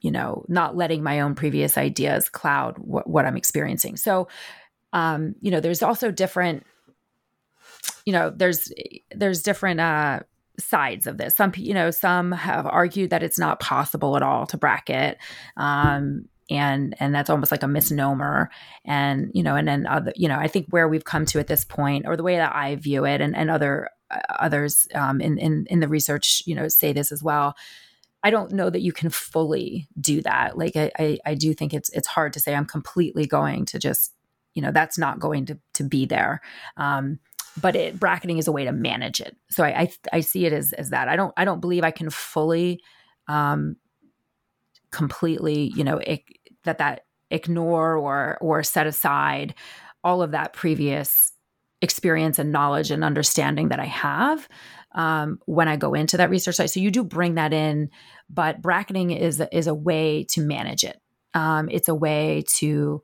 you 0.01 0.11
know, 0.11 0.45
not 0.49 0.77
letting 0.77 1.03
my 1.03 1.21
own 1.21 1.35
previous 1.35 1.79
ideas 1.79 2.29
cloud 2.29 2.77
wh- 2.77 3.07
what 3.07 3.25
I'm 3.25 3.37
experiencing. 3.37 3.97
So, 3.97 4.29
um, 4.93 5.35
you 5.41 5.51
know, 5.51 5.61
there's 5.61 5.83
also 5.83 6.11
different, 6.11 6.65
you 8.05 8.13
know, 8.13 8.31
there's, 8.31 8.73
there's 9.15 9.43
different, 9.43 9.81
uh, 9.81 10.21
sides 10.59 11.07
of 11.07 11.19
this. 11.19 11.37
Some, 11.37 11.53
you 11.57 11.73
know, 11.73 11.91
some 11.91 12.33
have 12.33 12.67
argued 12.67 13.11
that 13.11 13.23
it's 13.23 13.39
not 13.39 13.61
possible 13.61 14.17
at 14.17 14.23
all 14.23 14.47
to 14.47 14.57
bracket. 14.57 15.19
Um, 15.57 16.29
and 16.51 16.95
and 16.99 17.15
that's 17.15 17.31
almost 17.31 17.53
like 17.53 17.63
a 17.63 17.69
misnomer 17.69 18.51
and 18.85 19.31
you 19.35 19.43
know 19.43 19.55
and 19.55 19.69
then 19.69 19.87
other 19.87 20.13
you 20.17 20.27
know 20.27 20.39
i 20.39 20.49
think 20.49 20.67
where 20.71 20.89
we've 20.89 21.05
come 21.05 21.27
to 21.27 21.39
at 21.39 21.47
this 21.47 21.63
point 21.63 22.07
or 22.07 22.17
the 22.17 22.23
way 22.23 22.37
that 22.37 22.55
i 22.55 22.75
view 22.77 23.05
it 23.05 23.21
and, 23.21 23.37
and 23.37 23.51
other 23.51 23.91
uh, 24.11 24.21
others 24.39 24.89
um, 24.95 25.21
in, 25.21 25.37
in 25.37 25.67
in 25.69 25.81
the 25.81 25.89
research 25.89 26.43
you 26.47 26.55
know 26.55 26.67
say 26.67 26.93
this 26.93 27.13
as 27.13 27.23
well 27.23 27.55
I 28.23 28.31
don't 28.31 28.53
know 28.53 28.69
that 28.69 28.81
you 28.81 28.93
can 28.93 29.11
fully 29.11 29.89
do 30.01 30.21
that. 30.23 30.59
Like 30.59 30.77
I, 30.77 30.91
I, 30.99 31.19
I, 31.25 31.35
do 31.35 31.55
think 31.55 31.73
it's 31.73 31.89
it's 31.91 32.09
hard 32.09 32.33
to 32.33 32.41
say 32.41 32.55
I'm 32.55 32.67
completely 32.67 33.27
going 33.27 33.65
to 33.67 33.79
just, 33.79 34.13
you 34.55 34.63
know, 34.63 34.73
that's 34.73 34.99
not 34.99 35.21
going 35.21 35.47
to 35.47 35.59
to 35.75 35.85
be 35.85 36.05
there. 36.05 36.41
Um, 36.77 37.21
but 37.61 37.77
it 37.77 37.99
bracketing 37.99 38.39
is 38.39 38.49
a 38.49 38.53
way 38.53 38.65
to 38.65 38.73
manage 38.73 39.21
it. 39.21 39.37
So 39.51 39.65
I 39.65 39.69
I, 39.69 39.93
I 40.15 40.21
see 40.21 40.47
it 40.47 40.53
as 40.53 40.73
as 40.73 40.91
that. 40.91 41.09
I 41.09 41.17
don't 41.17 41.33
I 41.37 41.45
don't 41.45 41.61
believe 41.61 41.85
I 41.85 41.91
can 41.91 42.11
fully 42.11 42.81
um, 43.29 43.77
completely, 44.91 45.73
you 45.75 45.85
know, 45.85 46.01
that 46.65 46.79
that 46.79 47.03
ignore 47.31 47.97
or 47.97 48.39
or 48.41 48.63
set 48.63 48.87
aside 48.87 49.55
all 50.05 50.23
of 50.23 50.31
that 50.31 50.53
previous 50.53 51.33
experience 51.81 52.39
and 52.39 52.51
knowledge 52.51 52.91
and 52.91 53.05
understanding 53.05 53.69
that 53.69 53.79
I 53.79 53.85
have 53.85 54.49
um, 54.93 55.39
when 55.47 55.69
I 55.69 55.77
go 55.77 55.95
into 55.95 56.17
that 56.17 56.31
research 56.31 56.57
site. 56.57 56.71
So 56.71 56.81
you 56.81 56.91
do 56.91 57.05
bring 57.05 57.35
that 57.35 57.53
in, 57.53 57.91
but 58.29 58.63
bracketing 58.63 59.11
is 59.11 59.43
is 59.53 59.67
a 59.67 59.75
way 59.75 60.25
to 60.31 60.41
manage 60.41 60.85
it. 60.85 61.01
Um, 61.35 61.69
it's 61.71 61.89
a 61.89 61.95
way 61.95 62.45
to 62.57 63.03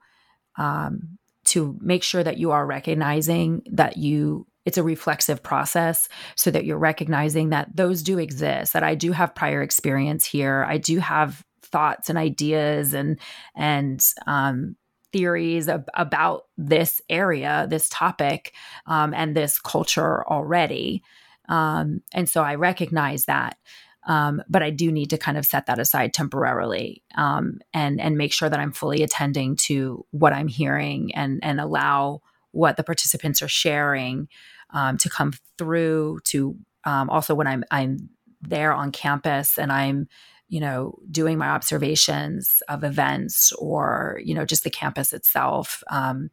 um, 0.57 1.19
to 1.45 1.77
make 1.81 2.03
sure 2.03 2.23
that 2.23 2.39
you 2.39 2.51
are 2.51 2.67
recognizing 2.67 3.63
that 3.71 3.97
you 3.97 4.47
it's 4.65 4.79
a 4.79 4.83
reflexive 4.83 5.43
process 5.43 6.09
so 6.37 6.51
that 6.51 6.65
you're 6.65 6.79
recognizing 6.79 7.51
that 7.51 7.69
those 7.75 8.03
do 8.03 8.19
exist 8.19 8.73
that 8.73 8.83
i 8.83 8.95
do 8.95 9.13
have 9.13 9.35
prior 9.35 9.63
experience 9.63 10.25
here 10.25 10.65
i 10.69 10.79
do 10.79 10.99
have 10.99 11.45
thoughts 11.63 12.09
and 12.09 12.19
ideas 12.19 12.95
and 12.95 13.19
and 13.57 14.05
um, 14.27 14.77
theories 15.15 15.69
ab- 15.69 15.89
about 15.95 16.47
this 16.59 17.01
area, 17.09 17.69
this 17.71 17.89
topic, 17.89 18.53
um, 18.87 19.15
and 19.15 19.37
this 19.37 19.61
culture 19.61 20.27
already. 20.27 21.05
Um, 21.49 22.01
and 22.13 22.29
so 22.29 22.43
I 22.43 22.57
recognize 22.57 23.27
that. 23.27 23.57
Um, 24.07 24.43
but 24.49 24.63
I 24.63 24.71
do 24.71 24.93
need 24.93 25.11
to 25.11 25.19
kind 25.19 25.39
of 25.39 25.47
set 25.47 25.67
that 25.67 25.79
aside 25.79 26.13
temporarily 26.13 27.03
um, 27.17 27.61
and 27.73 28.01
and 28.01 28.19
make 28.19 28.33
sure 28.33 28.49
that 28.49 28.61
I'm 28.61 28.73
fully 28.73 29.03
attending 29.03 29.57
to 29.57 30.05
what 30.11 30.33
I'm 30.33 30.49
hearing 30.49 31.15
and 31.15 31.41
and 31.43 31.61
allow 31.61 32.21
what 32.51 32.77
the 32.77 32.85
participants 32.85 33.43
are 33.43 33.49
sharing 33.49 34.29
um, 34.71 34.99
to 34.99 35.09
come 35.09 35.33
through. 35.59 36.21
To 36.25 36.57
um, 36.85 37.09
also 37.11 37.35
when 37.35 37.47
I'm 37.47 37.65
I'm 37.71 38.11
there 38.43 38.73
on 38.73 38.93
campus 38.93 39.59
and 39.59 39.73
I'm 39.73 40.09
you 40.49 40.61
know, 40.61 40.99
doing 41.11 41.39
my 41.39 41.49
observations 41.49 42.63
of 42.69 42.85
events 42.85 43.51
or, 43.53 44.21
you 44.23 44.35
know, 44.35 44.45
just 44.45 44.63
the 44.63 44.71
campus 44.71 45.13
itself, 45.13 45.83
um, 45.91 46.31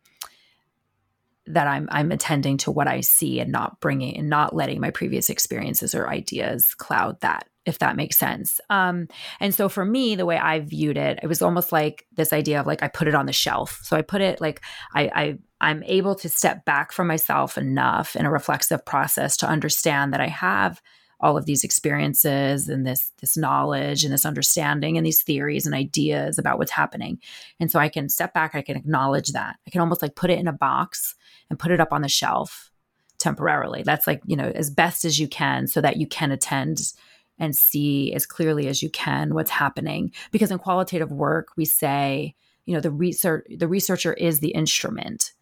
that 1.48 1.68
I'm 1.68 1.88
I'm 1.92 2.12
attending 2.12 2.58
to 2.58 2.72
what 2.72 2.88
I 2.88 3.02
see 3.02 3.40
and 3.40 3.52
not 3.52 3.80
bringing 3.80 4.16
and 4.18 4.30
not 4.30 4.56
letting 4.56 4.80
my 4.80 4.92
previous 4.92 5.30
experiences 5.30 5.96
or 5.96 6.10
ideas 6.10 6.76
cloud 6.76 7.20
that 7.22 7.48
if 7.66 7.80
that 7.80 7.96
makes 7.96 8.18
sense. 8.18 8.60
Um, 8.70 9.08
and 9.40 9.54
so 9.54 9.70
for 9.70 9.86
me, 9.86 10.16
the 10.16 10.26
way 10.26 10.38
I 10.38 10.60
viewed 10.60 10.98
it, 10.98 11.20
it 11.22 11.28
was 11.28 11.42
almost 11.42 11.72
like 11.72 12.06
this 12.16 12.34
idea 12.34 12.60
of 12.60 12.66
like 12.66 12.82
I 12.82 12.88
put 12.88 13.08
it 13.08 13.16
on 13.16 13.28
the 13.28 13.34
shelf. 13.34 13.82
So 13.84 13.96
I 13.96 14.02
put 14.02 14.22
it 14.22 14.42
like 14.42 14.62
I, 14.96 15.12
I 15.14 15.38
I'm 15.60 15.84
able 15.84 16.16
to 16.16 16.30
step 16.30 16.66
back 16.66 16.92
from 16.92 17.08
myself 17.08 17.58
enough 17.58 18.16
in 18.16 18.26
a 18.26 18.32
reflexive 18.32 18.84
process 18.84 19.38
to 19.38 19.48
understand 19.48 20.12
that 20.14 20.22
I 20.22 20.28
have 20.28 20.82
all 21.22 21.38
of 21.38 21.46
these 21.46 21.64
experiences 21.64 22.68
and 22.68 22.86
this 22.86 23.12
this 23.22 23.38
knowledge 23.38 24.04
and 24.04 24.12
this 24.12 24.26
understanding 24.26 24.98
and 24.98 25.06
these 25.06 25.22
theories 25.22 25.66
and 25.66 25.76
ideas 25.76 26.38
about 26.38 26.58
what's 26.58 26.72
happening 26.72 27.20
and 27.60 27.72
so 27.72 27.80
i 27.80 27.88
can 27.88 28.10
step 28.10 28.34
back 28.34 28.56
i 28.56 28.62
can 28.62 28.76
acknowledge 28.76 29.30
that 29.30 29.58
i 29.68 29.70
can 29.70 29.82
almost 29.82 30.02
like 30.02 30.16
put 30.16 30.30
it 30.30 30.40
in 30.40 30.48
a 30.48 30.54
box 30.54 31.16
and 31.50 31.60
put 31.60 31.72
it 31.72 31.80
up 31.80 31.94
on 31.94 32.02
the 32.02 32.10
shelf 32.10 32.72
temporarily 33.20 33.84
that's 33.84 34.08
like 34.08 34.22
you 34.26 34.36
know 34.36 34.52
as 34.56 34.70
best 34.70 35.06
as 35.06 35.20
you 35.20 35.28
can 35.28 35.68
so 35.68 35.80
that 35.80 35.98
you 35.98 36.08
can 36.08 36.32
attend 36.32 36.94
and 37.40 37.56
see 37.56 38.14
as 38.14 38.26
clearly 38.26 38.68
as 38.68 38.84
you 38.84 38.90
can 38.90 39.34
what's 39.34 39.52
happening 39.52 40.12
because 40.32 40.52
in 40.52 40.58
qualitative 40.58 41.12
work 41.12 41.50
we 41.58 41.66
say 41.66 42.36
you 42.66 42.74
know 42.74 42.82
the 42.82 42.92
research 42.92 43.46
the 43.58 43.68
researcher 43.68 44.14
is 44.14 44.40
the 44.40 44.52
instrument 44.52 45.34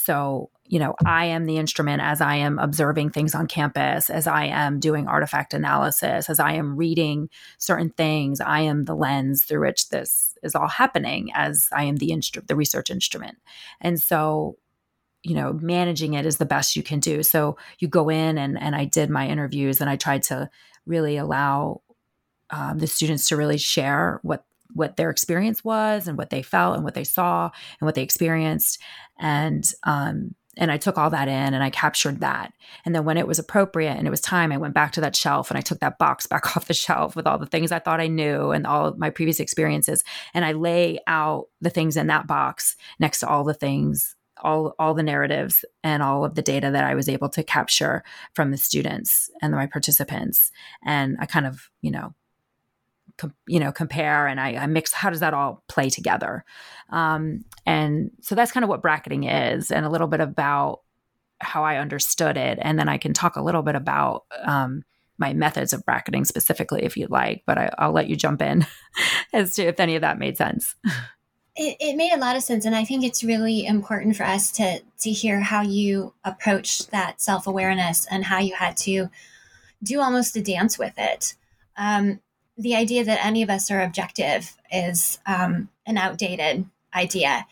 so, 0.00 0.50
you 0.64 0.78
know, 0.78 0.94
I 1.04 1.24
am 1.24 1.46
the 1.46 1.56
instrument 1.56 2.00
as 2.02 2.20
I 2.20 2.36
am 2.36 2.60
observing 2.60 3.10
things 3.10 3.34
on 3.34 3.48
campus, 3.48 4.10
as 4.10 4.28
I 4.28 4.44
am 4.44 4.78
doing 4.78 5.08
artifact 5.08 5.54
analysis, 5.54 6.30
as 6.30 6.38
I 6.38 6.52
am 6.52 6.76
reading 6.76 7.28
certain 7.58 7.90
things. 7.90 8.40
I 8.40 8.60
am 8.60 8.84
the 8.84 8.94
lens 8.94 9.42
through 9.42 9.66
which 9.66 9.88
this 9.88 10.38
is 10.44 10.54
all 10.54 10.68
happening 10.68 11.32
as 11.34 11.66
I 11.72 11.82
am 11.82 11.96
the 11.96 12.10
instru- 12.10 12.46
the 12.46 12.54
research 12.54 12.90
instrument. 12.90 13.38
And 13.80 14.00
so, 14.00 14.56
you 15.24 15.34
know, 15.34 15.52
managing 15.52 16.14
it 16.14 16.26
is 16.26 16.36
the 16.36 16.46
best 16.46 16.76
you 16.76 16.84
can 16.84 17.00
do. 17.00 17.24
So 17.24 17.58
you 17.80 17.88
go 17.88 18.08
in 18.08 18.38
and 18.38 18.56
and 18.56 18.76
I 18.76 18.84
did 18.84 19.10
my 19.10 19.26
interviews 19.26 19.80
and 19.80 19.90
I 19.90 19.96
tried 19.96 20.22
to 20.24 20.48
really 20.88 21.16
allow 21.16 21.82
um, 22.50 22.78
the 22.78 22.86
students 22.86 23.26
to 23.26 23.36
really 23.36 23.58
share 23.58 24.20
what 24.22 24.44
what 24.74 24.96
their 24.96 25.10
experience 25.10 25.64
was 25.64 26.06
and 26.06 26.18
what 26.18 26.28
they 26.28 26.42
felt 26.42 26.74
and 26.74 26.84
what 26.84 26.92
they 26.94 27.04
saw 27.04 27.44
and 27.80 27.86
what 27.86 27.94
they 27.94 28.02
experienced 28.02 28.78
and 29.18 29.72
um 29.84 30.34
and 30.58 30.72
I 30.72 30.76
took 30.76 30.98
all 30.98 31.10
that 31.10 31.28
in 31.28 31.54
and 31.54 31.62
I 31.62 31.70
captured 31.70 32.20
that. 32.20 32.52
And 32.84 32.94
then 32.94 33.04
when 33.04 33.16
it 33.16 33.28
was 33.28 33.38
appropriate 33.38 33.96
and 33.96 34.06
it 34.06 34.10
was 34.10 34.20
time, 34.20 34.50
I 34.50 34.56
went 34.56 34.74
back 34.74 34.90
to 34.92 35.00
that 35.00 35.14
shelf 35.14 35.50
and 35.50 35.56
I 35.56 35.60
took 35.60 35.78
that 35.80 35.98
box 35.98 36.26
back 36.26 36.56
off 36.56 36.66
the 36.66 36.74
shelf 36.74 37.14
with 37.14 37.26
all 37.26 37.38
the 37.38 37.46
things 37.46 37.70
I 37.70 37.78
thought 37.78 38.00
I 38.00 38.08
knew 38.08 38.50
and 38.50 38.66
all 38.66 38.94
my 38.98 39.08
previous 39.08 39.40
experiences. 39.40 40.02
And 40.34 40.44
I 40.44 40.52
lay 40.52 40.98
out 41.06 41.46
the 41.60 41.70
things 41.70 41.96
in 41.96 42.08
that 42.08 42.26
box 42.26 42.76
next 42.98 43.20
to 43.20 43.28
all 43.28 43.44
the 43.44 43.54
things, 43.54 44.16
all, 44.42 44.74
all 44.78 44.94
the 44.94 45.02
narratives 45.02 45.64
and 45.82 46.02
all 46.02 46.24
of 46.24 46.34
the 46.34 46.42
data 46.42 46.70
that 46.70 46.84
I 46.84 46.94
was 46.94 47.08
able 47.08 47.28
to 47.30 47.42
capture 47.42 48.02
from 48.34 48.50
the 48.50 48.56
students 48.56 49.30
and 49.42 49.52
my 49.52 49.66
participants. 49.66 50.50
And 50.84 51.16
I 51.20 51.26
kind 51.26 51.46
of, 51.46 51.70
you 51.80 51.90
know, 51.90 52.14
com- 53.18 53.34
you 53.46 53.60
know 53.60 53.70
compare 53.70 54.26
and 54.26 54.40
I, 54.40 54.54
I, 54.54 54.66
mix 54.66 54.92
how 54.92 55.10
does 55.10 55.20
that 55.20 55.34
all 55.34 55.62
play 55.68 55.90
together? 55.90 56.44
Um, 56.90 57.44
and 57.66 58.10
so 58.22 58.34
that's 58.34 58.52
kind 58.52 58.64
of 58.64 58.70
what 58.70 58.80
bracketing 58.80 59.24
is 59.24 59.70
and 59.70 59.84
a 59.84 59.90
little 59.90 60.06
bit 60.06 60.20
about 60.20 60.80
how 61.40 61.62
i 61.62 61.76
understood 61.76 62.36
it. 62.36 62.58
And 62.62 62.78
then 62.78 62.88
i 62.88 62.96
can 62.96 63.12
talk 63.12 63.36
a 63.36 63.42
little 63.42 63.62
bit 63.62 63.74
about 63.74 64.24
um, 64.44 64.82
my 65.18 65.34
methods 65.34 65.72
of 65.72 65.84
bracketing 65.84 66.24
specifically 66.24 66.84
if 66.84 66.96
you'd 66.96 67.10
like 67.10 67.42
but 67.46 67.58
I, 67.58 67.86
will 67.86 67.92
let 67.92 68.08
you 68.08 68.16
jump 68.16 68.40
in 68.40 68.66
as 69.32 69.54
to 69.54 69.64
if 69.64 69.80
any 69.80 69.96
of 69.96 70.02
that 70.02 70.18
made 70.18 70.36
sense 70.36 70.74
it, 71.58 71.76
it 71.80 71.96
made 71.96 72.12
a 72.12 72.18
lot 72.18 72.36
of 72.36 72.42
sense 72.42 72.64
and 72.64 72.74
i 72.74 72.84
think 72.84 73.04
it's 73.04 73.24
really 73.24 73.66
important 73.66 74.16
for 74.16 74.24
us 74.24 74.50
to 74.50 74.80
to 74.98 75.10
hear 75.10 75.40
how 75.40 75.60
you 75.60 76.14
approach 76.24 76.86
that 76.88 77.20
self-awareness 77.20 78.06
and 78.10 78.24
how 78.24 78.38
you 78.38 78.54
had 78.54 78.76
to 78.76 79.08
do 79.82 80.00
almost 80.00 80.36
a 80.36 80.42
dance 80.42 80.78
with 80.78 80.94
it 80.96 81.34
um, 81.76 82.20
the 82.58 82.74
idea 82.74 83.04
that 83.04 83.24
any 83.24 83.42
of 83.42 83.48
us 83.48 83.70
are 83.70 83.80
objective 83.80 84.56
is 84.70 85.18
um, 85.24 85.68
an 85.86 85.96
outdated 85.96 86.66
idea. 86.92 87.46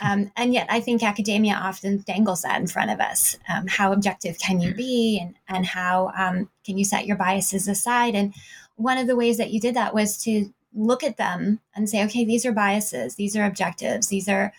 Um, 0.00 0.32
and 0.36 0.52
yet, 0.52 0.66
I 0.68 0.80
think 0.80 1.02
academia 1.02 1.54
often 1.54 1.98
dangles 1.98 2.42
that 2.42 2.60
in 2.60 2.66
front 2.66 2.90
of 2.90 3.00
us. 3.00 3.36
Um, 3.48 3.66
how 3.68 3.92
objective 3.92 4.38
can 4.38 4.60
you 4.60 4.74
be, 4.74 5.18
and, 5.20 5.34
and 5.48 5.64
how 5.64 6.12
um, 6.16 6.50
can 6.64 6.76
you 6.76 6.84
set 6.84 7.06
your 7.06 7.16
biases 7.16 7.68
aside? 7.68 8.14
And 8.14 8.34
one 8.76 8.98
of 8.98 9.06
the 9.06 9.16
ways 9.16 9.38
that 9.38 9.50
you 9.50 9.60
did 9.60 9.74
that 9.74 9.94
was 9.94 10.16
to 10.24 10.52
look 10.74 11.02
at 11.02 11.16
them 11.16 11.60
and 11.74 11.88
say, 11.88 12.04
okay, 12.04 12.24
these 12.24 12.44
are 12.46 12.52
biases, 12.52 13.16
these 13.16 13.36
are 13.36 13.44
objectives, 13.44 14.08
these 14.08 14.28
are 14.28 14.52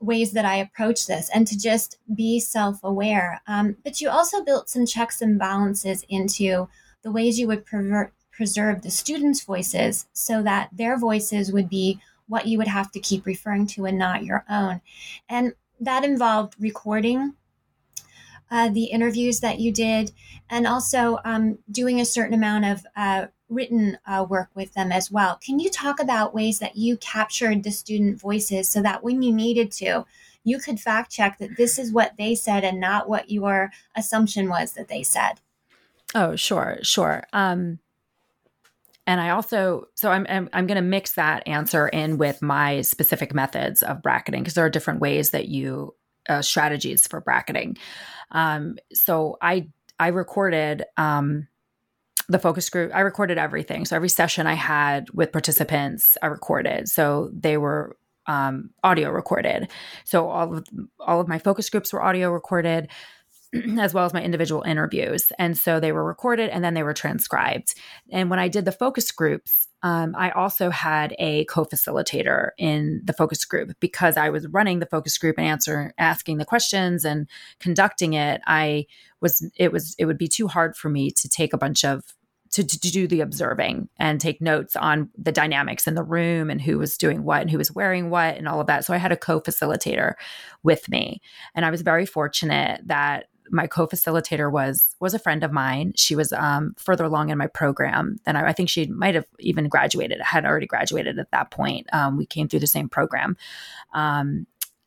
ways 0.00 0.32
that 0.32 0.44
I 0.44 0.56
approach 0.56 1.06
this, 1.06 1.30
and 1.34 1.46
to 1.46 1.58
just 1.58 1.98
be 2.14 2.40
self 2.40 2.80
aware. 2.82 3.40
Um, 3.46 3.76
but 3.84 4.00
you 4.00 4.08
also 4.08 4.44
built 4.44 4.68
some 4.68 4.86
checks 4.86 5.20
and 5.20 5.38
balances 5.38 6.04
into 6.08 6.68
the 7.02 7.12
ways 7.12 7.38
you 7.38 7.46
would 7.46 7.64
pervert, 7.64 8.12
preserve 8.30 8.82
the 8.82 8.90
students' 8.90 9.44
voices 9.44 10.06
so 10.12 10.42
that 10.42 10.70
their 10.72 10.98
voices 10.98 11.52
would 11.52 11.68
be 11.68 12.00
what 12.28 12.46
you 12.46 12.58
would 12.58 12.68
have 12.68 12.90
to 12.92 13.00
keep 13.00 13.24
referring 13.24 13.66
to 13.68 13.86
and 13.86 13.98
not 13.98 14.24
your 14.24 14.44
own. 14.50 14.80
And 15.28 15.54
that 15.80 16.04
involved 16.04 16.54
recording 16.58 17.34
uh, 18.50 18.68
the 18.68 18.84
interviews 18.84 19.40
that 19.40 19.58
you 19.58 19.72
did, 19.72 20.12
and 20.48 20.66
also 20.66 21.18
um, 21.24 21.58
doing 21.70 22.00
a 22.00 22.04
certain 22.04 22.34
amount 22.34 22.64
of 22.64 22.86
uh, 22.96 23.26
written 23.48 23.98
uh, 24.06 24.26
work 24.28 24.50
with 24.54 24.74
them 24.74 24.90
as 24.90 25.10
well. 25.10 25.38
Can 25.44 25.58
you 25.58 25.70
talk 25.70 26.00
about 26.00 26.34
ways 26.34 26.58
that 26.58 26.76
you 26.76 26.96
captured 26.96 27.62
the 27.62 27.70
student 27.70 28.20
voices 28.20 28.68
so 28.68 28.82
that 28.82 29.04
when 29.04 29.22
you 29.22 29.32
needed 29.32 29.70
to, 29.72 30.04
you 30.44 30.58
could 30.58 30.80
fact 30.80 31.10
check 31.10 31.38
that 31.38 31.56
this 31.56 31.78
is 31.78 31.92
what 31.92 32.16
they 32.18 32.34
said 32.34 32.64
and 32.64 32.80
not 32.80 33.08
what 33.08 33.30
your 33.30 33.72
assumption 33.96 34.48
was 34.48 34.72
that 34.72 34.88
they 34.88 35.02
said? 35.02 35.40
Oh, 36.14 36.36
sure, 36.36 36.78
sure. 36.82 37.24
Um, 37.32 37.78
and 39.08 39.20
I 39.20 39.30
also, 39.30 39.88
so 39.94 40.10
I'm 40.10 40.26
I'm, 40.28 40.48
I'm 40.52 40.66
going 40.66 40.76
to 40.76 40.82
mix 40.82 41.12
that 41.12 41.46
answer 41.46 41.88
in 41.88 42.18
with 42.18 42.42
my 42.42 42.80
specific 42.82 43.34
methods 43.34 43.82
of 43.82 44.02
bracketing 44.02 44.42
because 44.42 44.54
there 44.54 44.64
are 44.64 44.70
different 44.70 45.00
ways 45.00 45.30
that 45.30 45.48
you 45.48 45.94
uh, 46.28 46.42
strategies 46.42 47.06
for 47.06 47.20
bracketing. 47.20 47.76
Um, 48.32 48.78
so 48.92 49.38
I 49.40 49.68
I 49.98 50.08
recorded 50.08 50.84
um, 50.96 51.48
the 52.28 52.38
focus 52.38 52.68
group. 52.68 52.92
I 52.94 53.00
recorded 53.00 53.38
everything. 53.38 53.84
So 53.84 53.96
every 53.96 54.08
session 54.08 54.46
I 54.46 54.54
had 54.54 55.08
with 55.10 55.32
participants, 55.32 56.18
I 56.22 56.26
recorded. 56.26 56.88
So 56.88 57.30
they 57.32 57.56
were 57.56 57.96
um, 58.26 58.70
audio 58.82 59.10
recorded. 59.10 59.70
So 60.04 60.28
all 60.28 60.56
of 60.56 60.66
all 60.98 61.20
of 61.20 61.28
my 61.28 61.38
focus 61.38 61.70
groups 61.70 61.92
were 61.92 62.02
audio 62.02 62.30
recorded. 62.30 62.88
as 63.78 63.94
well 63.94 64.04
as 64.04 64.12
my 64.12 64.22
individual 64.22 64.62
interviews. 64.62 65.32
And 65.38 65.56
so 65.56 65.78
they 65.78 65.92
were 65.92 66.04
recorded 66.04 66.50
and 66.50 66.64
then 66.64 66.74
they 66.74 66.82
were 66.82 66.92
transcribed. 66.92 67.74
And 68.10 68.28
when 68.28 68.40
I 68.40 68.48
did 68.48 68.64
the 68.64 68.72
focus 68.72 69.10
groups, 69.12 69.65
um, 69.82 70.14
I 70.16 70.30
also 70.30 70.70
had 70.70 71.14
a 71.18 71.44
co-facilitator 71.44 72.50
in 72.58 73.02
the 73.04 73.12
focus 73.12 73.44
group 73.44 73.72
because 73.78 74.16
I 74.16 74.30
was 74.30 74.46
running 74.48 74.78
the 74.78 74.86
focus 74.86 75.18
group 75.18 75.36
and 75.38 75.46
answer 75.46 75.92
asking 75.98 76.38
the 76.38 76.44
questions 76.44 77.04
and 77.04 77.28
conducting 77.60 78.14
it. 78.14 78.40
I 78.46 78.86
was 79.20 79.48
it 79.56 79.72
was 79.72 79.94
it 79.98 80.06
would 80.06 80.18
be 80.18 80.28
too 80.28 80.48
hard 80.48 80.76
for 80.76 80.88
me 80.88 81.10
to 81.10 81.28
take 81.28 81.52
a 81.52 81.58
bunch 81.58 81.84
of 81.84 82.02
to, 82.52 82.64
to, 82.64 82.78
do 82.78 83.06
the 83.06 83.20
observing 83.20 83.88
and 83.98 84.20
take 84.20 84.40
notes 84.40 84.76
on 84.76 85.10
the 85.18 85.32
dynamics 85.32 85.86
in 85.86 85.94
the 85.94 86.02
room 86.02 86.48
and 86.48 86.62
who 86.62 86.78
was 86.78 86.96
doing 86.96 87.22
what 87.22 87.42
and 87.42 87.50
who 87.50 87.58
was 87.58 87.72
wearing 87.72 88.08
what 88.08 88.36
and 88.36 88.48
all 88.48 88.60
of 88.60 88.66
that. 88.68 88.84
So 88.84 88.94
I 88.94 88.98
had 88.98 89.12
a 89.12 89.16
co 89.16 89.40
facilitator 89.40 90.14
with 90.62 90.88
me. 90.88 91.20
And 91.54 91.66
I 91.66 91.70
was 91.70 91.82
very 91.82 92.06
fortunate 92.06 92.80
that 92.86 93.26
my 93.50 93.66
co-facilitator 93.66 94.50
was 94.50 94.94
was 95.00 95.14
a 95.14 95.18
friend 95.18 95.44
of 95.44 95.52
mine. 95.52 95.92
She 95.96 96.16
was 96.16 96.32
um, 96.32 96.74
further 96.76 97.04
along 97.04 97.30
in 97.30 97.38
my 97.38 97.46
program 97.46 98.16
than 98.24 98.36
I, 98.36 98.48
I, 98.48 98.52
think 98.52 98.68
she 98.68 98.86
might 98.86 99.14
have 99.14 99.26
even 99.38 99.68
graduated. 99.68 100.20
Had 100.20 100.44
already 100.44 100.66
graduated 100.66 101.18
at 101.18 101.30
that 101.30 101.50
point. 101.50 101.86
Um, 101.92 102.16
we 102.16 102.26
came 102.26 102.48
through 102.48 102.60
the 102.60 102.66
same 102.66 102.88
program, 102.88 103.36
um, 103.94 104.46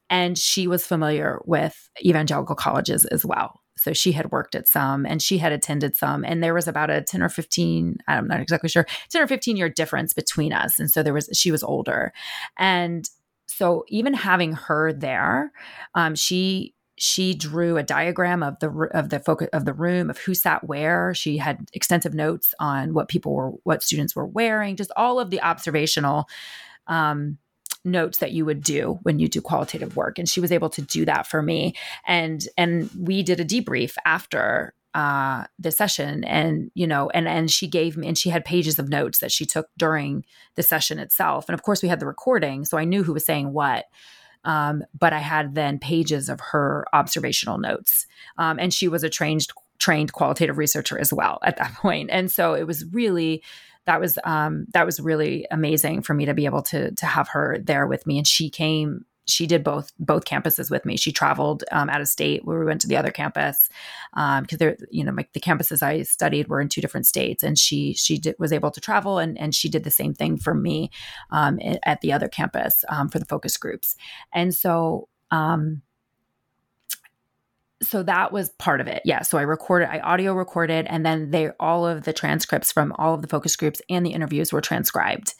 and 0.09 0.37
she 0.37 0.67
was 0.67 0.85
familiar 0.85 1.39
with 1.45 1.89
evangelical 2.03 2.55
colleges 2.55 3.05
as 3.05 3.25
well. 3.25 3.61
So 3.77 3.93
she 3.93 4.11
had 4.11 4.31
worked 4.31 4.55
at 4.55 4.67
some, 4.67 5.05
and 5.05 5.21
she 5.21 5.37
had 5.37 5.53
attended 5.53 5.95
some, 5.95 6.25
and 6.25 6.43
there 6.43 6.53
was 6.53 6.67
about 6.67 6.89
a 6.89 7.01
ten 7.01 7.23
or 7.23 7.29
fifteen. 7.29 7.97
I'm 8.07 8.27
not 8.27 8.41
exactly 8.41 8.69
sure, 8.69 8.85
ten 9.09 9.21
or 9.21 9.27
fifteen 9.27 9.57
year 9.57 9.69
difference 9.69 10.13
between 10.13 10.53
us, 10.53 10.79
and 10.79 10.91
so 10.91 11.01
there 11.01 11.13
was 11.13 11.29
she 11.33 11.51
was 11.51 11.63
older, 11.63 12.13
and 12.57 13.09
so 13.47 13.83
even 13.87 14.13
having 14.13 14.53
her 14.53 14.93
there, 14.93 15.51
um, 15.95 16.15
she 16.15 16.73
she 16.99 17.33
drew 17.33 17.77
a 17.77 17.83
diagram 17.83 18.43
of 18.43 18.59
the 18.59 18.69
of 18.93 19.09
the 19.09 19.19
focus 19.19 19.47
of 19.53 19.65
the 19.65 19.73
room 19.73 20.09
of 20.09 20.17
who 20.19 20.33
sat 20.33 20.63
where. 20.65 21.13
She 21.13 21.37
had 21.37 21.67
extensive 21.73 22.13
notes 22.13 22.53
on 22.59 22.93
what 22.93 23.07
people 23.07 23.33
were 23.33 23.51
what 23.63 23.81
students 23.81 24.15
were 24.15 24.25
wearing 24.25 24.75
just 24.75 24.91
all 24.97 25.19
of 25.19 25.29
the 25.29 25.41
observational 25.41 26.27
um, 26.87 27.37
notes 27.85 28.17
that 28.17 28.33
you 28.33 28.45
would 28.45 28.61
do 28.61 28.99
when 29.03 29.19
you 29.19 29.29
do 29.29 29.41
qualitative 29.41 29.95
work. 29.95 30.19
And 30.19 30.27
she 30.27 30.41
was 30.41 30.51
able 30.51 30.69
to 30.71 30.81
do 30.81 31.05
that 31.05 31.25
for 31.25 31.41
me. 31.41 31.75
And 32.05 32.45
and 32.57 32.89
we 32.97 33.23
did 33.23 33.39
a 33.39 33.45
debrief 33.45 33.95
after 34.05 34.73
uh 34.95 35.45
the 35.59 35.71
session 35.71 36.23
and 36.23 36.71
you 36.73 36.87
know 36.87 37.11
and 37.11 37.27
and 37.27 37.51
she 37.51 37.67
gave 37.67 37.95
me 37.95 38.07
and 38.07 38.17
she 38.17 38.31
had 38.31 38.43
pages 38.43 38.79
of 38.79 38.89
notes 38.89 39.19
that 39.19 39.31
she 39.31 39.45
took 39.45 39.67
during 39.77 40.25
the 40.55 40.63
session 40.63 40.99
itself. 40.99 41.47
And 41.47 41.53
of 41.53 41.61
course 41.61 41.81
we 41.81 41.89
had 41.89 41.99
the 41.99 42.07
recording 42.07 42.65
so 42.65 42.77
i 42.77 42.85
knew 42.85 43.03
who 43.03 43.13
was 43.13 43.23
saying 43.23 43.53
what 43.53 43.85
um, 44.45 44.83
but 44.97 45.13
I 45.13 45.19
had 45.19 45.55
then 45.55 45.79
pages 45.79 46.29
of 46.29 46.39
her 46.39 46.85
observational 46.93 47.57
notes. 47.57 48.07
Um, 48.37 48.59
and 48.59 48.73
she 48.73 48.87
was 48.87 49.03
a 49.03 49.09
trained 49.09 49.47
trained 49.79 50.11
qualitative 50.11 50.57
researcher 50.57 50.99
as 50.99 51.13
well 51.13 51.39
at 51.43 51.57
that 51.57 51.73
point. 51.75 52.09
And 52.11 52.31
so 52.31 52.53
it 52.53 52.67
was 52.67 52.85
really 52.91 53.43
that 53.85 53.99
was 53.99 54.19
um, 54.23 54.65
that 54.73 54.85
was 54.85 54.99
really 54.99 55.47
amazing 55.51 56.01
for 56.01 56.13
me 56.13 56.25
to 56.25 56.33
be 56.33 56.45
able 56.45 56.61
to 56.63 56.91
to 56.91 57.05
have 57.05 57.29
her 57.29 57.57
there 57.63 57.87
with 57.87 58.05
me. 58.05 58.17
And 58.17 58.27
she 58.27 58.49
came 58.49 59.05
she 59.29 59.47
did 59.47 59.63
both 59.63 59.91
both 59.99 60.25
campuses 60.25 60.69
with 60.69 60.85
me. 60.85 60.97
She 60.97 61.11
traveled 61.11 61.63
um, 61.71 61.89
out 61.89 62.01
of 62.01 62.07
state 62.07 62.45
where 62.45 62.59
we 62.59 62.65
went 62.65 62.81
to 62.81 62.87
the 62.87 62.97
other 62.97 63.11
campus 63.11 63.69
because 64.13 64.39
um, 64.39 64.57
there, 64.57 64.77
you 64.91 65.03
know, 65.03 65.15
the 65.33 65.39
campuses 65.39 65.83
I 65.83 66.03
studied 66.03 66.47
were 66.47 66.61
in 66.61 66.69
two 66.69 66.81
different 66.81 67.05
states, 67.05 67.43
and 67.43 67.57
she 67.57 67.93
she 67.93 68.17
did, 68.17 68.35
was 68.39 68.53
able 68.53 68.71
to 68.71 68.81
travel, 68.81 69.17
and 69.17 69.39
and 69.39 69.53
she 69.53 69.69
did 69.69 69.83
the 69.83 69.91
same 69.91 70.13
thing 70.13 70.37
for 70.37 70.53
me 70.53 70.91
um, 71.31 71.59
at 71.83 72.01
the 72.01 72.11
other 72.11 72.27
campus 72.27 72.83
um, 72.89 73.09
for 73.09 73.19
the 73.19 73.25
focus 73.25 73.57
groups, 73.57 73.95
and 74.33 74.53
so. 74.53 75.07
Um, 75.31 75.83
so 77.81 78.03
that 78.03 78.33
was 78.33 78.49
part 78.49 78.81
of 78.81 78.87
it. 78.87 79.01
Yeah. 79.05 79.21
So 79.21 79.37
I 79.37 79.43
recorded, 79.43 79.89
I 79.89 79.99
audio 79.99 80.33
recorded, 80.33 80.85
and 80.89 81.05
then 81.05 81.31
they 81.31 81.49
all 81.59 81.87
of 81.87 82.03
the 82.03 82.11
transcripts 82.11 82.73
from 82.73 82.93
all 82.97 83.13
of 83.13 83.21
the 83.21 83.27
focus 83.29 83.55
groups 83.55 83.81
and 83.89 84.05
the 84.05 84.11
interviews 84.11 84.51
were 84.51 84.59
transcribed. 84.59 85.33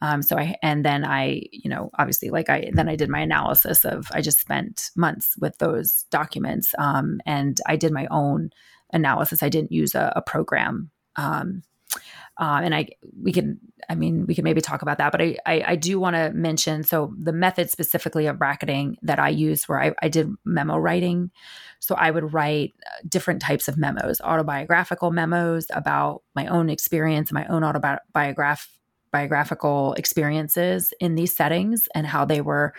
Um, 0.00 0.22
so 0.22 0.36
I, 0.36 0.56
and 0.62 0.84
then 0.84 1.04
I, 1.04 1.42
you 1.50 1.68
know, 1.68 1.90
obviously, 1.98 2.30
like 2.30 2.48
I, 2.48 2.70
then 2.72 2.88
I 2.88 2.96
did 2.96 3.08
my 3.08 3.20
analysis 3.20 3.84
of, 3.84 4.06
I 4.12 4.20
just 4.20 4.40
spent 4.40 4.90
months 4.96 5.34
with 5.40 5.58
those 5.58 6.04
documents 6.10 6.74
um, 6.78 7.20
and 7.26 7.60
I 7.66 7.76
did 7.76 7.92
my 7.92 8.06
own 8.10 8.50
analysis. 8.92 9.42
I 9.42 9.48
didn't 9.48 9.72
use 9.72 9.94
a, 9.94 10.12
a 10.14 10.22
program. 10.22 10.90
Um, 11.16 11.62
uh, 12.40 12.60
and 12.62 12.74
I, 12.74 12.88
we 13.20 13.32
can, 13.32 13.58
I 13.88 13.96
mean, 13.96 14.26
we 14.26 14.34
can 14.36 14.44
maybe 14.44 14.60
talk 14.60 14.82
about 14.82 14.98
that, 14.98 15.10
but 15.10 15.20
I, 15.20 15.36
I, 15.44 15.64
I 15.68 15.76
do 15.76 15.98
want 15.98 16.14
to 16.14 16.30
mention, 16.32 16.84
so 16.84 17.12
the 17.18 17.32
method 17.32 17.70
specifically 17.70 18.26
of 18.26 18.38
bracketing 18.38 18.96
that 19.02 19.18
I 19.18 19.30
used 19.30 19.64
where 19.68 19.82
I, 19.82 19.94
I 20.00 20.08
did 20.08 20.30
memo 20.44 20.76
writing. 20.76 21.32
So 21.80 21.96
I 21.96 22.12
would 22.12 22.32
write 22.32 22.74
uh, 22.86 23.00
different 23.08 23.42
types 23.42 23.66
of 23.66 23.76
memos, 23.76 24.20
autobiographical 24.20 25.10
memos 25.10 25.66
about 25.70 26.22
my 26.36 26.46
own 26.46 26.70
experience, 26.70 27.32
my 27.32 27.46
own 27.46 27.64
autobiograph 27.64 28.77
biographical 29.10 29.94
experiences 29.94 30.92
in 31.00 31.14
these 31.14 31.36
settings 31.36 31.88
and 31.94 32.06
how 32.06 32.24
they 32.24 32.40
were 32.40 32.74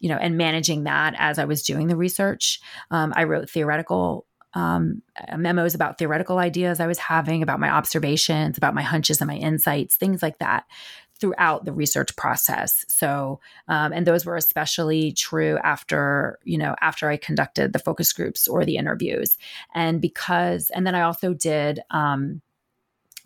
you 0.00 0.08
know 0.08 0.16
and 0.16 0.36
managing 0.36 0.84
that 0.84 1.14
as 1.18 1.38
i 1.38 1.44
was 1.44 1.62
doing 1.62 1.88
the 1.88 1.96
research. 1.96 2.60
Um, 2.90 3.12
i 3.16 3.24
wrote 3.24 3.50
theoretical 3.50 4.26
um, 4.54 5.02
memos 5.36 5.74
about 5.74 5.98
theoretical 5.98 6.38
ideas 6.38 6.80
i 6.80 6.86
was 6.86 6.98
having 6.98 7.42
about 7.42 7.60
my 7.60 7.70
observations 7.70 8.56
about 8.56 8.74
my 8.74 8.82
hunches 8.82 9.20
and 9.20 9.28
my 9.28 9.36
insights 9.36 9.96
things 9.96 10.22
like 10.22 10.38
that 10.38 10.64
throughout 11.20 11.64
the 11.64 11.72
research 11.72 12.14
process. 12.16 12.84
So 12.88 13.40
um, 13.66 13.92
and 13.92 14.06
those 14.06 14.24
were 14.24 14.36
especially 14.36 15.12
true 15.12 15.58
after 15.62 16.38
you 16.44 16.58
know 16.58 16.74
after 16.80 17.08
i 17.08 17.16
conducted 17.16 17.72
the 17.72 17.78
focus 17.78 18.12
groups 18.12 18.46
or 18.46 18.64
the 18.64 18.76
interviews. 18.76 19.36
And 19.74 20.00
because 20.00 20.70
and 20.70 20.86
then 20.86 20.94
i 20.94 21.02
also 21.02 21.34
did 21.34 21.80
um, 21.90 22.40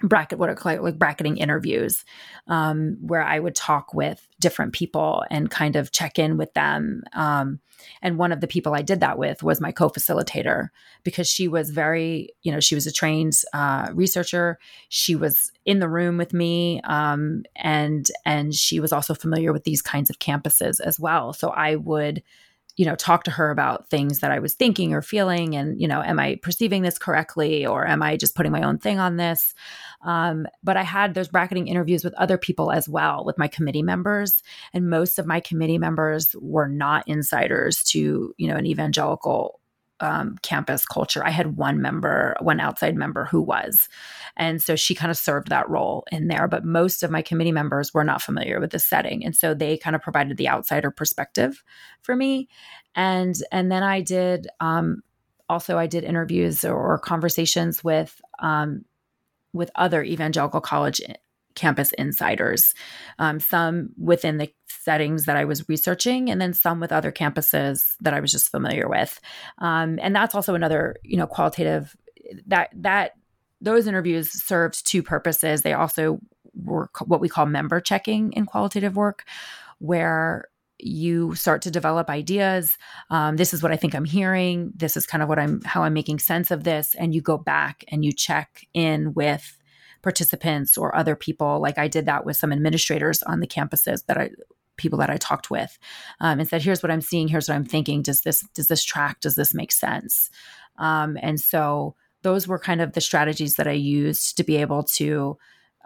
bracket 0.03 0.39
what 0.39 0.49
are 0.49 0.81
like 0.81 0.99
bracketing 0.99 1.37
interviews 1.37 2.05
um, 2.49 2.97
where 3.01 3.23
i 3.23 3.39
would 3.39 3.55
talk 3.55 3.95
with 3.95 4.27
different 4.41 4.73
people 4.73 5.25
and 5.31 5.51
kind 5.51 5.77
of 5.77 5.93
check 5.93 6.19
in 6.19 6.37
with 6.37 6.53
them 6.55 7.03
um, 7.13 7.61
and 8.01 8.19
one 8.19 8.33
of 8.33 8.41
the 8.41 8.47
people 8.47 8.75
i 8.75 8.83
did 8.83 9.01
that 9.01 9.19
with 9.19 9.43
was 9.43 9.61
my 9.61 9.73
co-facilitator 9.73 10.69
because 11.05 11.29
she 11.29 11.49
was 11.49 11.71
very 11.71 12.31
you 12.43 12.53
know 12.53 12.61
she 12.61 12.75
was 12.75 12.87
a 12.87 12.93
trained 12.93 13.33
uh, 13.53 13.89
researcher. 13.93 14.59
She 14.89 15.17
was 15.17 15.53
in 15.65 15.79
the 15.79 15.89
room 15.89 16.17
with 16.17 16.33
me 16.33 16.81
um, 16.85 17.45
and 17.57 18.11
and 18.25 18.55
she 18.55 18.81
was 18.81 18.93
also 18.93 19.15
familiar 19.15 19.53
with 19.53 19.65
these 19.65 19.83
kinds 19.83 20.11
of 20.11 20.19
campuses 20.19 20.81
as 20.81 20.99
well. 20.99 21.33
So 21.33 21.51
i 21.51 21.77
would 21.77 22.23
you 22.77 22.87
know 22.87 22.95
talk 22.95 23.25
to 23.25 23.31
her 23.31 23.51
about 23.51 23.89
things 23.91 24.21
that 24.21 24.31
i 24.31 24.39
was 24.39 24.55
thinking 24.55 24.93
or 24.93 25.03
feeling 25.03 25.55
and 25.55 25.81
you 25.81 25.87
know 25.87 26.03
am 26.03 26.19
i 26.19 26.37
perceiving 26.37 26.83
this 26.83 26.99
correctly 26.99 27.67
or 27.67 27.87
am 27.87 28.03
i 28.03 28.17
just 28.17 28.35
putting 28.35 28.53
my 28.53 28.63
own 28.63 28.79
thing 28.79 28.99
on 28.99 29.17
this? 29.17 29.55
Um, 30.05 30.47
but 30.63 30.77
i 30.77 30.83
had 30.83 31.15
those 31.15 31.29
bracketing 31.29 31.69
interviews 31.69 32.05
with 32.05 32.15
other 32.15 32.39
people 32.39 32.73
as 32.73 32.89
well 32.89 33.25
with 33.25 33.39
my 33.39 33.49
committee 33.49 33.83
members 33.83 34.43
and 34.73 34.91
most 34.91 35.19
of 35.19 35.27
my 35.27 35.41
committee 35.41 35.79
members 35.79 36.35
were 36.41 36.69
not 36.69 37.07
insiders 37.07 37.83
to 37.85 38.35
you 38.37 38.49
know 38.49 38.57
an 38.57 38.67
evangelical 38.67 39.61
um, 40.01 40.37
campus 40.43 40.85
culture. 40.85 41.25
I 41.25 41.31
had 41.31 41.57
one 41.57 41.81
member, 41.81 42.35
one 42.41 42.61
outside 42.61 42.97
member 42.97 43.25
who 43.25 43.41
was. 43.41 43.89
And 44.37 44.61
so 44.61 44.75
she 44.75 44.95
kind 44.95 45.11
of 45.11 45.17
served 45.17 45.49
that 45.49 45.69
role 45.69 46.05
in 46.11 46.29
there. 46.29 46.49
But 46.49 46.65
most 46.65 47.03
of 47.03 47.11
my 47.11 47.23
committee 47.23 47.53
members 47.53 47.95
were 47.95 48.05
not 48.05 48.23
familiar 48.23 48.59
with 48.61 48.71
the 48.71 48.79
setting. 48.79 49.25
And 49.25 49.37
so 49.37 49.55
they 49.55 49.77
kind 49.77 49.95
of 49.95 50.03
provided 50.03 50.37
the 50.37 50.49
outsider 50.49 50.91
perspective 50.91 51.63
for 52.03 52.17
me. 52.17 52.49
And 52.95 53.35
and 53.51 53.71
then 53.71 53.83
I 53.83 54.01
did 54.01 54.49
um, 54.61 55.03
also 55.49 55.79
I 55.79 55.87
did 55.87 56.05
interviews 56.05 56.65
or 56.65 56.99
conversations 56.99 57.85
with 57.85 58.21
um, 58.41 58.85
with 59.53 59.71
other 59.75 60.03
evangelical 60.03 60.61
college 60.61 61.01
campus 61.55 61.93
insiders, 61.93 62.75
um, 63.19 63.39
some 63.39 63.91
within 63.99 64.39
the 64.39 64.51
settings 64.83 65.25
that 65.25 65.37
I 65.37 65.45
was 65.45 65.69
researching, 65.69 66.31
and 66.31 66.41
then 66.41 66.53
some 66.53 66.81
with 66.81 66.93
other 66.93 67.13
campuses 67.13 67.95
that 68.01 68.15
I 68.15 68.21
was 68.21 68.33
just 68.33 68.51
familiar 68.51 68.89
with. 68.89 69.21
Um, 69.59 69.99
and 70.03 70.15
that's 70.15 70.35
also 70.35 70.55
another, 70.55 70.97
you 71.03 71.17
know, 71.17 71.27
qualitative 71.27 71.97
that 72.47 72.71
that 72.77 73.13
those 73.61 73.87
interviews 73.87 74.31
served 74.31 74.87
two 74.87 75.03
purposes. 75.03 75.63
They 75.63 75.73
also 75.73 76.19
were 76.55 76.91
what 77.05 77.21
we 77.21 77.29
call 77.29 77.47
member 77.47 77.81
checking 77.81 78.33
in 78.33 78.47
qualitative 78.47 78.97
work, 78.97 79.25
where 79.79 80.47
you 80.85 81.33
start 81.37 81.63
to 81.63 81.71
develop 81.71 82.11
ideas 82.11 82.77
um, 83.09 83.37
this 83.37 83.55
is 83.55 83.63
what 83.63 83.71
i 83.71 83.77
think 83.77 83.95
i'm 83.95 84.05
hearing 84.05 84.73
this 84.75 84.97
is 84.97 85.07
kind 85.07 85.23
of 85.23 85.29
what 85.29 85.39
i'm 85.39 85.61
how 85.63 85.85
i'm 85.85 85.93
making 85.93 86.19
sense 86.19 86.51
of 86.51 86.65
this 86.65 86.97
and 86.97 87.15
you 87.15 87.21
go 87.21 87.39
back 87.39 87.85
and 87.87 88.05
you 88.05 88.13
check 88.13 88.67
in 88.75 89.15
with 89.15 89.57
participants 90.03 90.77
or 90.77 90.95
other 90.95 91.17
people. 91.17 91.61
Like 91.61 91.79
I 91.79 91.89
did 91.89 92.07
that 92.07 92.27
with 92.27 92.37
some 92.37 92.53
administrators 92.53 93.23
on 93.23 93.41
the 93.41 93.47
campuses 93.47 94.05
that 94.07 94.19
I 94.19 94.31
people 94.77 94.99
that 94.99 95.11
I 95.11 95.17
talked 95.17 95.51
with 95.51 95.79
um, 96.21 96.41
and 96.41 96.49
said, 96.49 96.63
here's 96.63 96.83
what 96.83 96.91
I'm 96.91 97.01
seeing, 97.01 97.29
here's 97.29 97.49
what 97.49 97.55
I'm 97.55 97.65
thinking. 97.65 98.03
Does 98.03 98.23
this 98.23 98.47
does 98.55 98.69
this 98.69 98.85
track? 98.85 99.21
Does 99.21 99.37
this 99.37 99.55
make 99.55 99.73
sense? 99.73 100.31
Um, 100.79 101.19
and 101.21 101.41
so 101.41 101.95
those 102.23 102.49
were 102.49 102.59
kind 102.59 102.81
of 102.81 102.93
the 102.93 103.01
strategies 103.01 103.57
that 103.57 103.67
I 103.67 103.73
used 103.73 104.37
to 104.37 104.45
be 104.45 104.57
able 104.57 104.85
to 104.85 105.37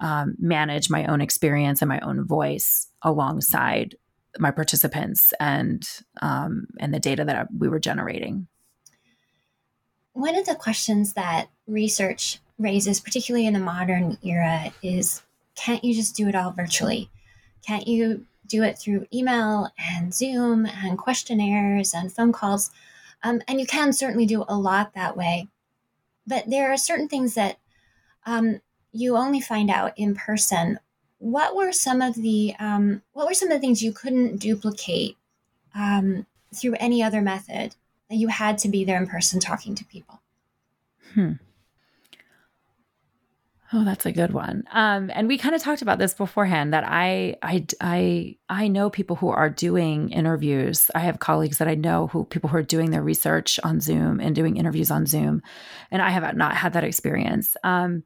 um, 0.00 0.36
manage 0.38 0.90
my 0.90 1.06
own 1.06 1.20
experience 1.20 1.80
and 1.80 1.88
my 1.88 2.00
own 2.00 2.24
voice 2.24 2.86
alongside 3.02 3.96
my 4.38 4.50
participants 4.50 5.32
and 5.40 5.88
um, 6.20 6.66
and 6.78 6.92
the 6.92 7.00
data 7.00 7.24
that 7.24 7.48
we 7.56 7.68
were 7.68 7.80
generating. 7.80 8.46
One 10.12 10.36
of 10.36 10.46
the 10.46 10.54
questions 10.54 11.14
that 11.14 11.48
research 11.66 12.40
raises, 12.58 13.00
particularly 13.00 13.46
in 13.46 13.52
the 13.52 13.60
modern 13.60 14.18
era, 14.22 14.72
is 14.82 15.22
can't 15.54 15.84
you 15.84 15.94
just 15.94 16.16
do 16.16 16.28
it 16.28 16.34
all 16.34 16.52
virtually? 16.52 17.10
Can't 17.66 17.86
you 17.86 18.26
do 18.46 18.62
it 18.62 18.78
through 18.78 19.06
email 19.12 19.70
and 19.78 20.14
Zoom 20.14 20.66
and 20.66 20.98
questionnaires 20.98 21.94
and 21.94 22.12
phone 22.12 22.32
calls? 22.32 22.70
Um, 23.22 23.42
and 23.48 23.60
you 23.60 23.66
can 23.66 23.92
certainly 23.92 24.26
do 24.26 24.44
a 24.48 24.56
lot 24.56 24.94
that 24.94 25.16
way. 25.16 25.48
But 26.26 26.48
there 26.48 26.72
are 26.72 26.76
certain 26.76 27.08
things 27.08 27.34
that 27.34 27.58
um, 28.24 28.60
you 28.92 29.16
only 29.16 29.40
find 29.40 29.70
out 29.70 29.92
in 29.96 30.14
person. 30.14 30.78
What 31.18 31.56
were 31.56 31.72
some 31.72 32.02
of 32.02 32.14
the 32.14 32.54
um, 32.58 33.02
what 33.12 33.26
were 33.26 33.34
some 33.34 33.50
of 33.50 33.54
the 33.54 33.60
things 33.60 33.82
you 33.82 33.92
couldn't 33.92 34.38
duplicate 34.38 35.16
um, 35.74 36.26
through 36.54 36.74
any 36.78 37.02
other 37.02 37.22
method 37.22 37.76
that 38.10 38.16
you 38.16 38.28
had 38.28 38.58
to 38.58 38.68
be 38.68 38.84
there 38.84 38.98
in 38.98 39.06
person 39.06 39.40
talking 39.40 39.74
to 39.74 39.84
people? 39.84 40.20
Hmm. 41.14 41.32
Oh, 43.72 43.84
that's 43.84 44.06
a 44.06 44.12
good 44.12 44.32
one. 44.32 44.62
Um, 44.70 45.10
and 45.12 45.26
we 45.26 45.38
kind 45.38 45.54
of 45.54 45.60
talked 45.60 45.82
about 45.82 45.98
this 45.98 46.14
beforehand 46.14 46.72
that 46.72 46.84
I, 46.86 47.34
I, 47.42 47.66
I, 47.80 48.36
I 48.48 48.68
know 48.68 48.90
people 48.90 49.16
who 49.16 49.28
are 49.28 49.50
doing 49.50 50.10
interviews. 50.10 50.88
I 50.94 51.00
have 51.00 51.18
colleagues 51.18 51.58
that 51.58 51.66
I 51.66 51.74
know 51.74 52.06
who 52.06 52.24
people 52.24 52.48
who 52.48 52.58
are 52.58 52.62
doing 52.62 52.92
their 52.92 53.02
research 53.02 53.58
on 53.64 53.80
Zoom 53.80 54.20
and 54.20 54.36
doing 54.36 54.56
interviews 54.56 54.92
on 54.92 55.04
Zoom, 55.04 55.42
and 55.90 56.00
I 56.00 56.10
have 56.10 56.36
not 56.36 56.54
had 56.56 56.74
that 56.74 56.84
experience. 56.84 57.56
Um, 57.64 58.04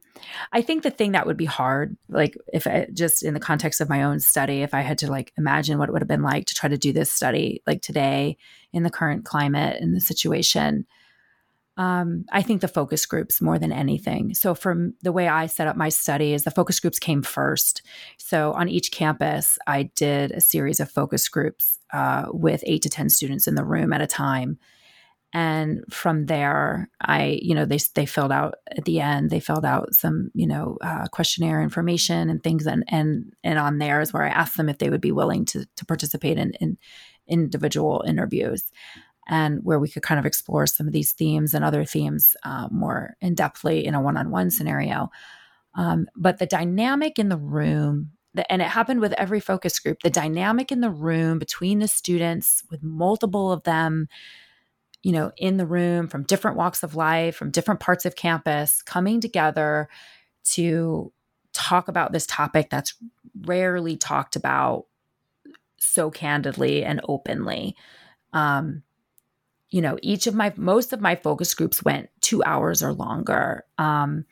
I 0.51 0.63
think 0.63 0.81
the 0.81 0.89
thing 0.89 1.11
that 1.11 1.27
would 1.27 1.37
be 1.37 1.45
hard, 1.45 1.95
like 2.09 2.35
if 2.51 2.65
I, 2.65 2.87
just 2.91 3.21
in 3.21 3.35
the 3.35 3.39
context 3.39 3.81
of 3.81 3.89
my 3.89 4.01
own 4.01 4.19
study, 4.19 4.63
if 4.63 4.73
I 4.73 4.81
had 4.81 4.97
to 4.99 5.11
like 5.11 5.31
imagine 5.37 5.77
what 5.77 5.89
it 5.89 5.91
would 5.91 6.01
have 6.01 6.09
been 6.09 6.23
like 6.23 6.47
to 6.47 6.55
try 6.55 6.69
to 6.69 6.77
do 6.77 6.91
this 6.91 7.11
study 7.11 7.61
like 7.67 7.83
today 7.83 8.37
in 8.73 8.81
the 8.81 8.89
current 8.89 9.25
climate 9.25 9.77
and 9.79 9.95
the 9.95 10.01
situation 10.01 10.87
um, 11.81 12.25
I 12.31 12.43
think 12.43 12.61
the 12.61 12.67
focus 12.67 13.07
groups 13.07 13.41
more 13.41 13.57
than 13.57 13.71
anything. 13.71 14.35
So, 14.35 14.53
from 14.53 14.93
the 15.01 15.11
way 15.11 15.27
I 15.27 15.47
set 15.47 15.67
up 15.67 15.75
my 15.75 15.89
study, 15.89 16.33
is 16.33 16.43
the 16.43 16.51
focus 16.51 16.79
groups 16.79 16.99
came 16.99 17.23
first. 17.23 17.81
So, 18.17 18.51
on 18.51 18.69
each 18.69 18.91
campus, 18.91 19.57
I 19.65 19.89
did 19.95 20.31
a 20.31 20.41
series 20.41 20.79
of 20.79 20.91
focus 20.91 21.27
groups 21.27 21.79
uh, 21.91 22.25
with 22.27 22.63
eight 22.67 22.83
to 22.83 22.89
10 22.89 23.09
students 23.09 23.47
in 23.47 23.55
the 23.55 23.65
room 23.65 23.93
at 23.93 24.01
a 24.01 24.05
time. 24.05 24.59
And 25.33 25.83
from 25.89 26.27
there, 26.27 26.87
I, 27.01 27.39
you 27.41 27.55
know, 27.55 27.65
they, 27.65 27.79
they 27.95 28.05
filled 28.05 28.33
out 28.33 28.55
at 28.69 28.85
the 28.85 28.99
end, 28.99 29.31
they 29.31 29.39
filled 29.39 29.65
out 29.65 29.95
some, 29.95 30.29
you 30.35 30.45
know, 30.45 30.77
uh, 30.81 31.07
questionnaire 31.07 31.63
information 31.63 32.29
and 32.29 32.43
things. 32.43 32.67
And, 32.67 32.83
and, 32.89 33.33
and 33.43 33.57
on 33.57 33.79
there 33.79 34.01
is 34.01 34.13
where 34.13 34.23
I 34.23 34.29
asked 34.29 34.57
them 34.57 34.69
if 34.69 34.77
they 34.77 34.89
would 34.91 35.01
be 35.01 35.13
willing 35.13 35.45
to, 35.45 35.65
to 35.77 35.85
participate 35.85 36.37
in, 36.37 36.51
in 36.59 36.77
individual 37.27 38.03
interviews 38.05 38.71
and 39.31 39.61
where 39.63 39.79
we 39.79 39.89
could 39.89 40.03
kind 40.03 40.19
of 40.19 40.25
explore 40.27 40.67
some 40.67 40.85
of 40.85 40.93
these 40.93 41.13
themes 41.13 41.55
and 41.55 41.65
other 41.65 41.83
themes 41.83 42.35
uh, 42.43 42.67
more 42.69 43.15
in 43.19 43.33
depthly 43.35 43.83
in 43.83 43.95
a 43.95 44.01
one-on-one 44.01 44.51
scenario. 44.51 45.09
Um, 45.73 46.07
but 46.15 46.37
the 46.37 46.45
dynamic 46.45 47.17
in 47.17 47.29
the 47.29 47.37
room 47.37 48.11
and 48.49 48.61
it 48.61 48.67
happened 48.67 49.01
with 49.01 49.13
every 49.13 49.41
focus 49.41 49.77
group 49.79 50.03
the 50.03 50.09
dynamic 50.09 50.71
in 50.71 50.79
the 50.79 50.89
room 50.89 51.37
between 51.37 51.79
the 51.79 51.87
students 51.87 52.63
with 52.71 52.81
multiple 52.81 53.51
of 53.51 53.63
them 53.63 54.07
you 55.03 55.11
know 55.11 55.33
in 55.37 55.57
the 55.57 55.65
room 55.65 56.07
from 56.07 56.23
different 56.23 56.55
walks 56.55 56.81
of 56.81 56.95
life 56.95 57.35
from 57.35 57.51
different 57.51 57.81
parts 57.81 58.05
of 58.05 58.15
campus 58.15 58.81
coming 58.81 59.19
together 59.19 59.89
to 60.45 61.11
talk 61.53 61.87
about 61.87 62.11
this 62.13 62.25
topic 62.25 62.69
that's 62.69 62.95
rarely 63.45 63.97
talked 63.97 64.35
about 64.35 64.85
so 65.77 66.11
candidly 66.11 66.83
and 66.83 67.01
openly. 67.07 67.75
Um, 68.33 68.83
you 69.71 69.81
know, 69.81 69.97
each 70.01 70.27
of 70.27 70.35
my 70.35 70.53
most 70.57 70.93
of 70.93 71.01
my 71.01 71.15
focus 71.15 71.53
groups 71.53 71.83
went 71.83 72.09
two 72.19 72.43
hours 72.43 72.83
or 72.83 72.93
longer. 72.93 73.65
Um, 73.77 74.25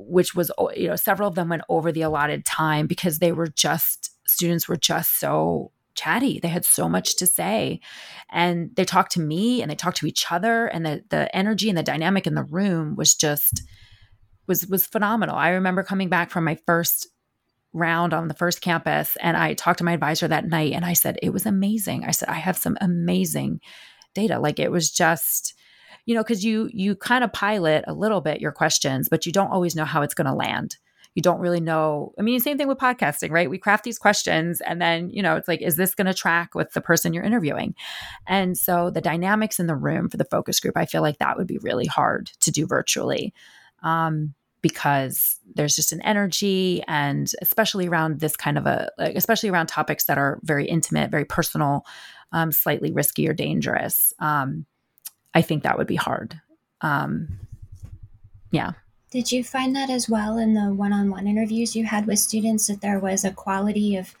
which 0.00 0.34
was 0.34 0.50
you 0.76 0.86
know 0.88 0.96
several 0.96 1.28
of 1.28 1.34
them 1.34 1.48
went 1.48 1.62
over 1.68 1.90
the 1.90 2.02
allotted 2.02 2.44
time 2.44 2.86
because 2.86 3.18
they 3.18 3.32
were 3.32 3.48
just 3.48 4.10
students 4.28 4.68
were 4.68 4.76
just 4.76 5.18
so 5.18 5.72
chatty. 5.98 6.38
They 6.38 6.48
had 6.48 6.64
so 6.64 6.88
much 6.88 7.16
to 7.16 7.26
say. 7.26 7.80
And 8.30 8.70
they 8.76 8.84
talked 8.84 9.12
to 9.12 9.20
me 9.20 9.60
and 9.60 9.70
they 9.70 9.74
talked 9.74 9.96
to 9.98 10.06
each 10.06 10.30
other 10.30 10.66
and 10.68 10.86
the 10.86 11.02
the 11.10 11.34
energy 11.36 11.68
and 11.68 11.76
the 11.76 11.82
dynamic 11.82 12.26
in 12.26 12.34
the 12.34 12.44
room 12.44 12.94
was 12.94 13.14
just 13.14 13.62
was 14.46 14.66
was 14.68 14.86
phenomenal. 14.86 15.34
I 15.36 15.50
remember 15.50 15.82
coming 15.82 16.08
back 16.08 16.30
from 16.30 16.44
my 16.44 16.56
first 16.66 17.08
round 17.72 18.14
on 18.14 18.28
the 18.28 18.34
first 18.34 18.62
campus 18.62 19.14
and 19.20 19.36
i 19.36 19.52
talked 19.52 19.76
to 19.76 19.84
my 19.84 19.92
advisor 19.92 20.26
that 20.26 20.46
night 20.46 20.72
and 20.72 20.86
i 20.86 20.94
said 20.94 21.18
it 21.22 21.34
was 21.34 21.44
amazing. 21.44 22.02
I 22.04 22.12
said 22.12 22.30
i 22.30 22.34
have 22.34 22.56
some 22.56 22.78
amazing 22.80 23.60
data. 24.18 24.38
Like 24.38 24.58
it 24.58 24.70
was 24.70 24.90
just, 24.90 25.54
you 26.06 26.14
know, 26.14 26.22
because 26.22 26.44
you 26.44 26.68
you 26.72 26.96
kind 26.96 27.24
of 27.24 27.32
pilot 27.32 27.84
a 27.86 27.94
little 27.94 28.20
bit 28.20 28.40
your 28.40 28.52
questions, 28.52 29.08
but 29.08 29.26
you 29.26 29.32
don't 29.32 29.50
always 29.50 29.76
know 29.76 29.84
how 29.84 30.02
it's 30.02 30.14
going 30.14 30.26
to 30.26 30.34
land. 30.34 30.76
You 31.14 31.22
don't 31.22 31.40
really 31.40 31.60
know. 31.60 32.12
I 32.18 32.22
mean, 32.22 32.38
same 32.38 32.58
thing 32.58 32.68
with 32.68 32.78
podcasting, 32.78 33.30
right? 33.30 33.50
We 33.50 33.58
craft 33.58 33.84
these 33.84 33.98
questions 33.98 34.60
and 34.60 34.80
then, 34.80 35.10
you 35.10 35.22
know, 35.22 35.36
it's 35.36 35.48
like, 35.48 35.60
is 35.62 35.76
this 35.76 35.94
going 35.94 36.06
to 36.06 36.14
track 36.14 36.54
with 36.54 36.72
the 36.72 36.80
person 36.80 37.12
you're 37.12 37.24
interviewing? 37.24 37.74
And 38.26 38.56
so 38.56 38.90
the 38.90 39.00
dynamics 39.00 39.58
in 39.58 39.66
the 39.66 39.74
room 39.74 40.08
for 40.08 40.16
the 40.16 40.24
focus 40.24 40.60
group, 40.60 40.76
I 40.76 40.86
feel 40.86 41.02
like 41.02 41.18
that 41.18 41.36
would 41.36 41.48
be 41.48 41.58
really 41.58 41.86
hard 41.86 42.30
to 42.40 42.50
do 42.50 42.66
virtually. 42.66 43.34
Um, 43.82 44.34
because 44.60 45.38
there's 45.54 45.76
just 45.76 45.92
an 45.92 46.00
energy 46.02 46.82
and 46.88 47.30
especially 47.40 47.86
around 47.86 48.20
this 48.20 48.36
kind 48.36 48.58
of 48.58 48.66
a 48.66 48.90
like, 48.98 49.14
especially 49.14 49.48
around 49.48 49.68
topics 49.68 50.04
that 50.06 50.18
are 50.18 50.40
very 50.42 50.66
intimate 50.66 51.10
very 51.10 51.24
personal 51.24 51.84
um, 52.32 52.52
slightly 52.52 52.92
risky 52.92 53.28
or 53.28 53.34
dangerous, 53.34 54.12
um, 54.18 54.66
I 55.34 55.42
think 55.42 55.62
that 55.62 55.78
would 55.78 55.86
be 55.86 55.96
hard. 55.96 56.40
Um, 56.80 57.40
yeah. 58.50 58.72
Did 59.10 59.32
you 59.32 59.42
find 59.42 59.74
that 59.74 59.88
as 59.88 60.08
well 60.08 60.36
in 60.36 60.54
the 60.54 60.72
one 60.72 60.92
on 60.92 61.10
one 61.10 61.26
interviews 61.26 61.74
you 61.74 61.84
had 61.84 62.06
with 62.06 62.18
students 62.18 62.66
that 62.66 62.80
there 62.80 62.98
was 62.98 63.24
a 63.24 63.30
quality 63.30 63.96
of 63.96 64.14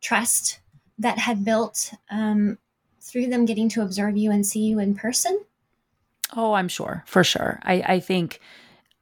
trust 0.00 0.60
that 0.98 1.18
had 1.18 1.44
built 1.44 1.92
um, 2.10 2.58
through 3.00 3.26
them 3.26 3.44
getting 3.44 3.68
to 3.70 3.82
observe 3.82 4.16
you 4.16 4.30
and 4.30 4.46
see 4.46 4.60
you 4.60 4.78
in 4.78 4.94
person? 4.94 5.44
Oh, 6.34 6.54
I'm 6.54 6.68
sure, 6.68 7.04
for 7.06 7.24
sure. 7.24 7.60
I, 7.62 7.82
I 7.86 8.00
think 8.00 8.40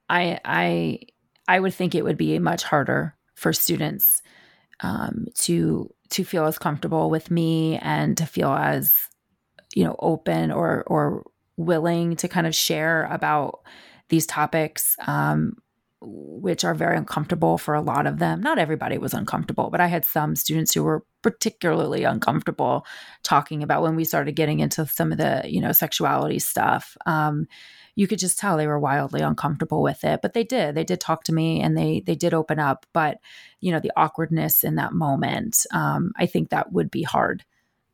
I 0.09 0.39
I 0.43 0.99
I 1.47 1.59
would 1.59 1.73
think 1.73 1.95
it 1.95 2.03
would 2.03 2.17
be 2.17 2.37
much 2.39 2.63
harder 2.63 3.15
for 3.35 3.53
students 3.53 4.21
um, 4.81 5.27
to 5.35 5.93
to 6.11 6.23
feel 6.23 6.45
as 6.45 6.57
comfortable 6.57 7.09
with 7.09 7.31
me 7.31 7.77
and 7.79 8.17
to 8.17 8.25
feel 8.25 8.51
as 8.51 9.09
you 9.75 9.83
know 9.83 9.95
open 9.99 10.51
or 10.51 10.83
or 10.87 11.25
willing 11.57 12.15
to 12.15 12.27
kind 12.27 12.47
of 12.47 12.55
share 12.55 13.05
about 13.11 13.61
these 14.09 14.25
topics 14.25 14.95
um, 15.07 15.55
which 16.01 16.63
are 16.63 16.73
very 16.73 16.97
uncomfortable 16.97 17.57
for 17.57 17.75
a 17.75 17.81
lot 17.81 18.07
of 18.07 18.17
them. 18.17 18.41
Not 18.41 18.57
everybody 18.57 18.97
was 18.97 19.13
uncomfortable 19.13 19.69
but 19.69 19.81
i 19.81 19.87
had 19.87 20.05
some 20.05 20.35
students 20.35 20.73
who 20.73 20.83
were 20.83 21.03
particularly 21.21 22.03
uncomfortable 22.03 22.85
talking 23.23 23.63
about 23.63 23.81
when 23.81 23.95
we 23.95 24.03
started 24.03 24.35
getting 24.35 24.59
into 24.59 24.85
some 24.87 25.11
of 25.11 25.17
the 25.17 25.41
you 25.45 25.61
know 25.61 25.71
sexuality 25.71 26.39
stuff. 26.39 26.97
Um, 27.05 27.47
you 27.95 28.07
could 28.07 28.19
just 28.19 28.39
tell 28.39 28.57
they 28.57 28.67
were 28.67 28.79
wildly 28.79 29.21
uncomfortable 29.21 29.81
with 29.81 30.03
it 30.03 30.21
but 30.21 30.33
they 30.33 30.43
did 30.43 30.75
they 30.75 30.83
did 30.83 30.99
talk 30.99 31.23
to 31.23 31.33
me 31.33 31.61
and 31.61 31.77
they 31.77 32.01
they 32.05 32.15
did 32.15 32.33
open 32.33 32.59
up 32.59 32.85
but 32.93 33.19
you 33.59 33.71
know 33.71 33.79
the 33.79 33.91
awkwardness 33.95 34.63
in 34.63 34.75
that 34.75 34.93
moment 34.93 35.65
um, 35.73 36.11
i 36.17 36.25
think 36.25 36.49
that 36.49 36.71
would 36.71 36.91
be 36.91 37.03
hard 37.03 37.43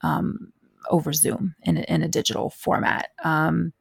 um, 0.01 0.51
over 0.89 1.13
zoom 1.13 1.55
in, 1.63 1.77
in 1.77 2.03
a 2.03 2.07
digital 2.07 2.49
format 2.49 3.09
um, 3.23 3.73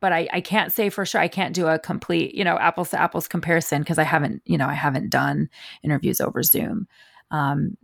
but 0.00 0.12
I, 0.12 0.28
I 0.32 0.40
can't 0.40 0.72
say 0.72 0.90
for 0.90 1.04
sure. 1.04 1.20
I 1.20 1.28
can't 1.28 1.54
do 1.54 1.66
a 1.66 1.78
complete, 1.78 2.34
you 2.34 2.44
know, 2.44 2.58
apples 2.58 2.90
to 2.90 3.00
apples 3.00 3.26
comparison 3.26 3.80
because 3.80 3.98
I 3.98 4.02
haven't, 4.02 4.42
you 4.44 4.58
know, 4.58 4.66
I 4.66 4.74
haven't 4.74 5.10
done 5.10 5.48
interviews 5.82 6.20
over 6.20 6.42
Zoom. 6.42 6.86
Um, 7.30 7.76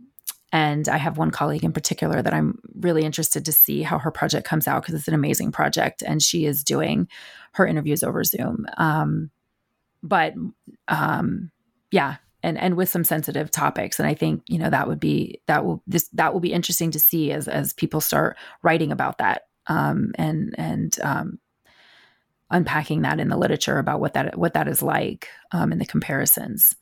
and 0.53 0.87
I 0.87 0.97
have 0.97 1.17
one 1.17 1.31
colleague 1.31 1.63
in 1.63 1.73
particular 1.73 2.21
that 2.21 2.33
I'm 2.33 2.59
really 2.75 3.03
interested 3.03 3.43
to 3.45 3.51
see 3.51 3.81
how 3.81 3.97
her 3.97 4.11
project 4.11 4.47
comes 4.47 4.67
out 4.67 4.83
because 4.83 4.93
it's 4.93 5.07
an 5.07 5.15
amazing 5.15 5.51
project 5.51 6.03
and 6.05 6.21
she 6.21 6.45
is 6.45 6.63
doing 6.63 7.09
her 7.53 7.65
interviews 7.65 8.03
over 8.03 8.23
Zoom. 8.23 8.67
Um, 8.77 9.31
but 10.03 10.35
um, 10.87 11.49
yeah, 11.89 12.17
and 12.43 12.59
and 12.59 12.77
with 12.77 12.87
some 12.87 13.03
sensitive 13.03 13.49
topics, 13.49 13.99
and 13.99 14.07
I 14.07 14.13
think 14.13 14.43
you 14.47 14.59
know 14.59 14.69
that 14.69 14.87
would 14.87 14.99
be 14.99 15.41
that 15.47 15.65
will 15.65 15.81
this 15.87 16.07
that 16.09 16.33
will 16.33 16.39
be 16.39 16.53
interesting 16.53 16.91
to 16.91 16.99
see 16.99 17.31
as 17.31 17.47
as 17.47 17.73
people 17.73 17.99
start 17.99 18.37
writing 18.61 18.91
about 18.91 19.17
that 19.17 19.47
um, 19.67 20.11
and 20.19 20.53
and 20.59 20.95
um, 21.01 21.39
unpacking 22.51 23.01
that 23.01 23.19
in 23.19 23.29
the 23.29 23.37
literature 23.37 23.79
about 23.79 23.99
what 23.99 24.13
that 24.13 24.37
what 24.37 24.53
that 24.53 24.67
is 24.67 24.83
like 24.83 25.29
um, 25.51 25.71
in 25.71 25.79
the 25.79 25.85
comparisons 25.85 26.75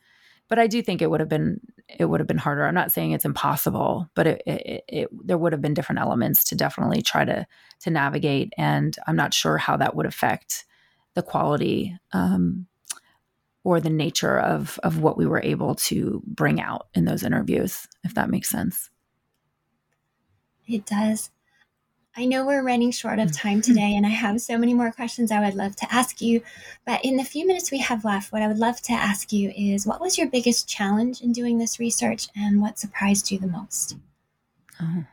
but 0.52 0.60
I 0.60 0.68
do 0.68 0.82
think 0.82 1.02
it 1.02 1.10
would 1.10 1.22
have 1.22 1.30
been 1.30 1.62
it 1.88 2.04
would 2.06 2.20
have 2.20 2.28
been 2.28 2.38
harder. 2.38 2.66
I'm 2.66 2.74
not 2.74 2.92
saying 2.92 3.12
it's 3.12 3.24
impossible, 3.24 4.10
but 4.16 4.28
it, 4.28 4.42
it, 4.46 4.84
it, 4.90 5.10
there 5.26 5.38
would 5.38 5.54
have 5.54 5.62
been 5.62 5.74
different 5.74 6.02
elements 6.02 6.44
to 6.46 6.56
definitely 6.56 7.02
try 7.02 7.24
to 7.24 7.48
to 7.80 7.90
navigate, 7.90 8.52
and 8.58 8.94
I'm 9.08 9.16
not 9.16 9.34
sure 9.34 9.58
how 9.58 9.78
that 9.78 9.96
would 9.96 10.06
affect 10.06 10.66
the 11.14 11.22
quality 11.22 11.98
um, 12.12 12.68
or 13.64 13.80
the 13.80 13.90
nature 13.90 14.38
of 14.38 14.78
of 14.84 15.00
what 15.00 15.18
we 15.18 15.26
were 15.26 15.42
able 15.42 15.76
to 15.76 16.22
bring 16.28 16.60
out 16.60 16.88
in 16.94 17.06
those 17.06 17.24
interviews, 17.24 17.88
if 18.04 18.14
that 18.16 18.30
makes 18.30 18.50
sense. 18.50 18.90
It 20.68 20.86
does. 20.86 21.32
I 22.16 22.26
know 22.26 22.46
we're 22.46 22.64
running 22.64 22.92
short 22.92 23.20
of 23.20 23.32
time 23.32 23.62
mm-hmm. 23.62 23.72
today, 23.72 23.96
and 23.96 24.06
I 24.06 24.10
have 24.10 24.42
so 24.42 24.58
many 24.58 24.74
more 24.74 24.92
questions 24.92 25.32
I 25.32 25.40
would 25.40 25.56
love 25.56 25.78
to 25.78 25.94
ask 25.94 26.22
you. 26.22 26.42
But 26.86 27.04
in 27.06 27.16
the 27.16 27.24
few 27.24 27.48
minutes 27.48 27.72
we 27.72 27.80
have 27.80 28.04
left, 28.04 28.34
what 28.34 28.42
I 28.42 28.48
would 28.48 28.60
love 28.60 28.82
to 28.82 28.94
ask 28.94 29.32
you 29.32 29.52
is 29.56 29.88
what 29.88 30.02
was 30.02 30.18
your 30.18 30.28
biggest 30.28 30.68
challenge 30.68 31.22
in 31.22 31.32
doing 31.32 31.58
this 31.58 31.80
research, 31.80 32.28
and 32.36 32.62
what 32.62 32.78
surprised 32.78 33.32
you 33.32 33.40
the 33.40 33.48
most? 33.48 33.96
Oh. 34.82 35.06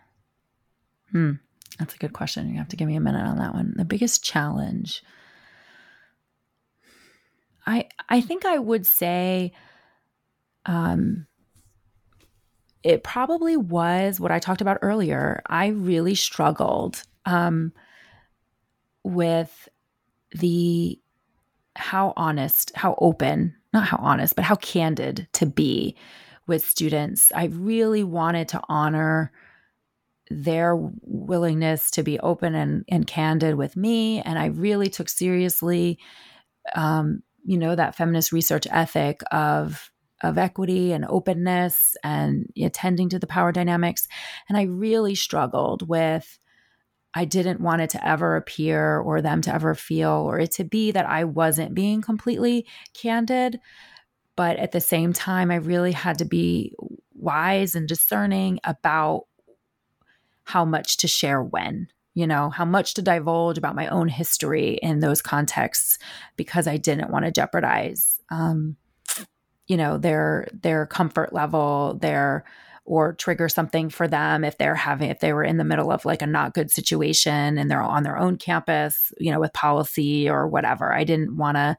Hmm. 1.12 1.32
That's 1.78 1.94
a 1.94 1.98
good 1.98 2.12
question. 2.12 2.50
You 2.50 2.58
have 2.58 2.68
to 2.68 2.76
give 2.76 2.88
me 2.88 2.96
a 2.96 3.00
minute 3.00 3.24
on 3.24 3.38
that 3.38 3.54
one. 3.54 3.74
The 3.76 3.84
biggest 3.84 4.24
challenge. 4.24 5.04
I 7.64 7.88
I 8.08 8.20
think 8.20 8.44
I 8.44 8.58
would 8.58 8.86
say 8.86 9.52
um 10.66 11.27
it 12.82 13.02
probably 13.02 13.56
was 13.56 14.20
what 14.20 14.30
I 14.30 14.38
talked 14.38 14.60
about 14.60 14.78
earlier. 14.82 15.42
I 15.46 15.68
really 15.68 16.14
struggled 16.14 17.02
um, 17.26 17.72
with 19.04 19.68
the 20.32 20.98
how 21.76 22.12
honest, 22.16 22.72
how 22.74 22.96
open, 22.98 23.54
not 23.72 23.86
how 23.86 23.98
honest, 23.98 24.36
but 24.36 24.44
how 24.44 24.56
candid 24.56 25.28
to 25.34 25.46
be 25.46 25.96
with 26.46 26.66
students. 26.66 27.30
I 27.34 27.46
really 27.46 28.04
wanted 28.04 28.48
to 28.48 28.60
honor 28.68 29.32
their 30.30 30.76
willingness 30.76 31.90
to 31.92 32.02
be 32.02 32.18
open 32.20 32.54
and, 32.54 32.84
and 32.88 33.06
candid 33.06 33.54
with 33.54 33.76
me. 33.76 34.20
And 34.22 34.38
I 34.38 34.46
really 34.46 34.88
took 34.88 35.08
seriously, 35.08 35.98
um, 36.74 37.22
you 37.44 37.56
know, 37.56 37.74
that 37.74 37.94
feminist 37.94 38.32
research 38.32 38.66
ethic 38.70 39.22
of 39.30 39.90
of 40.22 40.38
equity 40.38 40.92
and 40.92 41.04
openness 41.08 41.96
and 42.02 42.50
attending 42.60 43.08
to 43.10 43.18
the 43.18 43.26
power 43.26 43.52
dynamics. 43.52 44.08
And 44.48 44.58
I 44.58 44.62
really 44.62 45.14
struggled 45.14 45.88
with 45.88 46.38
I 47.14 47.24
didn't 47.24 47.60
want 47.60 47.82
it 47.82 47.90
to 47.90 48.06
ever 48.06 48.36
appear 48.36 48.98
or 48.98 49.22
them 49.22 49.40
to 49.42 49.54
ever 49.54 49.74
feel 49.74 50.10
or 50.10 50.38
it 50.38 50.52
to 50.52 50.64
be 50.64 50.90
that 50.92 51.06
I 51.06 51.24
wasn't 51.24 51.74
being 51.74 52.02
completely 52.02 52.66
candid. 52.94 53.58
But 54.36 54.56
at 54.58 54.72
the 54.72 54.80
same 54.80 55.12
time, 55.12 55.50
I 55.50 55.56
really 55.56 55.92
had 55.92 56.18
to 56.18 56.24
be 56.24 56.74
wise 57.14 57.74
and 57.74 57.88
discerning 57.88 58.60
about 58.62 59.24
how 60.44 60.64
much 60.64 60.98
to 60.98 61.08
share 61.08 61.42
when, 61.42 61.88
you 62.14 62.26
know, 62.26 62.50
how 62.50 62.64
much 62.64 62.94
to 62.94 63.02
divulge 63.02 63.58
about 63.58 63.74
my 63.74 63.88
own 63.88 64.08
history 64.08 64.78
in 64.82 65.00
those 65.00 65.20
contexts 65.20 65.98
because 66.36 66.66
I 66.66 66.76
didn't 66.76 67.10
want 67.10 67.24
to 67.24 67.32
jeopardize 67.32 68.20
um, 68.30 68.76
you 69.68 69.76
know 69.76 69.98
their 69.98 70.48
their 70.52 70.86
comfort 70.86 71.32
level 71.32 71.98
their 72.00 72.44
or 72.84 73.12
trigger 73.12 73.50
something 73.50 73.90
for 73.90 74.08
them 74.08 74.42
if 74.44 74.56
they're 74.56 74.74
having 74.74 75.10
if 75.10 75.20
they 75.20 75.34
were 75.34 75.44
in 75.44 75.58
the 75.58 75.64
middle 75.64 75.92
of 75.92 76.06
like 76.06 76.22
a 76.22 76.26
not 76.26 76.54
good 76.54 76.70
situation 76.70 77.58
and 77.58 77.70
they're 77.70 77.82
on 77.82 78.02
their 78.02 78.18
own 78.18 78.36
campus 78.36 79.12
you 79.18 79.30
know 79.30 79.38
with 79.38 79.52
policy 79.52 80.28
or 80.28 80.48
whatever. 80.48 80.92
I 80.92 81.04
didn't 81.04 81.36
want 81.36 81.56
to 81.56 81.76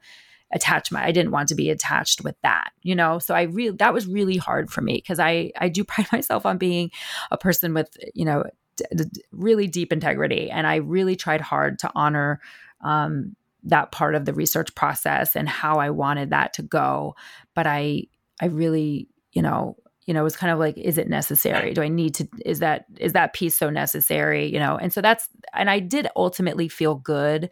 attach 0.52 0.90
my 0.90 1.04
i 1.04 1.12
didn't 1.12 1.30
want 1.30 1.48
to 1.48 1.54
be 1.54 1.70
attached 1.70 2.24
with 2.24 2.34
that 2.42 2.70
you 2.82 2.94
know? 2.94 3.18
So 3.18 3.34
i 3.34 3.42
really 3.42 3.76
that 3.76 3.94
was 3.94 4.06
really 4.06 4.36
hard 4.36 4.70
for 4.70 4.80
me 4.80 4.94
because 4.94 5.20
i 5.20 5.52
i 5.58 5.68
do 5.68 5.84
pride 5.90 6.08
myself 6.12 6.44
on 6.46 6.58
being 6.58 6.90
a 7.30 7.38
person 7.38 7.74
with 7.74 7.96
you 8.14 8.24
know 8.24 8.44
d- 8.76 8.84
d- 8.96 9.22
really 9.32 9.68
deep 9.68 9.92
integrity 9.92 10.50
and 10.50 10.66
i 10.66 10.76
really 10.76 11.16
tried 11.16 11.40
hard 11.40 11.78
to 11.80 11.90
honor 11.94 12.40
um 12.80 13.36
that 13.64 13.92
part 13.92 14.14
of 14.14 14.24
the 14.24 14.34
research 14.34 14.74
process 14.74 15.36
and 15.36 15.48
how 15.48 15.78
I 15.78 15.90
wanted 15.90 16.30
that 16.30 16.52
to 16.54 16.62
go. 16.62 17.14
But 17.54 17.66
I 17.66 18.04
I 18.40 18.46
really, 18.46 19.08
you 19.32 19.42
know, 19.42 19.76
you 20.06 20.14
know, 20.14 20.20
it 20.20 20.24
was 20.24 20.36
kind 20.36 20.52
of 20.52 20.58
like, 20.58 20.76
is 20.78 20.98
it 20.98 21.08
necessary? 21.08 21.72
Do 21.74 21.82
I 21.82 21.88
need 21.88 22.14
to 22.16 22.28
is 22.44 22.60
that 22.60 22.86
is 22.98 23.12
that 23.12 23.32
piece 23.32 23.56
so 23.56 23.70
necessary? 23.70 24.52
You 24.52 24.58
know, 24.58 24.76
and 24.76 24.92
so 24.92 25.00
that's 25.00 25.28
and 25.54 25.70
I 25.70 25.78
did 25.80 26.08
ultimately 26.16 26.68
feel 26.68 26.94
good 26.94 27.50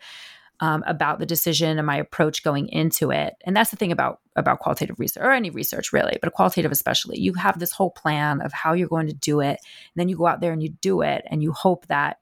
um, 0.60 0.82
about 0.86 1.18
the 1.18 1.26
decision 1.26 1.78
and 1.78 1.86
my 1.86 1.96
approach 1.96 2.42
going 2.42 2.68
into 2.68 3.10
it. 3.10 3.34
And 3.44 3.56
that's 3.56 3.70
the 3.70 3.76
thing 3.76 3.92
about 3.92 4.20
about 4.34 4.58
qualitative 4.58 4.98
research 4.98 5.22
or 5.22 5.32
any 5.32 5.50
research 5.50 5.92
really, 5.92 6.18
but 6.20 6.32
qualitative 6.32 6.72
especially. 6.72 7.20
You 7.20 7.34
have 7.34 7.58
this 7.58 7.72
whole 7.72 7.90
plan 7.90 8.40
of 8.40 8.52
how 8.52 8.72
you're 8.72 8.88
going 8.88 9.06
to 9.08 9.14
do 9.14 9.40
it, 9.40 9.58
and 9.60 9.96
then 9.96 10.08
you 10.08 10.16
go 10.16 10.26
out 10.26 10.40
there 10.40 10.52
and 10.52 10.62
you 10.62 10.70
do 10.80 11.02
it, 11.02 11.24
and 11.30 11.42
you 11.42 11.52
hope 11.52 11.86
that 11.86 12.18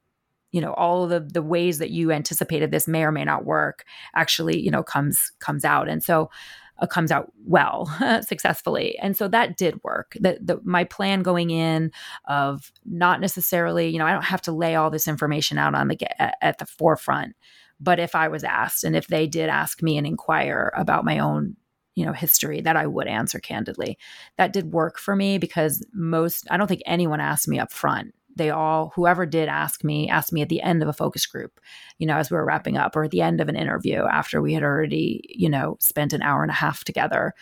you 0.56 0.62
know 0.62 0.72
all 0.72 1.06
the 1.06 1.20
the 1.20 1.42
ways 1.42 1.76
that 1.78 1.90
you 1.90 2.10
anticipated 2.10 2.70
this 2.70 2.88
may 2.88 3.02
or 3.02 3.12
may 3.12 3.24
not 3.24 3.44
work 3.44 3.84
actually 4.14 4.58
you 4.58 4.70
know 4.70 4.82
comes 4.82 5.30
comes 5.38 5.66
out. 5.66 5.86
And 5.86 6.02
so 6.02 6.30
uh, 6.78 6.86
comes 6.86 7.10
out 7.10 7.30
well 7.46 7.86
successfully. 8.22 8.98
And 8.98 9.16
so 9.16 9.28
that 9.28 9.56
did 9.56 9.82
work. 9.82 10.16
That 10.20 10.64
my 10.64 10.84
plan 10.84 11.22
going 11.22 11.50
in 11.50 11.92
of 12.26 12.72
not 12.86 13.20
necessarily 13.20 13.88
you 13.88 13.98
know 13.98 14.06
i 14.06 14.12
don't 14.12 14.24
have 14.24 14.42
to 14.42 14.52
lay 14.52 14.74
all 14.74 14.90
this 14.90 15.08
information 15.08 15.58
out 15.58 15.74
on 15.74 15.88
the 15.88 16.22
at, 16.22 16.36
at 16.40 16.58
the 16.58 16.66
forefront 16.66 17.34
but 17.80 17.98
if 17.98 18.14
i 18.14 18.28
was 18.28 18.44
asked 18.44 18.84
and 18.84 18.96
if 18.96 19.06
they 19.08 19.26
did 19.26 19.48
ask 19.48 19.82
me 19.82 19.96
and 19.96 20.06
inquire 20.06 20.72
about 20.76 21.04
my 21.04 21.18
own 21.18 21.56
you 21.94 22.04
know 22.04 22.12
history 22.12 22.60
that 22.60 22.76
i 22.76 22.86
would 22.86 23.06
answer 23.06 23.38
candidly. 23.38 23.98
That 24.36 24.52
did 24.52 24.72
work 24.72 24.98
for 24.98 25.16
me 25.16 25.38
because 25.38 25.84
most 25.92 26.46
i 26.50 26.56
don't 26.56 26.68
think 26.68 26.82
anyone 26.86 27.20
asked 27.20 27.48
me 27.48 27.58
up 27.58 27.72
front 27.72 28.14
they 28.36 28.50
all 28.50 28.92
whoever 28.94 29.26
did 29.26 29.48
ask 29.48 29.82
me 29.82 30.08
asked 30.08 30.32
me 30.32 30.42
at 30.42 30.48
the 30.48 30.62
end 30.62 30.82
of 30.82 30.88
a 30.88 30.92
focus 30.92 31.26
group 31.26 31.58
you 31.98 32.06
know 32.06 32.16
as 32.16 32.30
we 32.30 32.36
were 32.36 32.44
wrapping 32.44 32.76
up 32.76 32.94
or 32.94 33.04
at 33.04 33.10
the 33.10 33.22
end 33.22 33.40
of 33.40 33.48
an 33.48 33.56
interview 33.56 34.04
after 34.04 34.40
we 34.40 34.52
had 34.52 34.62
already 34.62 35.22
you 35.28 35.48
know 35.48 35.76
spent 35.80 36.12
an 36.12 36.22
hour 36.22 36.42
and 36.42 36.50
a 36.50 36.54
half 36.54 36.84
together. 36.84 37.32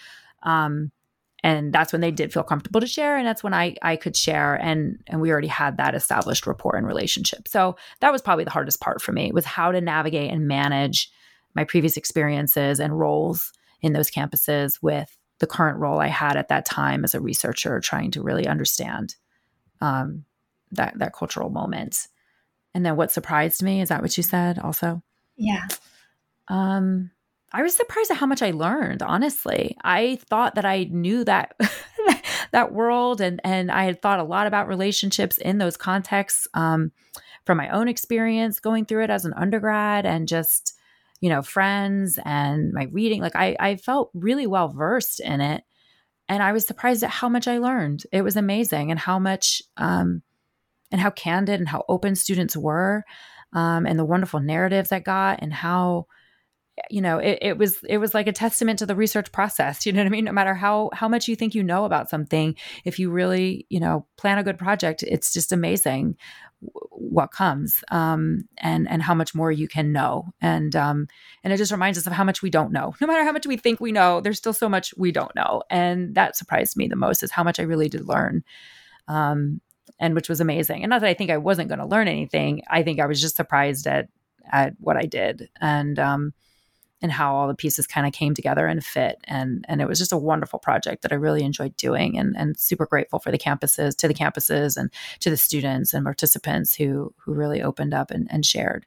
Um, 0.42 0.92
and 1.42 1.74
that's 1.74 1.92
when 1.92 2.00
they 2.00 2.10
did 2.10 2.32
feel 2.32 2.42
comfortable 2.42 2.80
to 2.80 2.86
share 2.86 3.16
and 3.16 3.26
that's 3.26 3.42
when 3.42 3.54
i 3.54 3.74
i 3.82 3.96
could 3.96 4.16
share 4.16 4.54
and 4.54 4.98
and 5.06 5.20
we 5.20 5.30
already 5.30 5.48
had 5.48 5.76
that 5.76 5.94
established 5.94 6.46
rapport 6.46 6.76
and 6.76 6.86
relationship. 6.86 7.48
So 7.48 7.76
that 8.00 8.12
was 8.12 8.22
probably 8.22 8.44
the 8.44 8.50
hardest 8.50 8.80
part 8.80 9.02
for 9.02 9.12
me 9.12 9.32
was 9.32 9.44
how 9.44 9.72
to 9.72 9.80
navigate 9.80 10.30
and 10.30 10.48
manage 10.48 11.10
my 11.54 11.64
previous 11.64 11.96
experiences 11.96 12.80
and 12.80 12.98
roles 12.98 13.52
in 13.80 13.92
those 13.92 14.10
campuses 14.10 14.78
with 14.82 15.16
the 15.40 15.46
current 15.46 15.78
role 15.78 15.98
i 15.98 16.06
had 16.06 16.36
at 16.36 16.48
that 16.48 16.64
time 16.64 17.04
as 17.04 17.14
a 17.14 17.20
researcher 17.20 17.80
trying 17.80 18.10
to 18.10 18.22
really 18.22 18.46
understand 18.46 19.16
um, 19.80 20.24
that 20.74 20.98
that 20.98 21.12
cultural 21.12 21.50
moment. 21.50 22.08
And 22.74 22.84
then 22.84 22.96
what 22.96 23.12
surprised 23.12 23.62
me 23.62 23.80
is 23.80 23.88
that 23.88 24.02
what 24.02 24.16
you 24.16 24.22
said 24.22 24.58
also? 24.58 25.02
Yeah. 25.36 25.66
Um 26.48 27.10
I 27.52 27.62
was 27.62 27.76
surprised 27.76 28.10
at 28.10 28.16
how 28.16 28.26
much 28.26 28.42
I 28.42 28.50
learned, 28.50 29.00
honestly. 29.00 29.76
I 29.84 30.18
thought 30.28 30.56
that 30.56 30.64
I 30.64 30.88
knew 30.90 31.22
that 31.24 31.54
that 32.50 32.72
world 32.72 33.20
and 33.20 33.40
and 33.44 33.70
I 33.70 33.84
had 33.84 34.02
thought 34.02 34.18
a 34.18 34.24
lot 34.24 34.48
about 34.48 34.66
relationships 34.66 35.38
in 35.38 35.58
those 35.58 35.76
contexts 35.76 36.48
um, 36.54 36.90
from 37.46 37.58
my 37.58 37.68
own 37.68 37.86
experience 37.86 38.58
going 38.58 38.86
through 38.86 39.04
it 39.04 39.10
as 39.10 39.24
an 39.24 39.34
undergrad 39.34 40.04
and 40.04 40.26
just 40.26 40.74
you 41.20 41.28
know 41.28 41.42
friends 41.42 42.18
and 42.24 42.72
my 42.72 42.88
reading 42.90 43.20
like 43.20 43.36
I 43.36 43.56
I 43.60 43.76
felt 43.76 44.10
really 44.14 44.48
well 44.48 44.68
versed 44.68 45.20
in 45.20 45.40
it 45.40 45.62
and 46.28 46.42
I 46.42 46.52
was 46.52 46.66
surprised 46.66 47.02
at 47.02 47.10
how 47.10 47.28
much 47.28 47.46
I 47.46 47.58
learned. 47.58 48.04
It 48.10 48.22
was 48.22 48.36
amazing 48.36 48.90
and 48.90 48.98
how 48.98 49.18
much 49.18 49.62
um, 49.76 50.22
and 50.94 51.00
how 51.00 51.10
candid 51.10 51.58
and 51.58 51.68
how 51.68 51.84
open 51.88 52.14
students 52.14 52.56
were 52.56 53.02
um, 53.52 53.84
and 53.84 53.98
the 53.98 54.04
wonderful 54.04 54.38
narratives 54.38 54.92
I 54.92 55.00
got 55.00 55.40
and 55.42 55.52
how 55.52 56.06
you 56.88 57.00
know 57.00 57.18
it, 57.18 57.38
it, 57.42 57.58
was 57.58 57.82
it 57.82 57.98
was 57.98 58.14
like 58.14 58.28
a 58.28 58.32
testament 58.32 58.78
to 58.78 58.86
the 58.86 58.94
research 58.94 59.32
process 59.32 59.86
you 59.86 59.92
know 59.92 60.00
what 60.00 60.06
i 60.06 60.10
mean? 60.10 60.24
No 60.24 60.32
matter 60.32 60.54
how 60.54 60.90
how 60.92 61.08
much 61.08 61.26
you 61.26 61.34
think 61.34 61.52
you 61.54 61.64
know 61.64 61.84
about 61.84 62.08
something 62.08 62.54
if 62.84 63.00
you 63.00 63.10
really 63.10 63.66
you 63.70 63.80
know 63.80 64.06
plan 64.16 64.38
a 64.38 64.44
good 64.44 64.58
project 64.58 65.02
it's 65.02 65.32
just 65.32 65.50
amazing 65.50 66.16
what 66.90 67.32
comes 67.32 67.82
um, 67.90 68.48
and 68.58 68.88
and 68.88 69.02
how 69.02 69.14
much 69.14 69.34
more 69.34 69.50
you 69.50 69.66
can 69.66 69.92
know. 69.92 70.32
And 70.40 70.74
um, 70.76 71.08
and 71.42 71.52
it 71.52 71.56
just 71.56 71.72
reminds 71.72 71.98
us 71.98 72.06
of 72.06 72.12
how 72.12 72.24
much 72.24 72.40
we 72.40 72.50
don't 72.50 72.72
know. 72.72 72.94
No 73.00 73.06
matter 73.08 73.24
how 73.24 73.32
much 73.32 73.46
we 73.46 73.56
think 73.56 73.80
we 73.80 73.92
know 73.92 74.20
there's 74.20 74.38
still 74.38 74.54
so 74.54 74.68
much 74.68 74.94
we 74.96 75.12
don't 75.12 75.34
know. 75.34 75.62
And 75.70 76.14
that 76.14 76.36
surprised 76.36 76.76
me 76.76 76.86
the 76.86 76.96
most 76.96 77.22
is 77.24 77.32
how 77.32 77.42
much 77.42 77.58
i 77.58 77.64
really 77.64 77.88
did 77.88 78.06
learn 78.06 78.44
um, 79.08 79.60
and 79.98 80.14
which 80.14 80.28
was 80.28 80.40
amazing 80.40 80.82
and 80.82 80.90
not 80.90 81.00
that 81.00 81.10
i 81.10 81.14
think 81.14 81.30
i 81.30 81.36
wasn't 81.36 81.68
going 81.68 81.78
to 81.78 81.86
learn 81.86 82.08
anything 82.08 82.62
i 82.68 82.82
think 82.82 83.00
i 83.00 83.06
was 83.06 83.20
just 83.20 83.36
surprised 83.36 83.86
at 83.86 84.08
at 84.50 84.74
what 84.78 84.96
i 84.96 85.02
did 85.02 85.48
and 85.60 85.98
um, 85.98 86.32
and 87.04 87.12
how 87.12 87.36
all 87.36 87.48
the 87.48 87.54
pieces 87.54 87.86
kind 87.86 88.06
of 88.06 88.14
came 88.14 88.32
together 88.32 88.66
and 88.66 88.82
fit. 88.82 89.18
And 89.24 89.62
and 89.68 89.82
it 89.82 89.86
was 89.86 89.98
just 89.98 90.10
a 90.10 90.16
wonderful 90.16 90.58
project 90.58 91.02
that 91.02 91.12
I 91.12 91.16
really 91.16 91.42
enjoyed 91.42 91.76
doing 91.76 92.16
and 92.16 92.34
and 92.34 92.58
super 92.58 92.86
grateful 92.86 93.18
for 93.18 93.30
the 93.30 93.36
campuses, 93.36 93.94
to 93.98 94.08
the 94.08 94.14
campuses 94.14 94.78
and 94.78 94.90
to 95.20 95.28
the 95.28 95.36
students 95.36 95.92
and 95.92 96.02
participants 96.02 96.74
who 96.74 97.12
who 97.18 97.34
really 97.34 97.60
opened 97.60 97.92
up 97.92 98.10
and, 98.10 98.26
and 98.30 98.46
shared. 98.46 98.86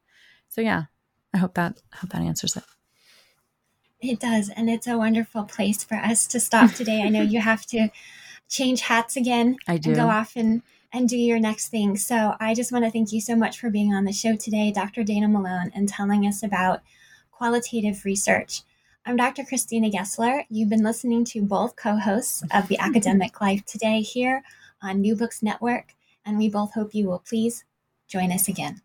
So 0.49 0.61
yeah, 0.61 0.85
I 1.31 1.37
hope 1.37 1.53
that 1.53 1.79
I 1.93 1.97
hope 1.97 2.09
that 2.09 2.23
answers 2.23 2.57
it. 2.57 2.63
It 4.01 4.19
does. 4.19 4.49
And 4.49 4.67
it's 4.67 4.87
a 4.87 4.97
wonderful 4.97 5.43
place 5.43 5.83
for 5.83 5.95
us 5.95 6.25
to 6.27 6.39
stop 6.39 6.71
today. 6.71 7.03
I 7.03 7.09
know 7.09 7.21
you 7.21 7.41
have 7.41 7.67
to 7.67 7.89
change 8.49 8.81
hats 8.81 9.15
again 9.15 9.57
I 9.67 9.77
do. 9.77 9.91
and 9.91 9.95
go 9.95 10.07
off 10.07 10.35
and 10.35 10.63
and 10.93 11.09
do 11.09 11.17
your 11.17 11.39
next 11.39 11.69
thing. 11.69 11.97
So 11.97 12.35
I 12.39 12.53
just 12.53 12.71
want 12.71 12.85
to 12.85 12.91
thank 12.91 13.11
you 13.11 13.21
so 13.21 13.35
much 13.35 13.59
for 13.59 13.69
being 13.69 13.93
on 13.93 14.05
the 14.05 14.13
show 14.13 14.35
today, 14.35 14.71
Dr. 14.71 15.03
Dana 15.03 15.27
Malone, 15.27 15.71
and 15.75 15.87
telling 15.87 16.25
us 16.25 16.43
about 16.43 16.81
qualitative 17.31 18.05
research. 18.05 18.63
I'm 19.05 19.15
Dr. 19.15 19.43
Christina 19.43 19.89
Gessler. 19.89 20.45
You've 20.49 20.69
been 20.69 20.83
listening 20.83 21.23
to 21.25 21.41
both 21.41 21.75
co 21.75 21.97
hosts 21.97 22.43
of 22.53 22.67
the 22.67 22.79
Academic 22.79 23.39
Life 23.39 23.63
today 23.65 24.01
here 24.01 24.43
on 24.81 25.01
New 25.01 25.15
Books 25.15 25.43
Network, 25.43 25.93
and 26.25 26.37
we 26.37 26.49
both 26.49 26.73
hope 26.73 26.93
you 26.93 27.07
will 27.07 27.23
please 27.27 27.63
join 28.07 28.31
us 28.31 28.47
again. 28.47 28.81